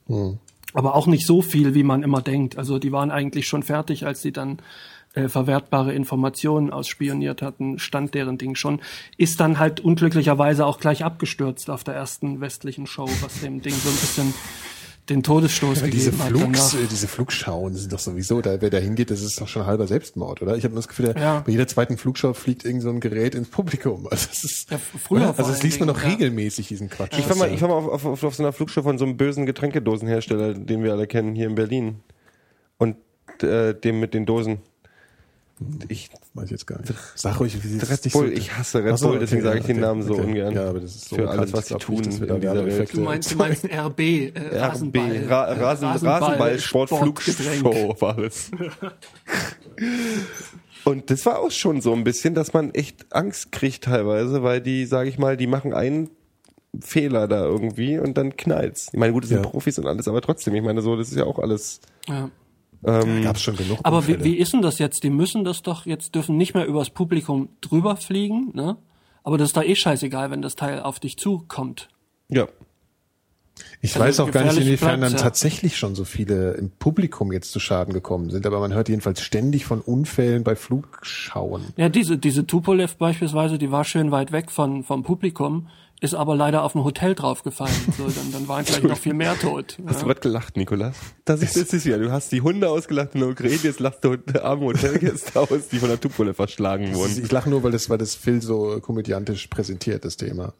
[0.72, 2.56] Aber auch nicht so viel, wie man immer denkt.
[2.56, 4.58] Also die waren eigentlich schon fertig, als sie dann
[5.18, 8.80] äh, verwertbare Informationen ausspioniert hatten, stand deren Ding schon,
[9.16, 13.74] ist dann halt unglücklicherweise auch gleich abgestürzt auf der ersten westlichen Show, was dem Ding
[13.74, 14.34] so ein bisschen
[15.08, 16.28] den Todesstoß Aber diese, gegeben hat.
[16.30, 16.84] Flugs, danach.
[16.84, 19.86] äh, diese Flugschauen sind doch sowieso, da wer da hingeht, das ist doch schon halber
[19.86, 20.54] Selbstmord, oder?
[20.56, 21.40] Ich habe das Gefühl, Ja.
[21.46, 24.06] bei jeder zweiten Flugschau fliegt irgend so ein Gerät ins Publikum.
[24.10, 26.10] Also das ist, Ja, früher also das liest man doch ja.
[26.10, 27.18] regelmäßig diesen Quatsch.
[27.18, 29.06] Ich war mal, ich war mal auf, auf, auf, auf so einer Flugshow von so
[29.06, 32.00] einem bösen Getränkedosenhersteller, den wir alle kennen hier in Berlin.
[32.76, 32.96] Und
[33.42, 34.58] äh, dem mit den Dosen.
[35.88, 36.92] Ich, Weiß ich jetzt gar nicht.
[37.14, 39.66] Sag ruhig, wie Red es dich Bull, ich hasse Red so, Bull, deswegen sage ich
[39.66, 40.22] den Namen so okay.
[40.22, 40.54] ungern.
[40.54, 42.92] Ja, aber das ist so Für alles, was sie nicht, tun wir in dieser Werbeeffekte-
[42.96, 47.60] Du meinst, du meinst RB, äh, Rasenball, RB, Ra äh, Rasen, Rasenball, Sport, Sportgetränk.
[47.60, 48.50] Flugshow war es.
[50.84, 54.60] Und das war auch schon so ein bisschen, dass man echt Angst kriegt teilweise, weil
[54.60, 56.10] die, sage ich mal, die machen einen
[56.80, 58.88] Fehler da irgendwie und dann knallt's.
[58.92, 59.48] Ich meine, gut, das sind Ja.
[59.48, 61.80] Profis und alles, aber trotzdem, ich meine, so, das ist ja auch alles.
[62.06, 62.30] Ja.
[62.84, 63.80] Ähm, Gab's schon genug.
[63.82, 64.24] Aber wie, Unfälle.
[64.24, 65.02] wie ist denn das jetzt?
[65.02, 68.76] Die müssen das doch jetzt dürfen nicht mehr übers Publikum drüber fliegen, ne?
[69.24, 71.88] Aber das ist doch eh scheißegal, wenn das Teil auf dich zukommt.
[72.28, 72.46] ja.
[73.80, 75.18] Ich Also weiß auch gar nicht, inwiefern dann ja.
[75.18, 79.20] tatsächlich schon so viele im Publikum jetzt zu Schaden gekommen sind, aber man hört jedenfalls
[79.20, 81.62] ständig von Unfällen bei Flugschauen.
[81.76, 85.68] Ja, diese, diese Tupolev beispielsweise, die war schön weit weg von, vom Publikum,
[86.00, 87.74] ist aber leider auf ein Hotel draufgefallen.
[87.96, 89.78] So, dann, dann waren gleich noch viel mehr tot.
[89.86, 90.96] Hast du gerade gelacht, Nikolas?
[91.24, 94.04] Das ist, das ist ja, du hast die Hunde ausgelacht in der Ukraine, jetzt lachst
[94.04, 97.20] du die armen Hotelgäste aus, die von der Tupolev verschlagen wurden.
[97.22, 100.54] Ich lache nur, weil das, weil das Phil so komödiantisch präsentiert, das Thema.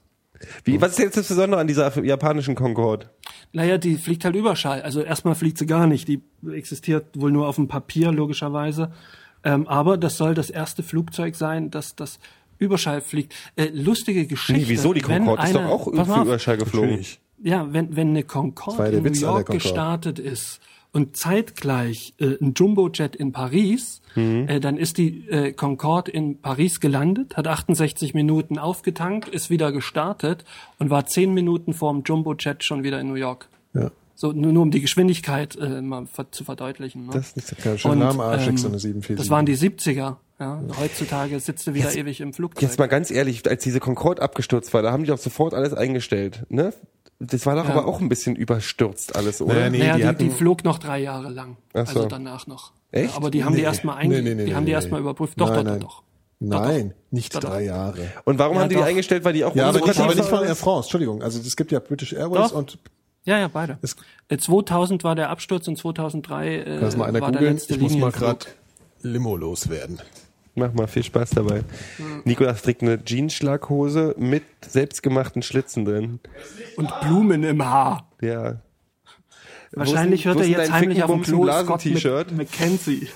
[0.65, 3.11] Wie, was ist jetzt das Besondere an dieser japanischen Concorde?
[3.53, 4.83] Naja, die fliegt halt Überschall.
[4.83, 6.07] Also erstmal fliegt sie gar nicht.
[6.07, 8.93] Die existiert wohl nur auf dem Papier, logischerweise.
[9.45, 12.19] Ähm, aber das soll das erste Flugzeug sein, das das
[12.59, 13.35] Überschall fliegt.
[13.57, 14.61] Äh, lustige Geschichte.
[14.61, 14.93] Nee, wieso?
[14.93, 16.27] Die wenn Concorde ist doch eine- auch für auf.
[16.27, 16.91] Überschall geflogen.
[16.91, 17.21] Natürlich.
[17.43, 19.59] Ja, wenn, wenn eine Concorde der in New Witz der York Concorde.
[19.59, 20.61] gestartet ist
[20.93, 24.49] und zeitgleich äh, ein Jumbojet in Paris, Mhm.
[24.49, 29.71] äh, dann ist die äh, Concorde in Paris gelandet, hat 68 Minuten aufgetankt, ist wieder
[29.71, 30.45] gestartet
[30.79, 33.49] und war 10 Minuten vorm Jumbojet schon wieder in New York.
[33.75, 33.91] Ja.
[34.17, 37.07] So, nur, nur um die Geschwindigkeit äh, mal ver zu verdeutlichen.
[37.07, 37.13] Ne?
[37.13, 37.55] Das ist
[37.85, 39.17] Und, Namen Arsch, ähm, so eine 747.
[39.17, 40.17] das waren die 70er.
[40.41, 40.61] Ja?
[40.79, 42.63] Heutzutage sitzt du wieder Jetzt- ewig im Flugzeug.
[42.63, 45.75] Jetzt mal ganz ehrlich, als diese Concorde abgestürzt war, da haben die doch sofort alles
[45.75, 46.73] eingestellt, ne?
[47.21, 47.71] Das war doch Ja.
[47.75, 49.55] aber auch ein bisschen überstürzt alles, oder?
[49.55, 51.57] Naja, nee, naja, die die, die, hatten- flog noch drei Jahre lang.
[51.75, 51.97] Ach so.
[52.01, 52.73] Also danach noch.
[52.93, 53.11] Echt?
[53.11, 53.65] Ja, aber die haben die Nee.
[53.67, 54.75] erstmal einge Nee, nee, nee, die nee, haben die nee.
[54.77, 55.41] erstmal überprüft.
[55.41, 55.81] Doch, Nein, doch, nein.
[55.81, 56.03] doch, doch.
[56.41, 57.51] Nein, nicht Doch, doch.
[57.51, 58.13] drei Jahre.
[58.25, 58.87] Und warum Ja, haben die die doch.
[58.87, 59.25] eingestellt?
[59.25, 60.45] Weil die auch Ja, aber nicht, aber nicht von?
[60.45, 61.21] Air France, Entschuldigung.
[61.21, 62.59] Also es gibt ja British Airways Doch.
[62.59, 62.79] und
[63.25, 63.79] Ja, ja, beide.
[63.83, 63.97] Es-
[64.29, 67.55] Äh, 2000 war der Absturz und 2003 äh, war der googeln.
[67.55, 68.21] letzte Ich muss mal Linienflug.
[68.25, 68.47] gerade
[69.03, 69.99] Limo loswerden.
[70.59, 71.63] Mach mal, viel Spaß dabei.
[72.25, 76.21] Nikolas trägt eine Jeansschlaghose mit selbstgemachten Schlitzen drin.
[76.77, 78.11] Und Blumen im Haar.
[78.21, 78.61] Ja.
[79.73, 83.09] Wahrscheinlich hört er jetzt heimlich auf dem Klo Scott mit Mackenzie.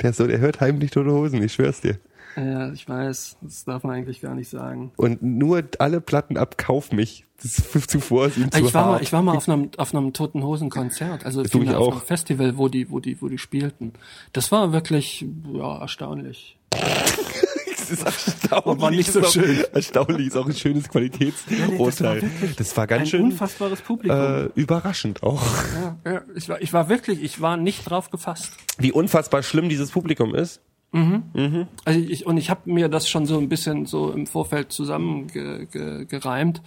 [0.00, 1.98] Der, so, der hört heimlich tote Hosen, ich schwör's dir.
[2.36, 3.36] Ja, ich weiß.
[3.40, 4.92] Das darf man eigentlich gar nicht sagen.
[4.96, 7.24] Und nur alle Platten ab, kauf mich.
[7.42, 9.02] Das ist zuvor ist ihm zu Ich war, mal, hart.
[9.02, 11.92] ich war mal auf einem, auf einem Toten Hosen Konzert, also auf auch.
[11.92, 13.92] einem Festival, wo die, wo die, wo die spielten.
[14.32, 16.58] Das war wirklich, ja, erstaunlich.
[17.88, 18.82] Das ist erstaunlich.
[18.82, 19.64] War nicht so ist auch, schön.
[19.72, 22.22] Erstaunlich ist auch ein schönes das war Qualitätsurteil.
[22.22, 24.18] wirklich das war Ein ganz schön unfassbares Publikum.
[24.18, 25.42] äh, überraschend auch.
[26.04, 28.52] ja, ja, ich war, ich war wirklich, ich war nicht drauf gefasst.
[28.76, 30.60] Wie unfassbar schlimm dieses Publikum ist.
[30.92, 35.70] Also ich, und ich habe mir das schon so ein bisschen so im Vorfeld zusammengereimt,
[35.72, 36.62] ge, gereimt,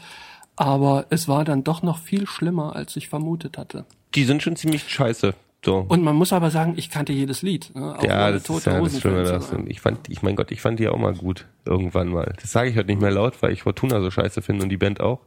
[0.56, 3.85] aber es war dann doch noch viel schlimmer, als ich vermutet hatte.
[4.14, 5.34] Die sind schon ziemlich scheiße.
[5.64, 5.85] So.
[5.88, 7.72] Und man muss aber sagen, ich kannte jedes Lied.
[7.76, 7.98] Ne?
[7.98, 9.23] Auch ja, das ist ja das Schlimme.
[9.23, 9.52] Das.
[9.52, 11.45] Und ich fand, ich mein Gott, ich fand die auch mal gut.
[11.65, 12.34] Irgendwann mal.
[12.41, 14.77] Das sage ich heute nicht mehr laut, weil ich Fortuna so scheiße finde und die
[14.77, 15.19] Band auch.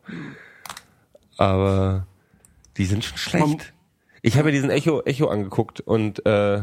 [1.36, 2.06] Aber
[2.76, 3.72] die sind schon schlecht.
[4.22, 6.62] Ich habe mir diesen Echo, Echo angeguckt und äh,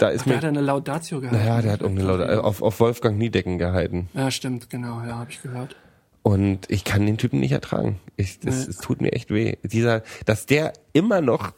[0.00, 1.36] da ist Der mir hat eine Laudatio gehabt.
[1.36, 4.08] Naja, der hat irgendeine äh, auf, auf Wolfgang Niedecken gehalten.
[4.14, 5.76] Ja, stimmt, genau, ja, habe ich gehört.
[6.22, 7.98] Und ich kann den Typen nicht ertragen.
[8.16, 8.70] Ich, das, Nee.
[8.70, 9.56] es tut mir echt weh.
[9.62, 11.52] Dieser, dass der immer noch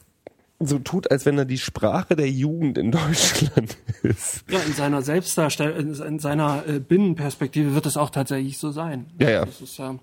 [0.61, 4.45] so tut, als wenn er die Sprache der Jugend in Deutschland ist.
[4.49, 9.07] Ja, in seiner Selbstdarstellung, in seiner äh, Binnenperspektive wird es auch tatsächlich so sein.
[9.19, 9.47] Ja, ja.
[9.79, 9.95] Ja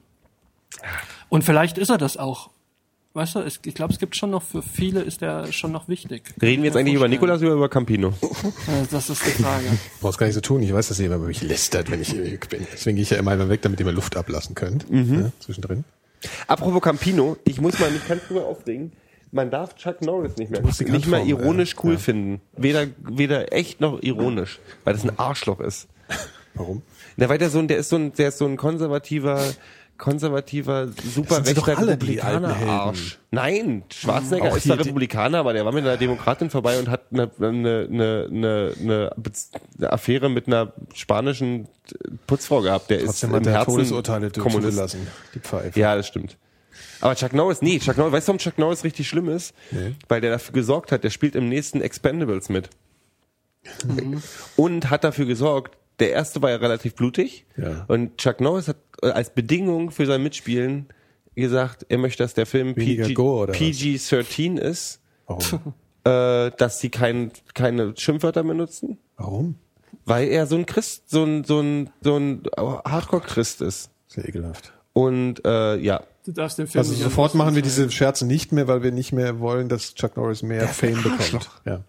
[1.29, 2.49] und vielleicht ist er das auch.
[3.13, 5.87] Weißt du, es, ich glaube, es gibt schon noch, für viele ist er schon noch
[5.89, 6.21] wichtig.
[6.41, 8.09] Reden wir jetzt eigentlich über Nikolas oder über Campino?
[8.21, 9.65] Äh, Das ist die Frage.
[10.01, 10.61] Brauchst gar nicht so tun.
[10.61, 12.67] Ich weiß, dass ihr immer über mich lästert, wenn ich hier bin.
[12.71, 14.89] Deswegen gehe ich ja immer einmal weg, damit ihr mir Luft ablassen könnt.
[14.91, 15.21] Mhm.
[15.21, 15.85] Ja, zwischendrin.
[16.47, 18.91] Apropos Campino, ich muss mal, ich kann drüber aufregen.
[19.31, 21.79] Man darf Chuck Norris nicht mehr, nicht mehr Handform, ironisch ja.
[21.83, 21.99] cool Ja.
[21.99, 22.41] finden.
[22.57, 25.87] Weder, weder echt noch ironisch, weil das ein Arschloch ist.
[26.55, 26.81] Warum?
[27.15, 29.41] Na, weil der so ein, der ist so ein, der ist so ein konservativer
[29.99, 32.55] konservativer, super rechter Republikaner.
[32.55, 33.19] Arsch.
[33.29, 37.29] Nein, Schwarzenegger ist der Republikaner, aber der war mit einer Demokratin vorbei und hat eine,
[37.39, 39.11] eine, eine, eine,
[39.77, 41.67] eine, Affäre mit einer spanischen
[42.25, 42.89] Putzfrau gehabt.
[42.89, 44.69] Der Trotzdem ist im er Herzen Todesurteile Kommunist.
[44.69, 45.07] zugelassen.
[45.35, 45.79] Die Pfeife.
[45.79, 46.37] Ja, das stimmt.
[47.01, 49.53] Aber Chuck Norris, nee, Chuck Norris, weißt du, warum Chuck Norris richtig schlimm ist?
[49.71, 49.95] Nee.
[50.07, 52.69] Weil der dafür gesorgt hat, der spielt im nächsten Expendables mit.
[54.55, 57.45] Und hat dafür gesorgt, der erste war ja relativ blutig.
[57.57, 57.85] Ja.
[57.87, 60.87] Und Chuck Norris hat äh, als Bedingung für sein Mitspielen
[61.35, 63.51] gesagt, er möchte, dass der Film Weniger PG?
[63.53, 65.73] PG-13 ist, Warum?
[66.03, 69.55] äh, dass sie kein, keine Schimpfwörter benutzen, Warum?
[70.05, 73.91] weil er so ein Christ, so ein, so ein, so ein Hardcore-Christ ist.
[74.07, 74.73] Sehr ekelhaft.
[74.93, 78.67] Und äh, ja, Du darfst den Film Also sofort machen wir diese Scherze nicht mehr,
[78.67, 81.49] weil wir nicht mehr wollen, dass Chuck Norris mehr Fame bekommt.
[81.65, 81.83] Ja.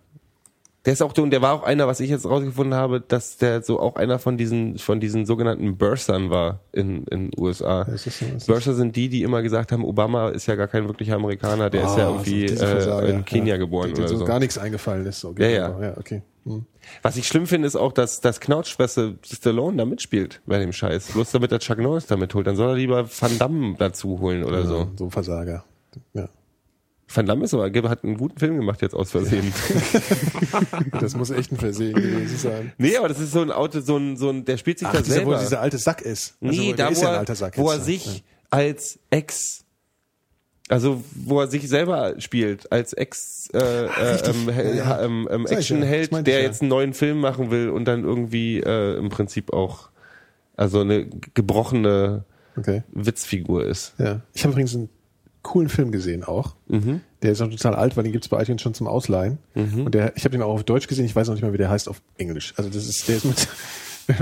[0.87, 3.37] Der ist auch so, und der war auch einer, was ich jetzt rausgefunden habe, dass
[3.37, 7.87] der so auch einer von diesen, von diesen sogenannten Bursern war in, in USA.
[7.87, 8.23] Was ist?
[8.35, 8.47] Was?
[8.47, 11.85] Burser sind die, die immer gesagt haben, Obama ist ja gar kein wirklicher Amerikaner, der
[11.85, 13.57] ist ja Ah, irgendwie so diese äh, in Kenia Ja.
[13.59, 14.25] geboren Denen oder so so.
[14.25, 15.21] gar nichts eingefallen ist.
[15.21, 15.35] So.
[15.39, 15.81] Ja, ja.
[15.83, 16.23] ja okay.
[16.47, 16.65] Hm.
[17.03, 21.09] Was ich schlimm finde, ist auch, dass das Knautschfresse Stallone da mitspielt bei dem Scheiß.
[21.13, 22.47] Bloß damit er Chuck Norris damit holt.
[22.47, 24.77] Dann soll er lieber Van Damme dazu holen oder so.
[24.79, 25.65] Ja, so ein Versager.
[26.15, 26.31] Ja.
[27.13, 29.53] Van Damme ist aber, hat einen guten Film gemacht jetzt aus Versehen.
[31.01, 32.73] Das muss echt ein Versehen gewesen sein.
[32.79, 34.93] nee, aber das ist so ein Auto, so ein, so ein, der spielt sich Ach,
[34.93, 35.39] da dieser, wo selber.
[35.39, 36.37] dieser alte Sack ist.
[36.41, 38.23] Also, Nee, da ist wo, ja ein er, alter Sack wo er sich ja.
[38.51, 39.65] als Ex,
[40.69, 43.89] also wo er sich selber spielt, als Ex äh, äh,
[44.25, 45.03] ähm, ja.
[45.03, 46.45] ähm, ähm, ich ja, Actionheld, ich der ja.
[46.45, 49.91] jetzt einen neuen Film machen will und dann irgendwie äh, im Prinzip auch
[50.57, 52.25] also eine gebrochene
[52.57, 52.83] Okay.
[52.93, 53.95] Witzfigur ist.
[53.99, 54.21] Ja.
[54.35, 54.89] Ich habe übrigens einen
[55.43, 56.55] coolen Film gesehen auch.
[56.69, 57.01] Mhm.
[57.23, 59.39] Der ist noch total alt, weil den gibt's bei iTunes schon zum Ausleihen.
[59.55, 61.59] Und der, ich habe den auch auf Deutsch gesehen, ich weiß noch nicht mal, wie
[61.59, 62.55] der heißt auf Englisch.
[62.57, 63.49] Also das ist, der ist mit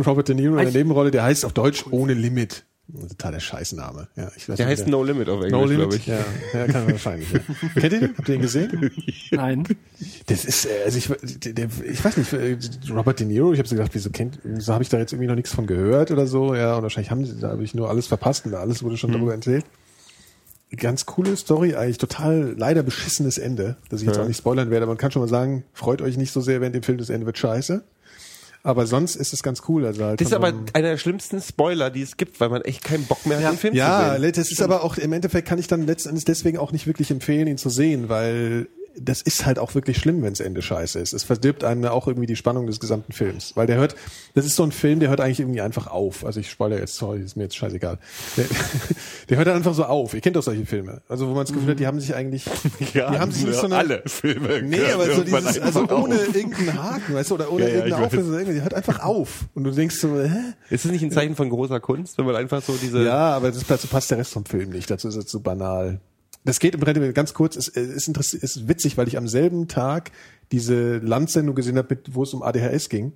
[0.07, 2.65] Robert De Niro in der Nebenrolle, der heißt auf Deutsch ohne Limit.
[3.11, 4.09] Totaler Scheißname.
[4.16, 6.07] Ja, ich weiß Der heißt wie No Limit auf Englisch, No glaube Limit, ich.
[6.07, 6.19] ja,
[6.55, 7.31] ja, kann man wahrscheinlich.
[7.31, 7.40] Ja.
[7.74, 8.16] Kennt ihr den?
[8.16, 8.90] Habt ihr den gesehen?
[9.31, 9.65] Nein.
[10.27, 11.09] Das ist, äh, also ich,
[11.40, 12.57] der, der, ich weiß nicht, äh,
[12.90, 15.28] Robert De Niro, ich habe so gedacht, wieso kennt, so habe ich da jetzt irgendwie
[15.28, 17.90] noch nichts von gehört oder so, ja, und wahrscheinlich haben sie, da habe ich nur
[17.90, 19.66] alles verpasst und alles wurde schon darüber erzählt.
[20.77, 24.23] Ganz coole Story, eigentlich total leider beschissenes Ende, dass ich jetzt Ja.
[24.24, 26.61] auch nicht spoilern werde, aber man kann schon mal sagen, freut euch nicht so sehr
[26.61, 27.82] während dem Film, das Ende wird scheiße.
[28.65, 29.86] Aber sonst ist es ganz cool.
[29.86, 32.85] Also halt Das ist aber einer der schlimmsten Spoiler, die es gibt, weil man echt
[32.85, 34.32] keinen Bock mehr hat, den Film ja, zu sehen.
[34.35, 37.47] das ist aber auch im Endeffekt kann ich dann letztendlich deswegen auch nicht wirklich empfehlen,
[37.47, 38.66] ihn zu sehen, weil
[39.01, 41.12] das ist halt auch wirklich schlimm, wenns Ende scheiße ist.
[41.12, 43.97] Es verdirbt einem auch irgendwie die Spannung des gesamten Films, weil der hört,
[44.35, 46.25] das ist so ein Film, der hört eigentlich irgendwie einfach auf.
[46.25, 47.99] Also ich spoilere jetzt, sorry, ist mir jetzt scheißegal.
[48.37, 48.45] Der,
[49.29, 50.15] der hört einfach so auf.
[50.15, 51.03] Ihr kennt doch solche Filme.
[51.09, 52.45] Also wo man das Gefühl hat, die haben sich eigentlich,
[52.95, 54.62] Ja, die haben sich nicht so eine, alle Filme.
[54.62, 56.35] Nee, aber so dieses, also ohne auf.
[56.35, 58.07] irgendeinen Haken, weißt du, oder ohne Ja, ja, irgendeine.
[58.07, 59.47] Auflösung, die hört einfach auf.
[59.55, 60.55] Und du denkst so, hä?
[60.70, 63.51] Ist es nicht ein Zeichen von großer Kunst, wenn man einfach so diese Ja, aber
[63.51, 64.91] das, dazu passt der Rest vom Film nicht.
[64.91, 66.01] Dazu ist es zu banal.
[66.44, 67.56] Das geht im Prinzip ganz kurz.
[67.56, 70.12] Es äh, ist, interess- ist witzig, weil ich am selben Tag
[70.51, 73.12] diese Landsendung gesehen habe, wo es um ADHS ging.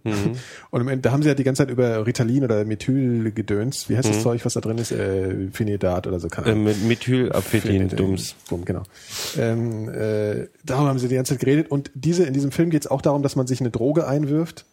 [0.70, 3.89] Und im Ende, da haben sie ja die ganze Zeit über Ritalin oder Methyl gedöns.
[3.89, 4.93] Wie heißt das Zeug, was da drin ist?
[4.93, 6.28] Äh, Phenidat oder so.
[6.28, 6.65] Keine äh, Ahnung.
[6.65, 8.35] mit Methylamphetamin, Dums.
[8.51, 8.82] Bumm, genau.
[9.39, 11.70] Ähm, äh, darum haben sie die ganze Zeit geredet.
[11.70, 14.66] Und diese, in diesem Film geht es auch darum, dass man sich eine Droge einwirft,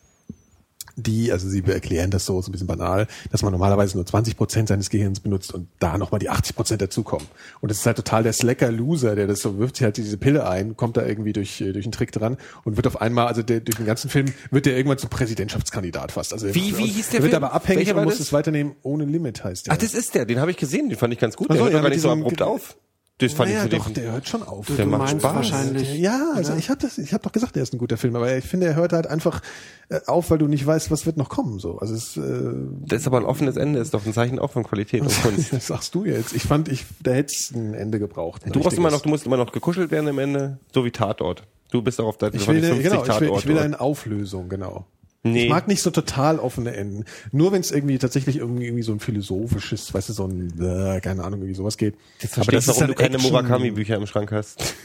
[1.03, 4.37] die, also sie erklären das so, so ein bisschen banal, dass man normalerweise nur 20
[4.37, 7.27] Prozent seines Gehirns benutzt und da nochmal die 80 Prozent dazukommen.
[7.61, 10.47] Und das ist halt total der Slacker-Loser, der das so wirft sich halt diese Pille
[10.47, 13.41] ein, kommt da irgendwie durch, äh, durch einen Trick dran und wird auf einmal, also
[13.43, 16.33] der, durch den ganzen Film wird der irgendwann zum Präsidentschaftskandidat fast.
[16.33, 17.43] Also Wie- wie hieß der wird Film?
[17.43, 18.27] aber abhängig und muss das?
[18.27, 19.73] es weiternehmen, ohne Limit heißt der.
[19.73, 21.47] Ach, das ist der, den habe ich gesehen, den fand ich ganz gut.
[21.49, 22.77] Ach Der hört ja, gar nicht so abrupt auf.
[23.19, 23.93] Das fand naja, ich für doch, den.
[23.95, 24.65] der hört schon auf.
[24.67, 25.35] Der du macht meinst Spaß.
[25.35, 25.93] wahrscheinlich.
[25.95, 28.35] Ja, also ich habe das, ich habe doch gesagt, der ist ein guter Film, aber
[28.37, 29.41] ich finde, er hört halt einfach
[29.89, 31.59] äh, auf, weil du nicht weißt, was wird noch kommen.
[31.59, 32.53] So, also es, äh,
[32.85, 35.51] Das ist aber ein offenes Ende, ist doch ein Zeichen auch von Qualität und Kunst.
[35.53, 36.33] das sagst du jetzt.
[36.33, 38.45] Ich fand, ich, da hätte es ein Ende gebraucht.
[38.45, 40.91] ein Du brauchst immer noch, du musst immer noch gekuschelt werden am Ende, so wie
[40.91, 41.43] Tatort.
[41.71, 43.79] Du bist auch auf der Ich will, eine, 50 genau, ich will, ich will eine
[43.81, 44.85] Auflösung, genau.
[45.23, 45.43] Nee.
[45.43, 47.03] Ich mag nicht so total offene Enden.
[47.31, 51.01] Nur wenn es irgendwie tatsächlich irgendwie, irgendwie so ein philosophisches, weißt du, so ein, äh,
[51.01, 51.95] keine Ahnung, irgendwie sowas geht.
[52.21, 54.75] Jetzt verstehst du, warum du keine Murakami-Bücher im Schrank hast.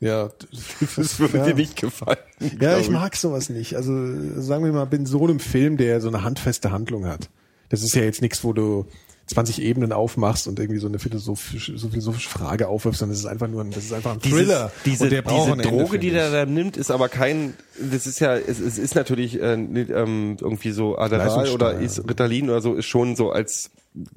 [0.00, 0.30] Ja,
[0.96, 1.46] Das würde ja.
[1.46, 2.18] dir nicht gefallen.
[2.38, 3.74] Ja, glaub ich mag sowas nicht.
[3.74, 3.90] Also
[4.40, 7.28] sagen wir mal, bin so einem Film, der so eine handfeste Handlung hat.
[7.68, 8.86] Das ist ja jetzt nichts, wo du
[9.28, 13.26] 20 Ebenen aufmachst und irgendwie so eine philosophische, so philosophische Frage aufwirfst, sondern das ist
[13.26, 14.72] einfach nur ein, das ist einfach ein Thriller.
[14.84, 16.12] Diese, diese Ende, Droge, finde die ich.
[16.14, 17.54] der da nimmt, ist aber kein,
[17.90, 22.48] das ist ja, es, es ist natürlich äh, ähm, irgendwie so Adderall oder ist Ritalin
[22.50, 23.70] oder so, ist schon so als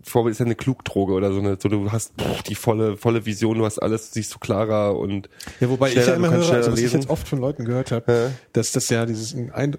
[0.04, 3.26] Vorbild ist ja eine Klugdroge oder so eine, so du hast boah, die volle, volle
[3.26, 5.30] Vision, du hast alles, siehst du klarer und
[5.60, 7.02] Ja, wobei ich ja immer höre, also was ich lesen.
[7.02, 8.32] jetzt oft von Leuten gehört habe, Ja.
[8.54, 9.78] dass das ja dieses ein,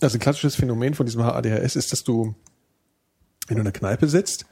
[0.00, 2.34] also ein klassisches Phänomen von diesem ADHS ist, dass du,
[3.52, 4.46] wenn du in einer Kneipe sitzt,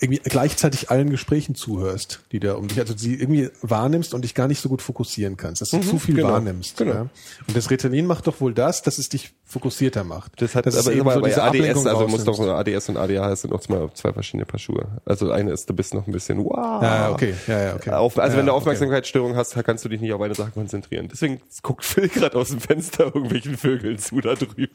[0.00, 4.34] irgendwie gleichzeitig allen Gesprächen zuhörst, die da um dich, also sie irgendwie wahrnimmst und dich
[4.34, 6.76] gar nicht so gut fokussieren kannst, dass du zu viel genau, wahrnimmst.
[6.78, 6.92] genau.
[6.92, 7.00] Ja?
[7.46, 10.40] Und das Ritalin macht doch wohl das, dass es dich fokussierter macht.
[10.40, 12.40] Das hat dass es aber eben immer so bei diese ADS, Ablenkung also muss doch
[12.40, 14.86] ADS und ADHS sind noch zwei, zwei verschiedene Paar Schuhe.
[15.04, 16.82] Also eine ist, du bist noch ein bisschen wow.
[16.82, 17.90] Ja, okay, ja, ja, okay.
[17.90, 18.58] Auf, also ja, wenn du okay.
[18.60, 21.08] Aufmerksamkeitsstörung hast, kannst du dich nicht auf eine Sache konzentrieren.
[21.12, 24.70] Deswegen guckt Phil gerade aus dem Fenster irgendwelchen Vögeln zu da drüben.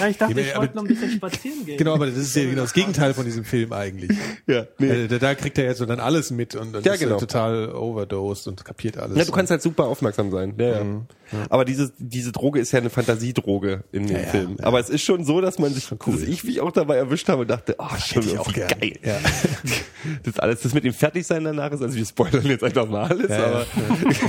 [0.00, 1.78] Ja, ich dachte, Ja, ich aber- wollte noch ein bisschen spazieren gehen.
[1.78, 4.10] Genau, aber das ist ja genau das Gegenteil von diesem Film eigentlich.
[4.46, 4.90] Ja, nee.
[4.90, 7.18] Also da, da kriegt er jetzt so dann alles mit und, und Ja, ist genau.
[7.18, 9.16] total overdosed und kapiert alles.
[9.16, 10.54] Ja, du kannst halt super aufmerksam sein.
[10.58, 10.84] Ja, ja.
[10.84, 11.06] Mhm.
[11.48, 14.56] Aber diese, diese Droge ist ja eine Fantasiedroge in dem Ja, Film.
[14.58, 14.64] ja.
[14.66, 16.12] Aber es ist schon so, dass man sich, cool.
[16.14, 18.90] dass ich mich auch dabei erwischt habe und dachte, oh, schon hätte ich auch irgendwie
[19.00, 19.20] geil.
[20.22, 23.28] Das alles, das mit dem Fertigsein danach ist, also wir spoilern jetzt einfach mal alles,
[23.30, 23.66] aber,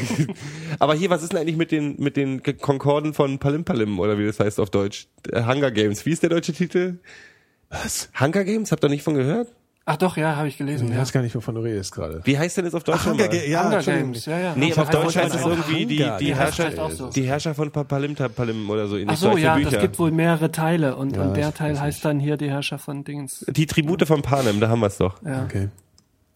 [0.80, 4.18] aber hier, was ist denn eigentlich mit den, mit den Konkorden von Palim Palim oder
[4.18, 5.08] wie das heißt auf Deutsch?
[5.32, 6.04] Äh, Hunger Games.
[6.06, 6.98] Wie ist der deutsche Titel?
[7.70, 8.10] Was?
[8.20, 8.72] Hunger Games?
[8.72, 9.50] Habt ihr nicht von gehört?
[9.90, 10.90] Ach doch, ja, habe ich gelesen.
[10.90, 11.00] Ich Ja.
[11.00, 12.20] weiß gar nicht, wovon du redest gerade.
[12.26, 12.98] Wie heißt denn das auf Deutsch?
[13.02, 13.30] Ach, Hunger?
[13.30, 13.82] Ga- ja, Hunger.
[13.82, 14.54] Games, ja, ja.
[14.54, 17.10] Nee, Ich auf Deutsch heißt es irgendwie die, die ja, Herrscher, auch so.
[17.10, 18.98] die Herrscher von Palim Palim oder so.
[18.98, 19.12] ähnlich.
[19.14, 19.72] Ach so, ja, Bücher.
[19.72, 23.06] das gibt wohl mehrere Teile und, und der Teil heißt dann hier die Herrscher von
[23.06, 23.46] Dingens.
[23.48, 25.24] Die Tribute von Panem, da haben wir es doch.
[25.24, 25.46] Ja.
[25.46, 25.70] Okay.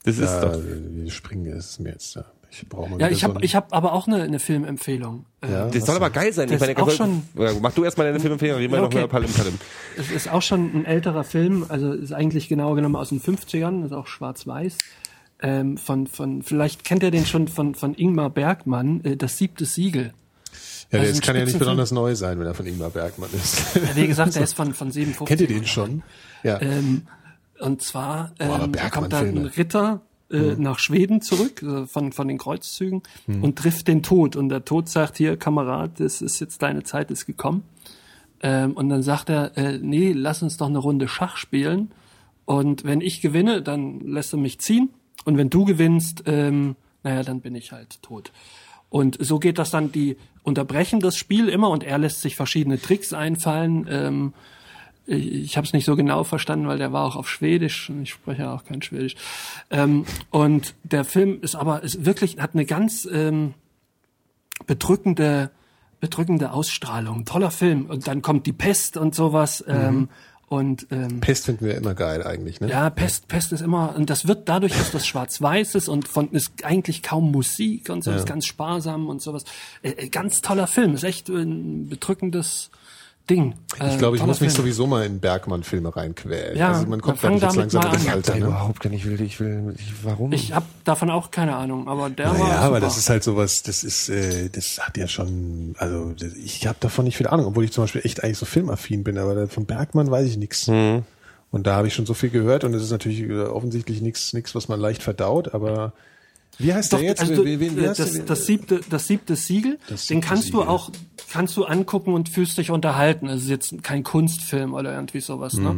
[0.04, 0.58] Das ist Ja, doch.
[0.64, 2.24] wir springen es mir jetzt da.
[2.54, 5.24] Ich brauche mal Ja, ich so habe ein- ich hab aber auch eine, eine Filmempfehlung.
[5.40, 6.48] Äh, Ja, Das soll aber geil sein.
[6.48, 8.98] Das ich meine, ist auch schon- Ja, mach du erstmal deine Filmempfehlung, wir noch okay.
[8.98, 9.58] über Palim Palim.
[9.96, 13.84] Es ist auch schon ein älterer Film, also ist eigentlich genauer genommen aus den 50ern,
[13.86, 14.76] ist auch schwarz-weiß.
[15.40, 19.64] Ähm, von, von, vielleicht kennt ihr den schon von, von Ingmar Bergmann, äh, das siebte
[19.64, 20.12] Siegel.
[20.92, 23.30] Ja, also das ein kann ja nicht besonders neu sein, wenn er von Ingmar Bergmann
[23.32, 23.74] ist.
[23.74, 25.26] Ja, Wie gesagt, der ist von, von 57.
[25.26, 26.02] Kennt ihr den schon?
[26.42, 26.60] Ja.
[26.60, 27.06] Ähm,
[27.60, 29.38] und zwar Boah, ähm, da kommt da ein.
[29.38, 30.02] Ritter
[30.32, 34.36] äh, nach Schweden zurück äh, von, von den Kreuzzügen und trifft den Tod.
[34.36, 37.62] Und der Tod sagt, hier, Kamerad, das ist jetzt deine Zeit ist gekommen.
[38.42, 41.92] Ähm, und dann sagt er, äh, nee, lass uns doch eine Runde Schach spielen.
[42.44, 44.90] Und wenn ich gewinne, dann lässt du mich ziehen.
[45.24, 48.32] Und wenn du gewinnst, ähm, naja, dann bin ich halt tot.
[48.88, 52.80] Und so geht das dann, die unterbrechen das Spiel immer und er lässt sich verschiedene
[52.80, 53.86] Tricks einfallen.
[53.88, 54.32] Ähm,
[55.06, 58.02] ich ich habe es nicht so genau verstanden, weil der war auch auf Schwedisch und
[58.02, 59.16] ich spreche ja auch kein Schwedisch.
[59.70, 63.54] Ähm, und der Film ist aber ist wirklich hat eine ganz ähm,
[64.66, 65.50] bedrückende
[66.02, 67.24] bedrückende Ausstrahlung.
[67.24, 67.86] Toller Film.
[67.86, 69.64] Und dann kommt die Pest und sowas.
[69.68, 70.08] Ähm,
[70.48, 72.68] und ähm, Pest finden wir immer geil eigentlich, ne?
[72.68, 76.30] ja, Pest, Pest ist immer, und das wird dadurch, dass das schwarz-weiß ist und von,
[76.32, 79.44] ist eigentlich kaum Musik und so, ist ganz sparsam und sowas.
[79.80, 82.70] Äh, äh, ganz toller Film, ist echt ein bedrückendes
[83.30, 83.54] Ding.
[83.80, 86.56] Äh, Ich glaube, ich toller muss mich sowieso mal in Bergmann-Filme reinquälen.
[86.56, 88.12] Ja, also man kommt, dann glaube ich, jetzt langsam in das an.
[88.12, 88.34] Alter.
[88.34, 88.40] Ne?
[88.46, 90.32] Überhaupt nicht, ich will, ich will, ich, warum?
[90.32, 92.60] Ich habe davon auch keine Ahnung, aber der war Naja, super.
[92.60, 96.78] aber das ist halt sowas, das ist, äh, das hat ja schon, also ich habe
[96.80, 99.66] davon nicht viel Ahnung, obwohl ich zum Beispiel echt eigentlich so filmaffin bin, aber von
[99.66, 100.66] Bergmann weiß ich nichts.
[100.66, 101.02] Mhm.
[101.50, 104.32] Und da habe ich schon so viel gehört und es ist natürlich äh, offensichtlich nichts,
[104.32, 105.92] nichts, was man leicht verdaut, aber
[106.58, 107.20] wie heißt Doch, der jetzt?
[107.20, 108.24] also Wie- du, wie- wie heißt das, der?
[108.24, 110.68] das siebte, das siebte Siegel, Das den siebte kannst du Siegel.
[110.68, 110.90] auch,
[111.32, 113.28] kannst du angucken und fühlst dich unterhalten.
[113.28, 115.62] Es ist jetzt kein Kunstfilm oder irgendwie sowas, Mhm.
[115.64, 115.76] ne?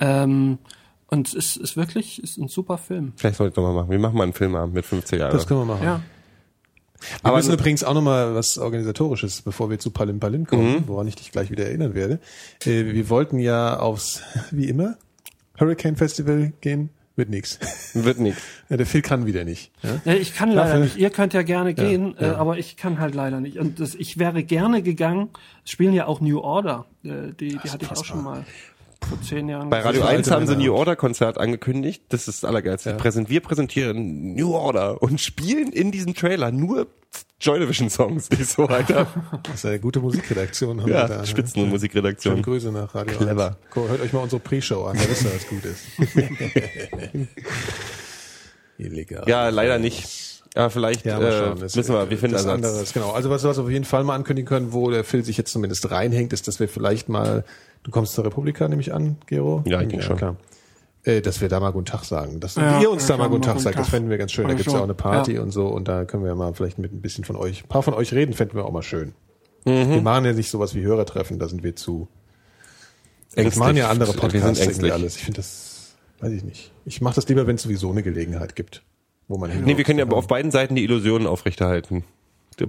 [0.00, 0.58] Ähm,
[1.08, 3.12] und es ist, ist wirklich, ist ein super Film.
[3.16, 3.90] Vielleicht sollten wir mal machen.
[3.90, 5.32] Wir machen mal einen Filmabend mit 50 Jahren.
[5.32, 5.84] das können wir machen.
[5.84, 6.00] Ja.
[7.00, 11.06] Wir Aber müssen übrigens auch nochmal was Organisatorisches, bevor wir zu Palim Palim kommen, woran
[11.06, 12.18] ich dich gleich wieder erinnern werde.
[12.64, 14.20] Äh, wir wollten ja aufs,
[14.50, 14.96] wie immer,
[15.60, 17.58] Hurricane Festival gehen, wird nix.
[17.94, 18.38] Wird nix.
[18.70, 19.70] Ja, der Phil kann wieder nicht.
[19.82, 20.00] Ja?
[20.04, 20.96] Ja, ich kann leider Dafür- nicht.
[20.98, 22.32] Ihr könnt ja gerne gehen, ja.
[22.32, 23.58] Äh, aber ich kann halt leider nicht.
[23.58, 25.30] Und das, ich wäre gerne gegangen.
[25.64, 26.84] Es spielen ja auch New Order.
[27.02, 28.44] Äh, die die hatte ich auch schon mal
[29.08, 29.70] vor zehn Jahren.
[29.70, 30.58] Bei Radio für 1 alte haben sie ein.
[30.58, 32.02] New Order Konzert angekündigt.
[32.10, 32.92] Das ist das Allergeilste.
[32.94, 36.88] Präsent, wir präsentieren New Order und spielen in diesem Trailer nur
[37.40, 38.28] Joy Division Songs.
[38.32, 39.06] Ich so, Alter.
[39.44, 40.80] Das ist eine gute Musikredaktion.
[40.82, 41.26] Haben Ja, wir da, ne?
[41.26, 42.42] Spitzen- und Schöne Musikredaktion.
[42.42, 43.46] Grüße nach Radio Clever.
[43.48, 43.56] 1.
[43.70, 47.28] Guck, Hört euch mal unsere Pre-Show an, da wisst ihr, was gut ist.
[48.78, 49.24] Illegal.
[49.26, 50.08] Ja, leider nicht.
[50.56, 52.54] Ja, vielleicht Ja, äh, müssen wir, wir finden das Ersatz.
[52.54, 53.10] anderes, genau.
[53.12, 55.52] Also was, was wir auf jeden Fall mal ankündigen können, wo der Phil sich jetzt
[55.52, 57.44] zumindest reinhängt, ist, dass wir vielleicht mal,
[57.84, 59.62] du kommst zur Republika, nehme ich an, Gero?
[59.66, 60.16] Ja, ich denke schon.
[60.16, 60.36] Klar.
[61.04, 62.40] Äh, dass wir da mal guten Tag sagen.
[62.40, 64.48] Dass Ja, ihr uns da mal guten Tag sagt, das fänden wir ganz schön.
[64.48, 64.96] Da gibt's ja auch eine schon.
[64.96, 65.42] Party Ja.
[65.42, 67.82] und so und da können wir mal vielleicht mit ein bisschen von euch, ein paar
[67.82, 69.14] von euch reden, fänden wir auch mal schön.
[69.64, 69.90] Mhm.
[69.90, 72.08] Wir machen ja nicht sowas wie Hörertreffen, da sind wir zu.
[73.30, 73.58] Das Ängstlich.
[73.60, 74.92] machen ja andere Wir Podcasts irgendwie ängstlich.
[74.92, 75.16] alles.
[75.16, 76.72] Ich finde das, weiß ich nicht.
[76.84, 78.82] Ich mache das lieber, wenn es sowieso eine Gelegenheit gibt,
[79.28, 82.04] wo man Nee, wir können ja aber auf beiden Seiten die Illusionen aufrechterhalten.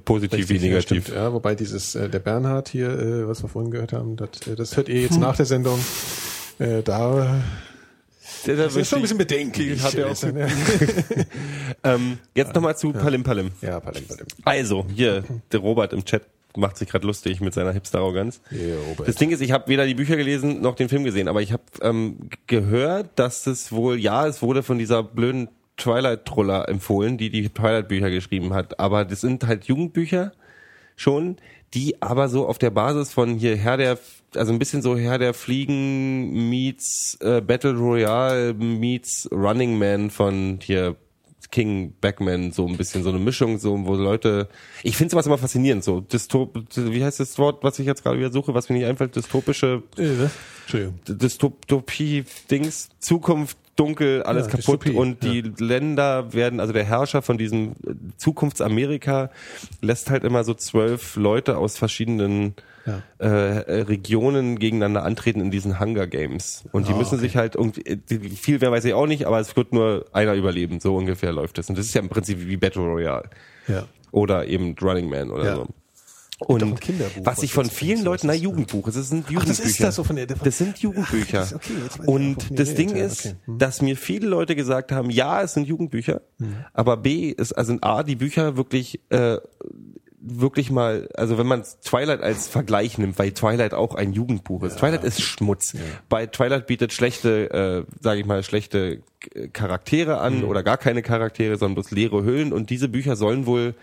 [0.05, 1.03] Positiv Richtig, wie ja, negativ.
[1.05, 4.29] stimmt, ja, wobei dieses, äh, der Bernhard hier, äh, was wir vorhin gehört haben, das,
[4.47, 5.79] äh, das hört ihr jetzt nach der Sendung.
[6.59, 7.41] Äh, da
[8.45, 9.81] Der das ist schon ein bisschen bedenklich.
[9.81, 10.23] Hat er auch.
[10.23, 10.47] Ja,
[11.83, 13.51] Ähm, jetzt nochmal zu Palim Palim.
[13.61, 14.25] ja, Palim, Palim.
[14.43, 16.23] Also, hier, der Robert im Chat
[16.57, 18.41] macht sich gerade lustig mit seiner Hipster-Arroganz.
[18.89, 19.07] Robert.
[19.07, 21.53] Das Ding ist, ich habe weder die Bücher gelesen noch den Film gesehen, aber ich
[21.53, 27.29] habe ähm, gehört, dass es wohl, ja, es wurde von dieser blöden Twilight-Troller empfohlen, die
[27.29, 28.79] die Twilight-Bücher geschrieben hat.
[28.79, 30.33] Aber das sind halt Jugendbücher
[30.95, 31.37] schon,
[31.73, 33.97] die aber so auf der Basis von hier Herr der,
[34.35, 40.59] also ein bisschen so Herr der Fliegen meets äh, Battle Royale meets Running Man von
[40.61, 40.95] hier
[41.51, 44.47] King Backman, so ein bisschen so eine Mischung, so wo Leute,
[44.83, 48.19] ich finde sowas immer faszinierend, so dystop, wie heißt das Wort, was ich jetzt gerade
[48.19, 50.27] wieder suche, was mir nicht einfällt, dystopische Äh?
[50.61, 50.99] Entschuldigung.
[51.07, 57.39] Dystopie-Dings, Zukunft, dunkel, alles Ja, kaputt Dystopie, und die Länder werden, also der Herrscher von
[57.39, 59.31] diesem äh, Zukunftsamerika
[59.81, 62.53] lässt halt immer so zwölf Leute aus verschiedenen
[62.89, 63.01] Ja.
[63.19, 66.63] äh, äh, Regionen gegeneinander antreten in diesen Hunger Games.
[66.71, 67.23] Und die Ah, müssen okay.
[67.25, 67.97] sich halt irgendwie, äh,
[68.35, 71.57] viel mehr weiß ich auch nicht, aber es wird nur einer überleben, so ungefähr läuft
[71.59, 71.69] es.
[71.69, 73.29] Und das ist ja im Prinzip wie Battle Royale.
[73.67, 73.85] Ja.
[74.11, 75.55] Oder eben Running Man oder Ja.
[75.55, 75.67] so.
[76.41, 78.39] Und Kinderbuch, was ich von vielen Leuten, na ne?
[78.39, 79.61] Jugendbuch, es sind Ach, Jugendbücher.
[79.61, 81.45] das ist das so von der- der- das sind Jugendbücher.
[81.49, 81.73] Ach, okay,
[82.09, 83.35] Und das Ding ja, ist, okay.
[83.43, 83.57] Hm.
[83.57, 86.21] dass mir viele Leute gesagt haben, ja, es sind Jugendbücher,
[86.73, 89.35] aber B ist, also A, die Bücher wirklich, äh,
[90.21, 94.79] wirklich mal, also wenn man Twilight als Vergleich nimmt, weil Twilight auch ein Jugendbuch ist.
[94.79, 95.75] Twilight ist Schmutz.
[96.09, 99.01] Bei Twilight bietet schlechte, äh, sage ich mal, schlechte
[99.33, 103.45] äh, Charaktere an oder gar keine Charaktere, sondern bloß leere Hüllen und diese Bücher sollen
[103.45, 103.75] wohl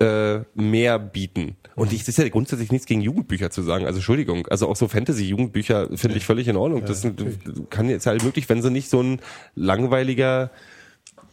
[0.00, 1.56] äh, mehr bieten.
[1.76, 3.84] Und ich, das ist ja grundsätzlich nichts gegen Jugendbücher zu sagen.
[3.84, 6.84] Also Entschuldigung, also auch so Fantasy-Jugendbücher finde ich völlig in Ordnung.
[6.86, 7.22] das sind,
[7.70, 9.20] kann jetzt halt möglich, wenn sie nicht so ein
[9.54, 10.50] langweiliger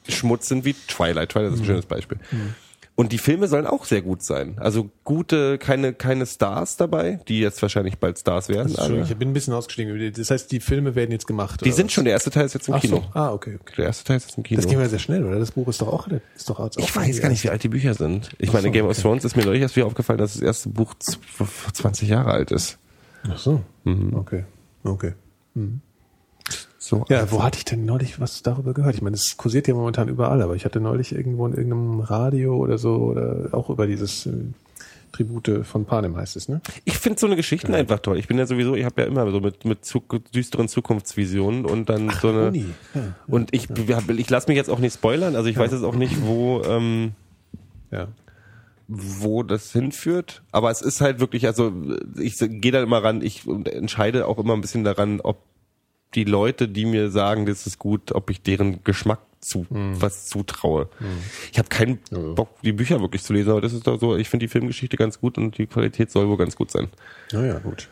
[0.10, 1.30] Schmutz sind wie Twilight.
[1.30, 2.18] Twilight ist ein schönes Beispiel.
[3.00, 4.56] Und die Filme sollen auch sehr gut sein.
[4.58, 8.76] Also gute, keine, keine Stars dabei, die jetzt wahrscheinlich bald Stars werden.
[8.76, 10.12] Aber ich bin ein bisschen ausgestiegen.
[10.14, 11.64] Das heißt, die Filme werden jetzt gemacht.
[11.64, 11.94] die sind was?
[11.94, 12.96] schon, der erste Teil ist jetzt im Ach Kino.
[12.98, 13.06] so.
[13.14, 13.74] Ah, okay, okay.
[13.78, 14.60] Der erste Teil ist jetzt im Kino.
[14.60, 15.38] Das ging ja sehr schnell, oder?
[15.38, 17.70] Das Buch ist doch auch, ist doch auch Ich weiß gar nicht, wie alt die
[17.70, 18.32] Bücher sind.
[18.40, 19.02] Ich meine, so, Game of okay.
[19.04, 21.20] Thrones ist mir neulich erst wieder aufgefallen, dass das erste Buch z-
[21.74, 22.80] 20 Jahre alt ist.
[23.30, 23.62] Ach so.
[23.84, 24.16] Mhm.
[24.16, 24.44] Okay.
[24.84, 25.14] Okay.
[26.88, 27.04] So.
[27.10, 28.96] Ja, wo hatte ich denn neulich was darüber gehört?
[28.96, 32.56] Ich meine, es kursiert ja momentan überall, aber ich hatte neulich irgendwo in irgendeinem Radio
[32.56, 34.32] oder so oder auch über dieses äh,
[35.12, 36.62] Tribute von Panem heißt es, ne?
[36.86, 38.18] Ich finde so eine Geschichten einfach toll.
[38.18, 40.02] Ich bin ja sowieso, ich habe ja immer so mit, mit zu,
[40.34, 42.48] düsteren Zukunftsvisionen und dann so eine.
[42.48, 42.66] Uni.
[42.94, 45.96] Ja, und ich, ich lasse mich jetzt auch nicht spoilern, also ich weiß jetzt auch
[45.96, 47.12] nicht, wo, ähm,
[47.92, 48.08] ja.
[48.88, 50.42] wo das hinführt.
[50.54, 51.74] Aber es ist halt wirklich, also
[52.18, 55.47] ich gehe da immer ran, ich entscheide auch immer ein bisschen daran, ob
[56.18, 60.90] die Leute, die mir sagen, das ist gut, ob ich deren Geschmack zu was zutraue.
[61.52, 62.00] Ich habe keinen
[62.36, 64.98] Bock, die Bücher wirklich zu lesen, aber das ist doch so, ich finde die Filmgeschichte
[64.98, 66.90] ganz gut und die Qualität soll wohl ganz gut sein.
[67.32, 67.88] Naja, gut.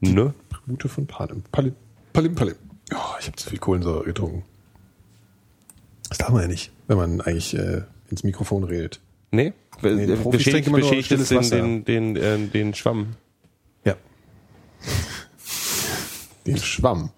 [0.00, 0.32] Ne?
[0.50, 1.42] Tribute von Panem.
[1.52, 1.74] Palim,
[2.14, 2.54] Palim, Palim.
[2.94, 4.42] Oh, ich habe zu viel Kohlensäure getrunken.
[6.08, 9.00] Das darf man ja nicht, wenn man eigentlich äh, ins Mikrofon redet.
[9.32, 9.52] Nee?
[9.82, 13.16] Nee, Profis beschädigt beschädigt es den, den, den, äh, den Schwamm.
[13.84, 13.96] Ja.
[16.46, 17.10] Den Schwamm.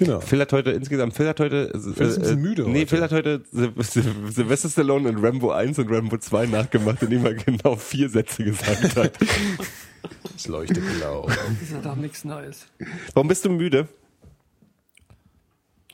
[0.00, 0.18] Genau.
[0.20, 2.86] Phil hat heute insgesamt, Phil hat heute, äh, Phil ist ein bisschen müde nee, heute.
[2.86, 7.26] Phil hat heute Sil- Sil- Sylvester Stallone in Rambo 1 und Rambo 2 nachgemacht, indem
[7.26, 9.12] er genau vier Sätze gesagt hat.
[10.34, 11.26] Es leuchtet blau.
[11.26, 12.66] Das ist ja doch nichts Neues.
[13.12, 13.86] Warum bist du müde?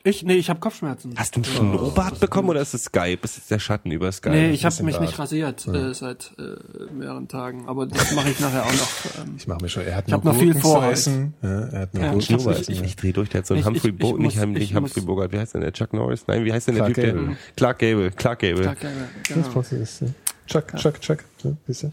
[0.09, 1.13] Ich, nee, ich habe Kopfschmerzen.
[1.17, 3.19] Hast du einen Schnurrbart bekommen oder ist es Skype?
[3.23, 4.33] Ist es der Schatten über Skype?
[4.35, 5.05] Nee, ich habe mich Bart.
[5.05, 9.21] nicht rasiert äh, seit äh, mehreren Tagen, aber das mache ich nachher auch noch.
[9.25, 11.33] Ähm, Ich mache mir schon, er hat Ich hab noch viel vor essen.
[11.41, 12.29] Ja, er hat nur Ja, ich.
[12.69, 12.83] Ich, ja.
[12.83, 14.75] ich dreh durch, der hat so einen Ich- Humphrey ich- Bo ich nicht, nicht ich
[14.75, 15.73] Humphrey muss- Bogart, wie heißt denn der?
[15.73, 16.23] Chuck Norris?
[16.27, 17.03] Nein, wie heißt denn der Clark Typ?
[17.03, 17.37] Der, Gable.
[17.55, 18.61] Clark Gable, Clark Gable.
[18.63, 19.81] Clark Gable, Das genau.
[19.83, 20.03] ist,
[20.47, 21.19] Chuck, Chuck, Chuck.
[21.43, 21.91] So, siehst du?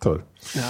[0.00, 0.22] Toll.
[0.54, 0.62] Ja.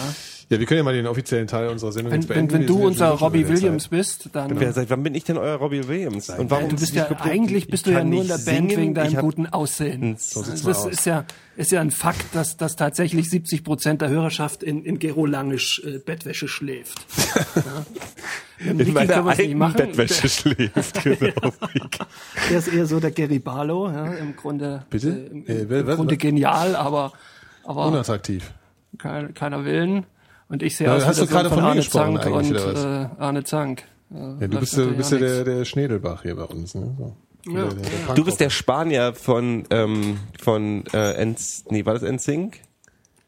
[0.51, 2.53] Ja, wir können ja mal den offiziellen Teil unserer Sendung Wenn, jetzt wenn, beenden.
[2.55, 3.91] wenn Wir du ja unser Robbie der Williams Zeit.
[3.91, 6.31] bist, dann Wer, seit wann bin ich denn euer Robbie Williams?
[6.31, 8.77] Und warum du bist ja eigentlich ich bist du ja nur in der Band singen,
[8.79, 10.17] wegen deinem guten Aussehen.
[10.19, 10.91] So sieht's das aus.
[10.93, 11.27] ist ja
[11.57, 15.83] ist ja ein Fakt, dass, dass tatsächlich 70 Prozent der Hörerschaft in, in Gero Langisch
[15.85, 16.99] äh, Bettwäsche schläft.
[18.65, 18.71] ja.
[18.71, 19.77] In meiner alten machen.
[19.77, 21.03] Bettwäsche schläft.
[21.05, 21.53] Genau.
[22.49, 25.09] Der ist eher so der Gary Barlow, ja, im Grunde, Bitte?
[25.11, 27.13] Äh, im, Äh, im, im Grunde genial, aber
[27.65, 28.51] aber Unattraktiv.
[28.97, 30.07] kein, keiner Willen.
[30.49, 32.51] Und ich sehe Ja, aus hast wie du gerade von mir Arne gesprochen Zank eigentlich,
[32.51, 32.85] und oder was?
[33.19, 33.83] äh, Arne Zank.
[34.11, 36.75] Äh, Ja, du läuft bist, ja- du bist ja der, der Schnedelbach hier bei uns.
[36.75, 36.95] Ne?
[36.99, 37.17] So.
[37.53, 37.65] Ja.
[37.65, 42.03] Der, der, der Du bist der Spanier von, ähm, von äh, Ens, nee, war das
[42.03, 42.61] NSYNC?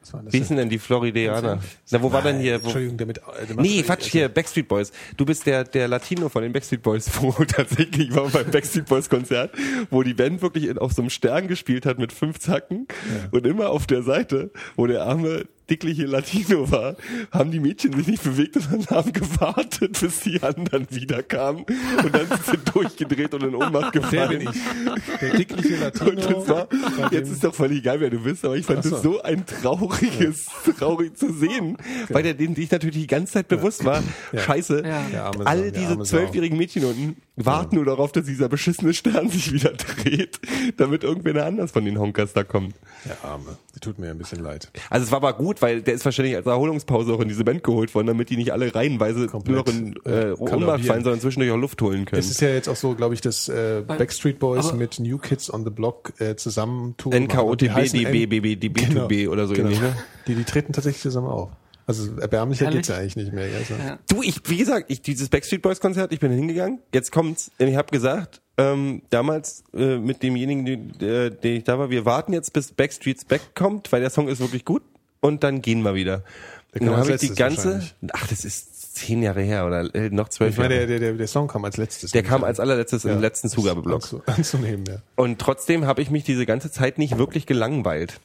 [0.00, 1.60] Was war das Wie hießen denn die Floridianer?
[1.90, 2.58] Na, wo war denn hier?
[2.60, 3.16] Wo, Entschuldigung, der mit...
[3.18, 4.92] Der macht- Nee, Quatsch, hier, Backstreet Boys.
[5.18, 9.10] Du bist der, der Latino von den Backstreet Boys, wo tatsächlich war beim Backstreet Boys
[9.10, 9.52] Konzert,
[9.90, 12.88] wo die Band wirklich in, auf so einem Stern gespielt hat mit fünf Zacken
[13.30, 16.96] und immer auf der Seite, wo der arme, dickliche Latino war,
[17.30, 21.64] haben die Mädchen sich nicht bewegt und haben gewartet, bis die anderen wiederkamen.
[22.02, 24.40] Und dann sind sie durchgedreht und in Ohnmacht Der gefallen.
[24.42, 25.18] ich.
[25.20, 26.44] Der dickliche Und Latino.
[26.44, 28.90] das war, jetzt ist doch völlig egal, wer du bist, aber ich fand so.
[28.90, 30.46] das so ein trauriges,
[30.78, 31.76] traurig zu sehen,
[32.08, 34.02] weil der dem sich natürlich die ganze Zeit bewusst war,
[34.32, 34.40] Ja.
[34.40, 35.02] scheiße, Ja.
[35.12, 38.94] Der arme Sohn, all der diese zwölfjährigen Mädchen unten warten nur darauf, dass dieser beschissene
[38.94, 40.40] Stern sich wieder dreht,
[40.76, 42.74] damit irgendwer anders von den Honkers da kommt.
[43.04, 43.56] Der Arme.
[43.74, 44.70] Der tut mir ein bisschen leid.
[44.90, 47.62] Also es war aber gut, weil der ist wahrscheinlich als Erholungspause auch in diese Band
[47.64, 51.04] geholt worden, damit die nicht alle reihenweise Komplett, nur noch in äh, äh, Ohnmacht fallen,
[51.04, 52.20] sondern zwischendurch auch Luft holen können.
[52.20, 55.18] Das ist ja jetzt auch so, glaube ich, dass äh, Backstreet Boys aber- mit New
[55.18, 57.24] Kids on the Block äh, zusammen touren.
[57.24, 59.96] NKOTB, DB, BB, DB2B oder so ähnlich, ne?
[60.26, 61.50] Die, die treten tatsächlich zusammen auf.
[61.98, 62.78] Also erbärmlicher Ehrlich?
[62.78, 63.44] geht's ja eigentlich nicht mehr.
[63.56, 63.74] Also.
[63.74, 63.98] Ja.
[64.08, 66.80] Du, ich, wie gesagt, ich dieses Backstreet Boys Konzert, ich bin hingegangen.
[66.94, 70.66] Jetzt kommt's, ich habe gesagt, ähm, damals äh, mit demjenigen,
[71.00, 74.28] äh, den ich da war, wir warten jetzt bis Backstreets Back kommt, weil der Song
[74.28, 74.82] ist wirklich gut
[75.20, 76.24] und dann gehen wir wieder.
[76.72, 80.10] Der kam dann habe ich die ganze, ach, das ist zehn Jahre her oder äh,
[80.10, 80.86] noch zwölf Ich meine, Jahre.
[80.86, 82.12] der, der, der, der Song kam als letztes.
[82.12, 83.12] Der kam als allerletztes Ja.
[83.12, 84.02] im letzten Zugabeblock.
[84.02, 84.96] Anzu, anzunehmen, ja.
[85.16, 88.20] Und trotzdem habe ich mich diese ganze Zeit nicht wirklich gelangweilt.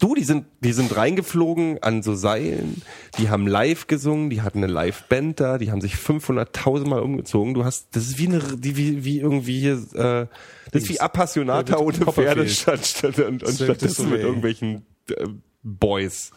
[0.00, 2.80] Du, die sind, die sind reingeflogen an so Seilen,
[3.18, 7.52] die haben live gesungen, die hatten eine Live-Band da, die haben sich 500.000 Mal umgezogen.
[7.52, 10.26] Du hast, das ist wie eine, die, wie, wie irgendwie hier, äh,
[10.72, 11.98] das ist wie Appassionata Ja, ohne.
[11.98, 15.26] Pferde statt, statt, und, und stattdessen mit irgendwelchen äh,
[15.62, 16.30] Boys.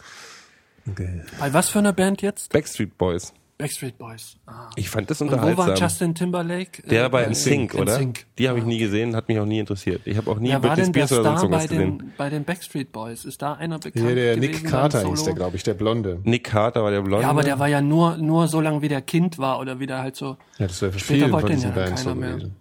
[0.86, 1.22] Okay.
[1.40, 2.52] Bei was für einer Band jetzt?
[2.52, 3.34] Backstreet Boys.
[3.58, 4.36] Backstreet Boys.
[4.48, 4.70] Ah.
[4.76, 5.68] Ich fand das Und wo unterhaltsam.
[5.68, 6.82] war Justin Timberlake?
[6.90, 7.96] der Äh, war im in Sync, oder?
[7.98, 8.26] Sync.
[8.40, 10.02] Die habe ich nie gesehen, hat mich auch nie interessiert.
[10.06, 11.98] Ich habe auch nie war Britney Spears oder sonst bei irgendwas gesehen.
[12.00, 13.26] den, bei den Backstreet Boys?
[13.26, 15.12] Ist da einer bekannt Hier, der gewesen Nick Carter Solo?
[15.14, 16.20] hieß der, glaube ich, der Blonde.
[16.24, 17.22] Nick Carter war der Blonde.
[17.24, 19.86] Ja, aber der war ja nur, nur so lange, wie der Kind war oder wie
[19.88, 20.38] der halt so.
[20.58, 22.32] Ja, das wäre für Später wollte diesen ja Bands so keiner mehr.
[22.34, 22.56] gewesen.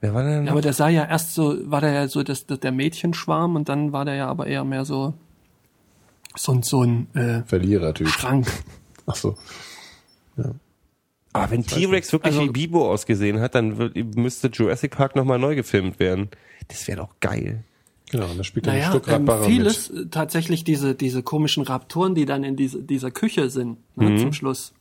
[0.00, 0.46] Wer war denn?
[0.46, 3.56] Ja, aber der sah ja erst so, war der ja so das, das, der Mädchenschwarm
[3.56, 5.14] und dann war der ja aber eher mehr so,
[6.36, 8.08] so, ein- so ein äh, Verlierer-Typ.
[8.08, 8.46] Schrank.
[9.06, 9.36] Ach so.
[11.32, 15.54] Aber wenn T-Rex wirklich Also- wie Bibo ausgesehen hat, dann müsste Jurassic Park nochmal neu
[15.54, 16.28] gefilmt werden.
[16.68, 17.64] Das wäre doch geil.
[18.10, 20.06] Genau, und da spielt Naja, ähm, Stuttgart-Barrer vieles, mit.
[20.06, 24.18] äh, tatsächlich diese, diese komischen Raptoren, die dann in diese, dieser Küche sind, ne, Mhm.
[24.18, 24.72] zum Schluss.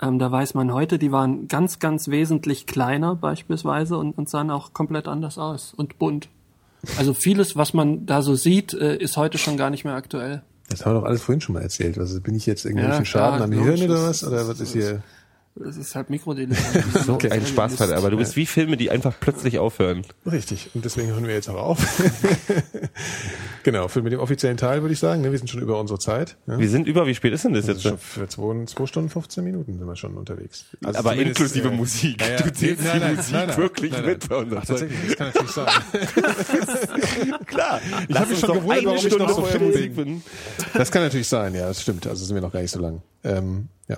[0.00, 4.52] Ähm, da weiß man heute, die waren ganz, ganz wesentlich kleiner beispielsweise und, und sahen
[4.52, 6.28] auch komplett anders aus und bunt.
[6.96, 10.42] Also vieles, was man da so sieht, äh, ist heute schon gar nicht mehr aktuell.
[10.68, 11.96] Das haben wir doch alles vorhin schon mal erzählt.
[11.96, 14.22] Was, bin ich jetzt irgendwelchen Ja, Schaden am Hirn oder was?
[14.22, 15.02] Oder was ist hier?
[15.60, 17.06] Das ist halt Mikrodilettantismus.
[17.06, 20.02] So ein Spaßfall, aber du bist wie Filme, die einfach plötzlich aufhören.
[20.30, 20.70] Richtig.
[20.74, 22.02] Und deswegen hören wir jetzt auch auf.
[23.62, 25.98] genau, für mit dem offiziellen Teil würde ich sagen, ne, wir sind schon über unsere
[25.98, 26.36] Zeit.
[26.46, 26.58] Ja?
[26.58, 27.82] Wir sind über, wie spät ist denn das jetzt?
[27.82, 30.66] schon für zwei, zwei Stunden 15 Minuten sind wir schon unterwegs.
[30.84, 32.20] Also aber inklusive äh, Musik.
[32.20, 32.36] ja, ja.
[32.36, 33.56] Du zählst Nein, die nein, Musik nein, nein.
[33.56, 34.10] wirklich Nein, nein.
[34.12, 35.68] mit bei unserem Ach, tatsächlich, das kann natürlich sein.
[37.46, 37.80] Klar.
[38.08, 39.94] Ich habe mich schon gewundert, warum ich noch so fit bin.
[39.94, 40.22] bin.
[40.74, 42.06] Das kann natürlich sein, ja, das stimmt.
[42.06, 43.02] Also sind wir noch gar nicht so lang.
[43.24, 43.96] Ähm, ja.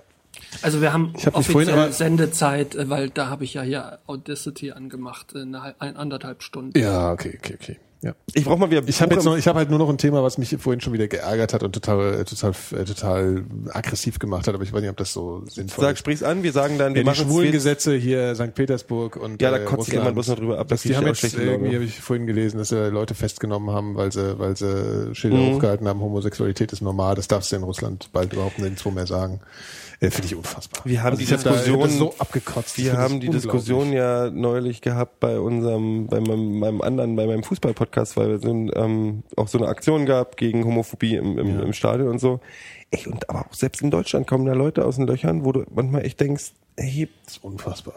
[0.63, 4.73] Also wir haben hab mich offiziell Sendezeit, äh, weil da habe ich ja hier Audacity
[4.73, 6.79] angemacht, äh, eine, halb- ein, anderthalb Stunden.
[6.79, 7.77] Ja, okay, okay, okay.
[8.03, 8.15] Ja.
[8.33, 10.23] Ich brauch mal wieder Ich habe jetzt noch, ich habe halt nur noch ein Thema,
[10.23, 13.45] was mich vorhin schon wieder geärgert hat und total, äh, total, äh, total
[13.75, 14.55] aggressiv gemacht hat.
[14.55, 15.99] Aber ich weiß nicht, ob das so sinnvoll Sag, ist.
[15.99, 18.55] sprich's an, wir sagen dann, wir Ja, die machen schwulen Gesetze hier St.
[18.55, 20.97] Petersburg und Ja, da äh, kotzt jemand bloß noch drüber ab, dass dass die die
[20.97, 24.57] haben jetzt irgendwie habe ich vorhin gelesen, dass sie Leute festgenommen haben, weil sie weil
[24.57, 25.57] sie Schilder Mhm.
[25.57, 29.41] hochgehalten haben, Homosexualität ist normal, das darfst du in Russland bald überhaupt nirgendwo mehr sagen.
[30.03, 30.81] Äh, Finde ich unfassbar.
[30.87, 32.79] Wir haben also die da- Diskussion- das so abgekotzt.
[32.79, 33.29] Wir haben die.
[33.29, 38.43] Diskussion ja neulich gehabt bei unserem, bei meinem, meinem anderen, bei meinem Fußball-Podcast, weil es
[38.43, 42.41] so, ähm, auch so eine Aktion gab gegen Homophobie im, im, im Stadion und so.
[42.91, 45.65] Ey, und aber auch selbst in Deutschland kommen da Leute aus den Löchern, wo du
[45.73, 47.95] manchmal echt denkst, ey, Das ist unfassbar.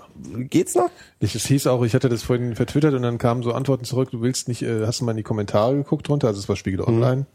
[0.50, 0.90] geht's noch?
[1.22, 4.12] Ich, es hieß auch, ich hatte das vorhin vertwittert und dann kamen so Antworten zurück,
[4.12, 6.58] du willst nicht, äh, hast du mal in die Kommentare geguckt drunter, also es war
[6.58, 7.26] Spiegel Online.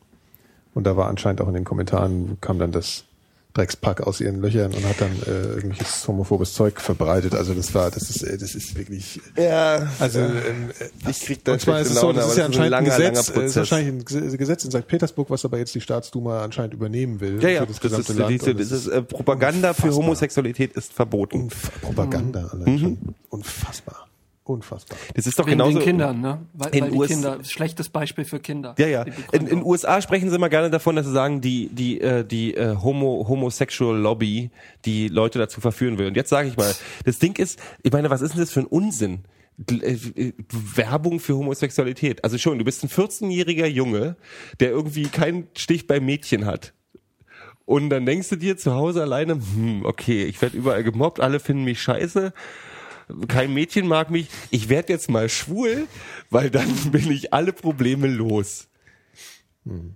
[0.75, 3.05] Und da war anscheinend auch in den Kommentaren, kam dann das
[3.55, 7.35] Dreckspack aus ihren Löchern und hat dann äh, irgendwelches homophobes Zeug verbreitet.
[7.35, 11.45] Also das war, das ist, äh, das ist wirklich, Ja, also ähm, äh, ich krieg
[11.45, 13.29] da und zwar ist es so, Laune, das ist ja ein anscheinend ein langer, Gesetz,
[13.31, 14.87] langer äh, ist wahrscheinlich ein Ge- Gesetz in St.
[14.87, 18.13] Petersburg, was aber jetzt die Staatsduma anscheinend übernehmen will ja, ja, für das, das gesamte
[18.13, 18.43] ist, Land.
[18.49, 20.05] Und das das ist, äh, Propaganda für unfassbar.
[20.05, 21.43] Homosexualität ist verboten.
[21.45, 22.99] Unf Propaganda allein schon.
[23.31, 24.08] Unfassbar.
[24.49, 24.97] Unfassbar.
[25.15, 25.79] Das ist doch Wegen genauso.
[25.79, 26.47] den Kindern, ne?
[26.55, 28.75] Weil, in weil die US Kinder, schlechtes Beispiel für Kinder.
[28.79, 29.05] Ja, ja.
[29.33, 32.55] In, in USA sprechen sie immer gerne davon, dass sie sagen, die die äh, die
[32.55, 34.51] äh, Homo homosexual Lobby,
[34.87, 36.07] die Leute dazu verführen will.
[36.07, 38.61] Und jetzt sage ich mal, das Ding ist, ich meine, was ist denn das für
[38.61, 39.25] ein Unsinn?
[39.71, 42.25] Äh, Werbung für Homosexualität.
[42.25, 44.17] Also schon, du bist ein 14-jähriger Junge,
[44.61, 46.73] der irgendwie keinen Stich beim Mädchen hat.
[47.67, 51.39] Und dann denkst du dir zu Hause alleine, hm, okay, ich werde überall gemobbt, alle
[51.39, 52.33] finden mich scheiße,
[53.29, 55.87] kein Mädchen mag mich, ich werde jetzt mal schwul,
[56.31, 58.69] weil dann bin ich alle Probleme los.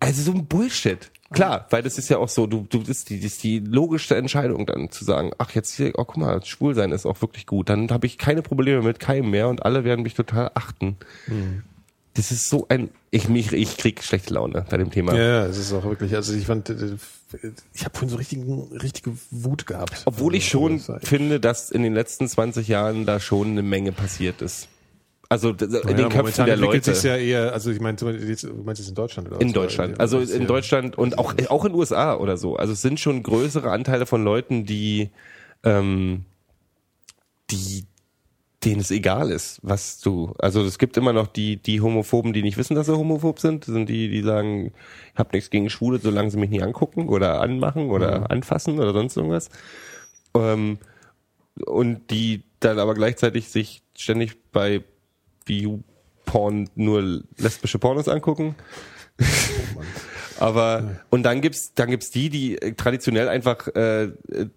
[0.01, 1.11] Also so ein Bullshit.
[1.33, 3.59] Klar, weil das ist ja auch so, du, du das ist die, das ist die
[3.59, 7.23] logischste Entscheidung dann zu sagen, ach jetzt hier, oh guck mal, schwul sein ist auch
[7.23, 7.71] wirklich gut.
[7.71, 10.97] Dann habe ich keine Probleme mit keinem mehr und alle werden mich total achten.
[12.15, 15.15] Das ist so ein, ich mich, ich krieg schlechte Laune bei dem Thema.
[15.15, 16.97] Ja, es ist auch wirklich, also ich fand, äh,
[17.75, 20.03] ich habe vorhin so richtigen, richtige Wut gehabt.
[20.07, 23.63] Obwohl ich Also, schon das finde, dass in den letzten 20 Jahren da schon eine
[23.63, 24.69] Menge passiert ist.
[25.29, 26.91] Also in Naja, den Köpfen momentan der entwickelt Leute.
[26.95, 29.55] sich's ja eher, also ich meine, du meinst jetzt in Deutschland oder In was?
[29.55, 29.93] Deutschland.
[29.95, 32.57] Oder- Also in Deutschland und auch, auch in den USA oder so.
[32.57, 35.09] Also es sind schon größere Anteile von Leuten, die,
[35.65, 36.27] ähm,
[37.51, 37.85] die,
[38.65, 42.43] denen es egal ist, was du, also es gibt immer noch die, die Homophoben, die
[42.43, 43.67] nicht wissen, dass sie homophob sind.
[43.67, 44.73] Das sind die, die sagen,
[45.13, 48.93] ich habe nichts gegen Schwule, solange sie mich nicht angucken oder anmachen oder anfassen oder
[48.93, 49.51] sonst irgendwas.
[50.35, 50.79] Ähm,
[51.67, 54.83] und die dann aber gleichzeitig sich ständig bei
[55.47, 58.55] View-Porn nur lesbische Pornos angucken.
[60.39, 64.11] Aber und dann gibt's dann gibt's die, die äh, traditionell einfach äh, äh,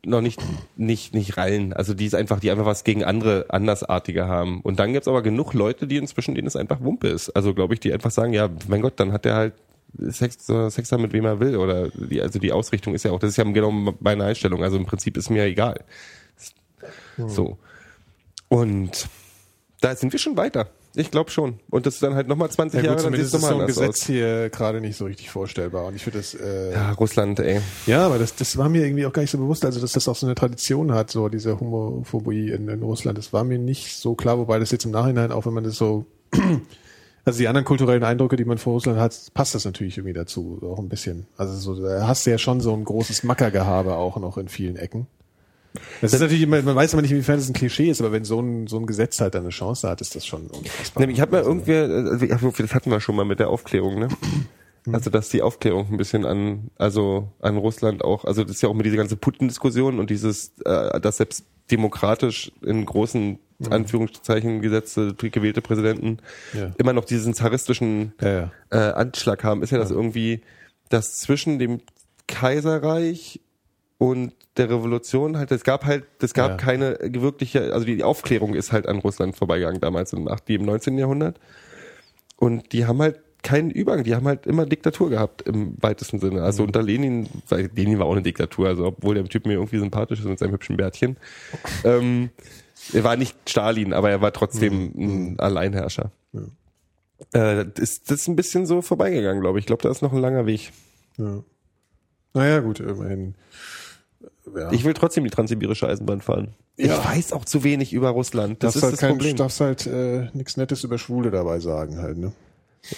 [0.06, 0.40] noch nicht
[0.76, 1.74] nicht nicht rallen.
[1.74, 4.62] Also die ist einfach, die einfach was gegen andere andersartige haben.
[4.62, 7.30] Und dann gibt's aber genug Leute, die inzwischen denen es einfach Wumpe ist.
[7.30, 9.54] Also glaube ich, die einfach sagen, ja, mein Gott, dann hat der halt
[10.10, 13.20] Sex, Sex haben mit wem er will oder die, also die Ausrichtung ist ja auch,
[13.20, 14.64] das ist ja genau meine Einstellung.
[14.64, 15.80] Also im Prinzip ist mir egal.
[17.18, 17.58] So.
[18.50, 19.08] Und
[19.82, 20.68] da sind wir schon weiter.
[20.98, 21.60] Ich glaube schon.
[21.70, 23.54] Und das ist dann halt nochmal 20 Ja Jahre, gut, dann zumindest sieht's ist so
[23.54, 24.08] nochmal ein Gesetz aus.
[24.08, 25.86] hier gerade nicht so richtig vorstellbar.
[25.86, 27.62] Und ich finde das, äh, Ja, Russland, ey.
[27.86, 30.08] Ja, aber das, das war mir irgendwie auch gar nicht so bewusst, also dass das
[30.08, 33.18] auch so eine Tradition hat, so diese Homophobie in, in Russland.
[33.18, 35.76] Das war mir nicht so klar, wobei das jetzt im Nachhinein, auch wenn man das
[35.76, 36.06] so,
[37.26, 40.62] also die anderen kulturellen Eindrücke, die man vor Russland hat, passt das natürlich irgendwie dazu,
[40.64, 41.26] auch ein bisschen.
[41.38, 44.76] Also so, da hast du ja schon so ein großes Mackergehabe auch noch in vielen
[44.76, 45.08] Ecken.
[46.02, 48.24] Das ist natürlich immer, man weiß aber nicht, inwiefern das ein Klischee ist, aber wenn
[48.26, 51.08] so ein, so ein Gesetz halt eine Chance hat, ist das schon unfassbar.
[51.10, 54.08] Ich habe mal irgendwie, also, das hatten wir schon mal mit der Aufklärung, ne?
[54.94, 58.70] Also dass die Aufklärung ein bisschen an, also an Russland auch, also das ist ja
[58.70, 65.16] auch mit dieser ganze Putin-Diskussion und dieses, äh, dass selbst demokratisch in großen Anführungszeichen gesetzte
[65.16, 66.18] gewählte Präsidenten
[66.54, 66.72] Ja.
[66.78, 68.52] immer noch diesen zaristischen Ja, ja.
[68.70, 70.42] äh, Anschlag haben, ist ja das irgendwie,
[70.90, 71.82] dass zwischen dem
[72.28, 73.40] Kaiserreich
[73.98, 76.58] und der Revolution halt, es gab halt, es gab Ja.
[76.58, 80.98] keine wirkliche, also die Aufklärung ist halt an Russland vorbeigegangen damals im, im 19.
[80.98, 81.40] Jahrhundert.
[82.38, 86.42] Und die haben halt keinen Übergang, die haben halt immer Diktatur gehabt im weitesten Sinne.
[86.44, 86.68] Also Mhm.
[86.70, 87.30] unter Lenin,
[87.76, 90.54] Lenin war auch eine Diktatur, also obwohl der Typ mir irgendwie sympathisch ist mit seinem
[90.54, 91.18] hübschen Bärtchen.
[91.84, 92.30] ähm,
[92.94, 95.36] er war nicht Stalin, aber er war trotzdem Mhm.
[95.36, 96.12] ein Alleinherrscher.
[96.34, 99.64] Äh, das, ist, das ist ein bisschen so vorbeigegangen, glaube ich.
[99.64, 100.72] Ich glaube, da ist noch ein langer Weg.
[101.18, 101.44] Ja.
[102.34, 103.36] Naja, gut, immerhin.
[104.56, 104.72] Ja.
[104.72, 106.54] Ich will trotzdem die transsibirische Eisenbahn fahren.
[106.78, 106.86] Ja.
[106.98, 108.64] Ich weiß auch zu wenig über Russland.
[108.64, 109.36] Das darfst ist halt das kein, Problem.
[109.36, 112.32] darfst halt äh, nichts Nettes über Schwule dabei sagen halt, ne?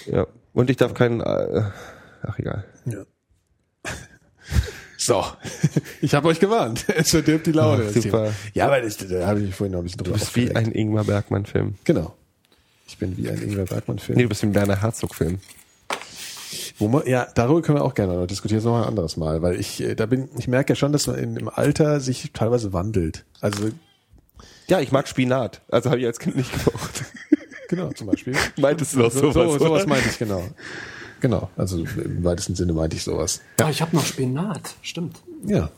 [0.06, 0.28] Ja.
[0.54, 1.22] Und ich darf keinen.
[1.22, 1.64] Äh,
[2.24, 2.66] ach egal.
[2.86, 3.04] Ja.
[5.00, 5.24] So,
[6.02, 6.86] ich habe euch gewarnt.
[6.96, 7.86] Es verdirbt die Laune.
[7.88, 8.34] Ach, super.
[8.54, 10.58] Ja, aber das, da habe ich vorhin noch ein bisschen Du drüber bist wie aufgeregt.
[10.58, 11.76] ein Ingmar Bergmann-Film.
[11.84, 12.16] Genau.
[12.88, 14.18] Ich bin wie ein Ingwer Bergmann-Film.
[14.18, 15.40] Nee, du bist wie ein Werner Herzog-Film.
[16.80, 19.18] Wo man, ja, darüber können wir auch gerne noch diskutieren, das noch mal ein anderes
[19.18, 22.00] Mal, weil ich, äh, da bin, ich merke ja schon, dass man in, im Alter
[22.00, 23.26] sich teilweise wandelt.
[23.42, 23.70] Also,
[24.68, 25.62] Ja, ich mag Spinat.
[25.70, 27.06] Also habe ich als Kind nicht gemocht.
[27.70, 28.36] genau, zum Beispiel.
[28.58, 30.44] Meintest du doch So, sowas, so, sowas meinte ich, genau.
[31.20, 33.42] Genau, also im weitesten Sinne meinte ich sowas.
[33.60, 35.18] Ah, ich habe noch Spinat, stimmt.
[35.46, 35.70] Ja.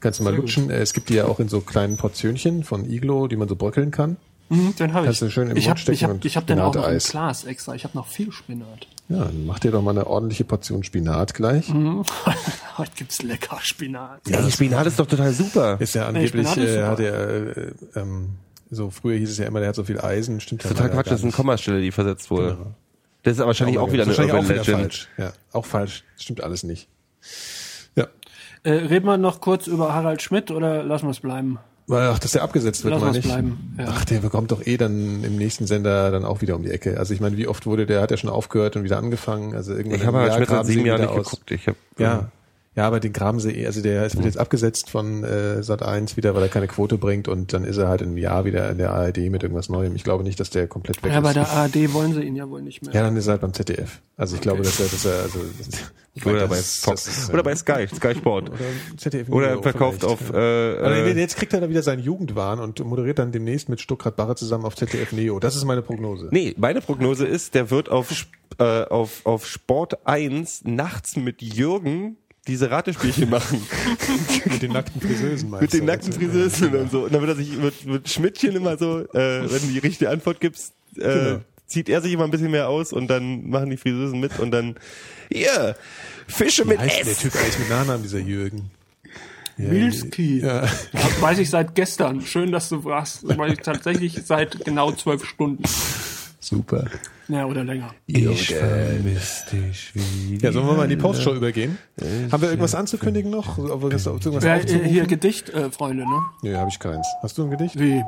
[0.00, 0.46] Kannst du mal Sehr gut.
[0.48, 0.70] lutschen.
[0.70, 3.54] Äh, Es gibt die ja auch in so kleinen Portionchen von Iglo, die man so
[3.54, 4.16] bröckeln kann.
[4.48, 5.06] Mhm, den habe ich.
[5.06, 6.74] Kannst du schön im ich Mund habe stecken ich hab, und ich hab den auch
[6.74, 7.10] noch im Spinateis.
[7.10, 7.74] Glas extra.
[7.76, 8.88] Ich habe noch viel Spinat.
[9.10, 11.68] Ja, dann mach dir doch mal eine ordentliche Portion Spinat gleich.
[11.68, 12.04] Mhm.
[12.78, 14.20] Heute gibt's lecker Spinat.
[14.28, 15.80] Ja, Spinat ist doch total super.
[15.80, 18.30] Ist ja Nee, angeblich, Spinat ist äh, hat er, äh, ähm,
[18.70, 21.08] so früher hieß es ja immer, der hat so viel Eisen, stimmt ja Total Quatsch,
[21.08, 21.32] das ist eine.
[21.32, 22.56] Kommastelle, die versetzt wurde.
[23.24, 24.80] Das ist aber wahrscheinlich auch wieder eine Wahrscheinlich Urban auch wieder Legend.
[24.80, 25.08] falsch.
[25.18, 26.04] Ja, auch falsch.
[26.16, 26.88] Stimmt alles nicht.
[27.96, 28.06] Ja.
[28.62, 31.58] Äh, reden wir noch kurz über Harald Schmidt oder lassen wir es bleiben?
[31.90, 33.24] Ach, dass der abgesetzt wird, meine ich.
[33.24, 33.86] bleiben, ja.
[33.88, 36.98] Ach, der bekommt doch eh dann im nächsten Sender dann auch wieder um die Ecke.
[36.98, 39.54] Also ich meine, wie oft wurde der, hat er schon aufgehört und wieder angefangen?
[39.54, 41.24] Also irgendwann Ich habe halt Schmidt seit sieben Jahren nicht aus.
[41.24, 41.50] geguckt.
[41.50, 42.30] Ich hab, Ja.
[42.76, 45.82] Ja, aber den graben sie eh, also der ist wird jetzt abgesetzt von äh, Sat
[45.82, 48.70] 1 wieder, weil er keine Quote bringt und dann ist er halt im Jahr wieder
[48.70, 49.96] in der ARD mit irgendwas Neuem.
[49.96, 51.24] Ich glaube nicht, dass der komplett weg Ja, ist.
[51.24, 52.94] bei der ARD wollen sie ihn ja wohl nicht mehr.
[52.94, 54.00] ja, dann ist er halt beim ZDF.
[54.16, 55.40] Also ich glaube, dass er, dass er, also,
[56.24, 57.08] Oder bei das- Fox.
[57.08, 58.50] ist, äh, Oder bei Sky, Sky Sport.
[58.50, 58.58] oder
[58.96, 60.38] ZDF Oder verkauft vielleicht, auf, ja.
[60.38, 64.14] äh, äh, jetzt kriegt er dann wieder seinen Jugendwahn und moderiert dann demnächst mit Stuttgart
[64.14, 65.40] Barre zusammen auf ZDF Neo.
[65.40, 66.28] Das ist meine Prognose.
[66.30, 68.12] Nee, meine Prognose ist, der wird auf,
[68.58, 72.16] äh, auf, auf Sport 1 nachts mit Jürgen
[72.46, 73.66] diese Ratespielchen machen.
[74.46, 77.04] Mit den nackten Friseusen meinst mit den nackten Friseusen und so.
[77.04, 80.10] Und dann wird er sich, wird, wird Schmidtchen immer so, äh, wenn du die richtige
[80.10, 81.40] Antwort gibst, äh, Genau.
[81.66, 84.50] zieht er sich immer ein bisschen mehr aus und dann machen die Friseusen mit und
[84.50, 84.76] dann,
[85.30, 85.76] hier,
[86.26, 87.18] Fische Wie mit heißt der S.
[87.18, 88.70] Typ eigentlich mit Nachnamen, dieser Jürgen?
[89.58, 90.40] Ja, Milski.
[90.40, 90.62] Ja.
[90.92, 92.22] Das weiß ich seit gestern.
[92.22, 93.24] Schön, dass du fragst.
[93.28, 95.62] Das weiß ich tatsächlich seit genau zwölf Stunden.
[96.40, 96.86] Super.
[97.28, 97.94] Ja, oder länger.
[98.06, 101.78] Ich vermiss dich wie Ja, sollen wir mal in die Postshow übergehen?
[102.32, 103.58] Haben wir irgendwas anzukündigen noch?
[103.58, 104.04] Irgendwas
[104.44, 106.20] Ja, hier Gedicht, äh, Freunde, ne?
[106.42, 107.06] Nee, habe ich keins.
[107.22, 107.78] Hast du ein Gedicht?
[107.78, 108.02] Wie?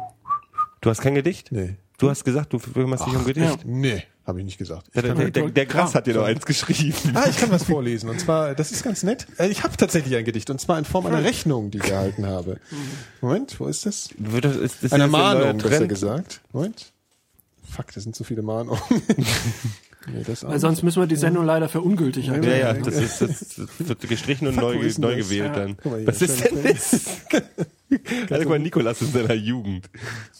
[0.81, 1.53] Du hast kein Gedicht?
[1.53, 1.77] Nee.
[1.99, 3.61] Du hast gesagt, du kümmerst dich um Gedicht.
[3.65, 4.89] Nee, habe ich nicht gesagt.
[4.89, 6.97] Ich Ja, der, der, der, der Gras hat dir noch eins geschrieben.
[7.15, 8.09] ah, ich kann was vorlesen.
[8.11, 9.27] Und zwar, das ist ganz nett.
[9.39, 10.51] Äh, Ich habe tatsächlich ein Gedicht.
[10.51, 12.59] Und zwar in Form einer Rechnung, die ich erhalten habe.
[13.21, 14.09] Moment, wo ist das?
[14.19, 16.41] Das- ist das Eine Mahnung, besser gesagt.
[16.53, 16.92] Moment.
[17.75, 18.81] Fuck, das sind zu viele Mahnungen.
[20.13, 22.77] nee, das Weil sonst müssen wir die Sendung leider für ungültig Ja, erklären.
[22.77, 23.59] ja, das, ist, das
[23.89, 25.29] wird gestrichen und Fuck, neu, neu das?
[25.29, 25.61] gewählt Ja.
[25.63, 25.77] dann.
[25.83, 27.01] Guck mal hier, Was ist denn das?
[28.31, 29.91] Also, guck mal, Nikolas in seiner Jugend.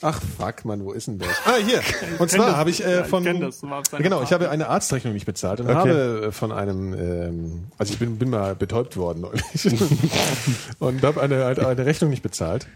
[0.01, 1.29] Ach fuck, Mann, wo ist denn das?
[1.45, 1.83] Ah, hier.
[2.19, 2.57] Und zwar das.
[2.57, 3.61] habe ich Ja, äh, ich von das.
[3.61, 5.77] Du warst seine genau, ich habe eine Arztrechnung nicht bezahlt und Okay.
[5.77, 9.43] habe äh, von einem ähm, also ich bin bin mal betäubt worden neulich
[10.79, 12.67] und habe eine, eine eine Rechnung nicht bezahlt.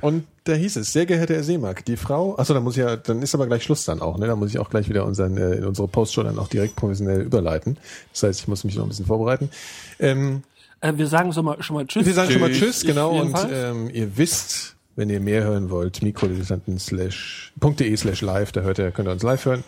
[0.00, 2.96] Und da hieß es, sehr geehrter Herr Seemark, die Frau, achso, dann muss ich ja,
[2.96, 4.26] dann ist aber gleich Schluss dann auch, ne?
[4.26, 7.20] Dann muss ich auch gleich wieder unseren, äh, in unsere Postshow dann auch direkt professionell
[7.22, 7.76] überleiten.
[8.12, 9.50] Das heißt, ich muss mich noch ein bisschen vorbereiten.
[9.98, 10.42] Ähm,
[10.80, 12.06] Äh, wir sagen schon mal, schon mal Tschüss.
[12.06, 13.20] wir sagen schon mal Tschüss, genau.
[13.20, 18.62] Und ähm, ihr wisst, wenn ihr mehr hören wollt, mikrodilettanten slash, .de slash live, da
[18.62, 19.64] hört ihr, könnt ihr uns live hören.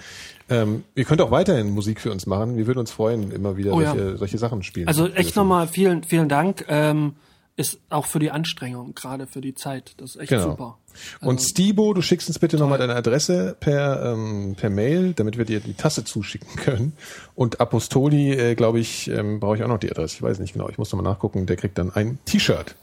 [0.48, 2.56] Ähm, ihr könnt auch weiterhin Musik für uns machen.
[2.56, 3.94] Wir würden uns freuen, immer wieder Oh ja.
[3.94, 4.88] solche, solche Sachen spielen.
[4.88, 6.64] Also echt nochmal vielen, vielen Dank.
[6.68, 7.12] Ähm,
[7.56, 9.92] ist auch für die Anstrengung, gerade für die Zeit.
[9.98, 10.50] Das ist echt Genau.
[10.50, 10.78] super.
[11.20, 15.44] Und Stibo, du schickst uns bitte nochmal deine Adresse per, ähm, per Mail, damit wir
[15.44, 16.92] dir die Tasse zuschicken können.
[17.34, 20.16] Und Apostoli, äh, glaube ich, ähm, brauche ich auch noch die Adresse.
[20.16, 20.68] Ich weiß nicht genau.
[20.68, 21.46] Ich muss nochmal nachgucken.
[21.46, 22.74] Der kriegt dann ein T-Shirt.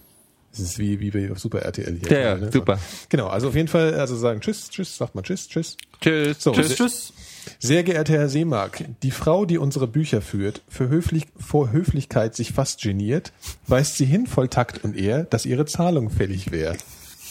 [0.51, 2.11] Das ist wie, wie bei Super RTL hier.
[2.11, 2.51] Ja, ja, ne?
[2.51, 2.79] super.
[3.09, 5.77] Genau, also auf jeden Fall, also sagen Tschüss, Tschüss, sagt mal Tschüss, Tschüss.
[6.01, 6.41] Tschüss.
[6.41, 7.13] So, Tschüss, tschüss.
[7.59, 12.53] Sehr geehrter Herr Seemark, die Frau, die unsere Bücher führt, für Höflich vor Höflichkeit sich
[12.53, 13.31] fast geniert,
[13.67, 16.77] weist sie hin voll Takt und Ehr, dass ihre Zahlung fällig wäre.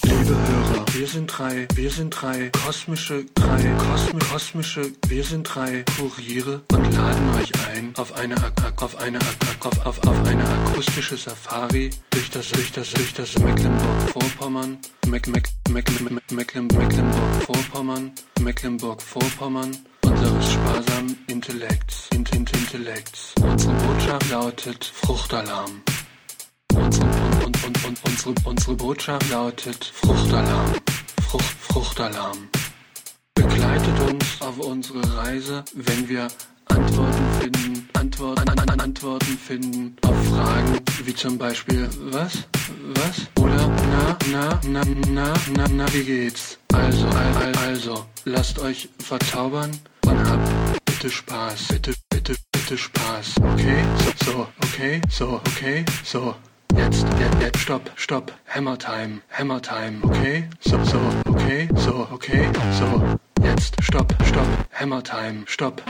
[0.04, 5.84] Liebe Hörer, wir sind drei, wir sind drei kosmische, drei kosmi kosmische, wir sind drei
[5.98, 8.36] Kuriere und laden euch ein auf eine,
[8.76, 9.18] auf eine,
[9.60, 14.78] auf, auf, auf eine akustische Safari durch das, durch das, durch das Mecklenburg-Vorpommern,
[15.08, 19.76] Meck, Meck, Meck, Meck, Mecklen, Mecklenburg-Vorpommern, Mecklenburg-Vorpommern
[20.08, 23.34] unseres sparsamen Intellekts, Int, Int, Intellekts.
[23.42, 25.82] Unsere Botschaft lautet Fruchtalarm.
[26.74, 27.06] Unsere,
[27.44, 30.72] und, und, und, unsere, unsere Botschaft lautet Fruchtalarm.
[31.28, 32.48] Frucht, Fruchtalarm.
[33.34, 36.28] Begleitet uns auf unsere Reise, wenn wir
[36.66, 42.44] Antworten finden, Antworten, an, an, Antworten finden auf Fragen wie zum Beispiel was,
[42.94, 46.58] was oder na, na, na, na, na, na, wie geht's?
[46.72, 49.70] Also, al- al- also, lasst euch verzaubern
[50.06, 53.84] und habt bitte Spaß, bitte, bitte, bitte Spaß, okay?
[54.24, 56.34] So, so, okay, so, okay, so.
[56.76, 60.48] Jetzt, jetzt, jetzt, stopp, stopp, Hammer Time, Hammer Time, okay?
[60.60, 60.98] So, so,
[61.28, 62.46] okay, so, okay,
[62.78, 62.86] so.
[63.42, 65.82] Jetzt, stopp, stopp, Hammer Time, stopp.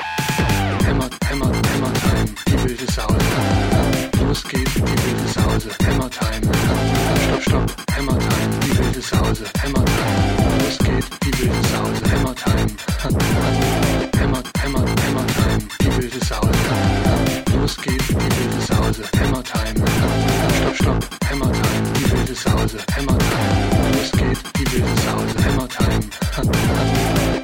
[0.87, 4.18] Hammer, Hammer, Hammer Time, die wilde Sause.
[4.29, 6.53] Los geht die wilde Sause, Hammer Time.
[7.25, 10.65] Stopp, stopp, Hammer Time, die wilde Sause, Hammer Time.
[10.65, 12.67] Los geht die wilde Sause, Hammer Time.
[13.03, 16.53] Hammer, Hammer, Hammer Time, die wilde Sause.
[17.59, 19.85] Los geht die wilde Sause, Hammer Time.
[20.59, 23.88] Stopp, stopp, Hammer Time, die wilde Sause, Hammer Time.
[23.99, 26.11] Los geht die wilde Sause, Hammer Time.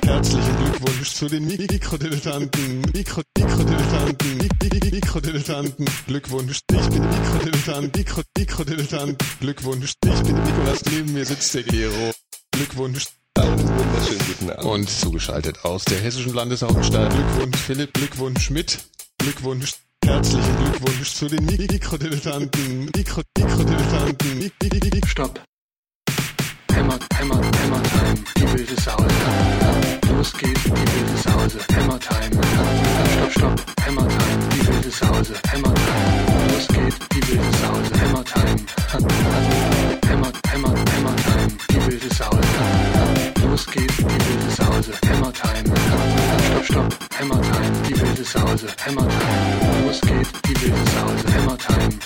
[0.04, 2.80] Herzlichen Glückwunsch zu den Mikrodilettanten.
[2.94, 4.38] Mikro, Mikrodilettanten.
[4.38, 5.86] Mik- Mik- Mikrodilettanten.
[6.06, 6.60] Glückwunsch.
[6.72, 7.96] Ich bin Mikrodilettant.
[7.96, 9.22] Mikro, Mikrodilettant.
[9.40, 9.94] Glückwunsch.
[10.04, 10.84] Ich bin Nikolas.
[10.92, 12.12] Neben mir sitzt der Gero.
[12.52, 13.06] Glückwunsch.
[13.36, 14.64] Wunderschönen guten Abend.
[14.64, 17.12] Und zugeschaltet aus der hessischen Landeshauptstadt.
[17.12, 17.92] Glückwunsch Philipp.
[17.94, 18.78] Glückwunsch Schmidt.
[19.18, 19.72] Glückwunsch.
[20.04, 22.90] Herzlichen Glückwunsch zu den Mikrodilettanten.
[22.94, 24.38] Mikro, Mikrodilettanten.
[24.38, 25.40] Mik- Mik- Mik- Stopp.
[26.76, 29.06] Hammer, Hammer, Hammer Time, die wilde Sause.
[30.10, 32.40] Los geht die wilde Sause, Hammer Time.
[33.12, 36.52] Stopp, stopp, Hammer Time, die wilde Sause, Hammer Time.
[36.52, 38.66] Los geht die wilde Sause, Hammer Time.
[38.92, 42.38] Hammer, Hammer, Hammer Time, die wilde Sause.
[43.42, 45.74] Los geht die wilde Sause, Hammer Time.
[46.46, 49.86] Stopp, stopp, Hammer Time, die wilde Sause, Hammer Time.
[49.86, 51.98] Los geht die wilde Sause, Hammer Time.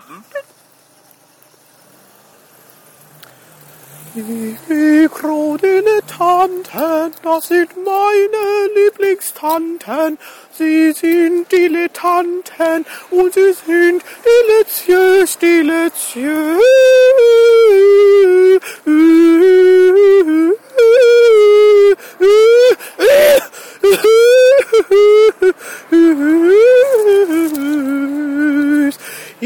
[0.00, 0.24] verstanden?
[4.16, 10.18] Die Mikrodilettanten, das sind meine Lieblingstanten.
[10.52, 16.62] Sie sind Dilettanten und sie sind deliziös, deliziös.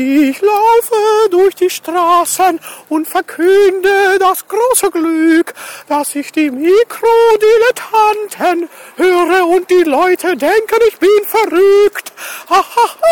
[0.00, 5.52] Ich laufe durch die Straßen und verkünde das große Glück,
[5.88, 12.12] dass ich die Mikrodilettanten höre und die Leute denken, ich bin verrückt.
[12.48, 13.08] Ha, ha, ha,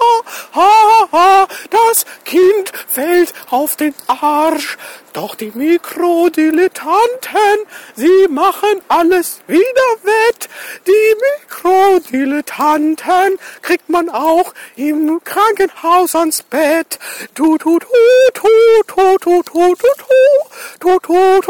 [0.00, 0.22] ha,
[0.54, 4.78] ha, ha, das Kind fällt auf den Arsch.
[5.12, 7.66] Doch die Mikrodilettanten,
[7.96, 9.60] sie machen alles wieder
[10.02, 10.48] wett.
[10.86, 16.98] Die Mikrodilettanten kriegt man auch im Krankenhaus second house on spit.
[17.34, 19.98] Toot toot toot toot toot toot toot toot
[20.80, 21.44] toot toot toot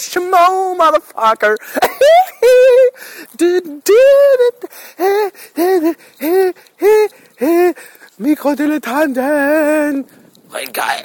[0.00, 1.56] Shmo, motherfucker.
[3.36, 4.60] did, did it.
[8.18, 10.17] Mikrodilettanten.
[10.54, 11.04] 应该。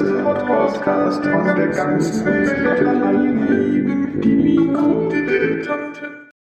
[0.03, 2.53] Podcast von der ganzen Welt.
[4.23, 6.20] Die Mikrodilettanten.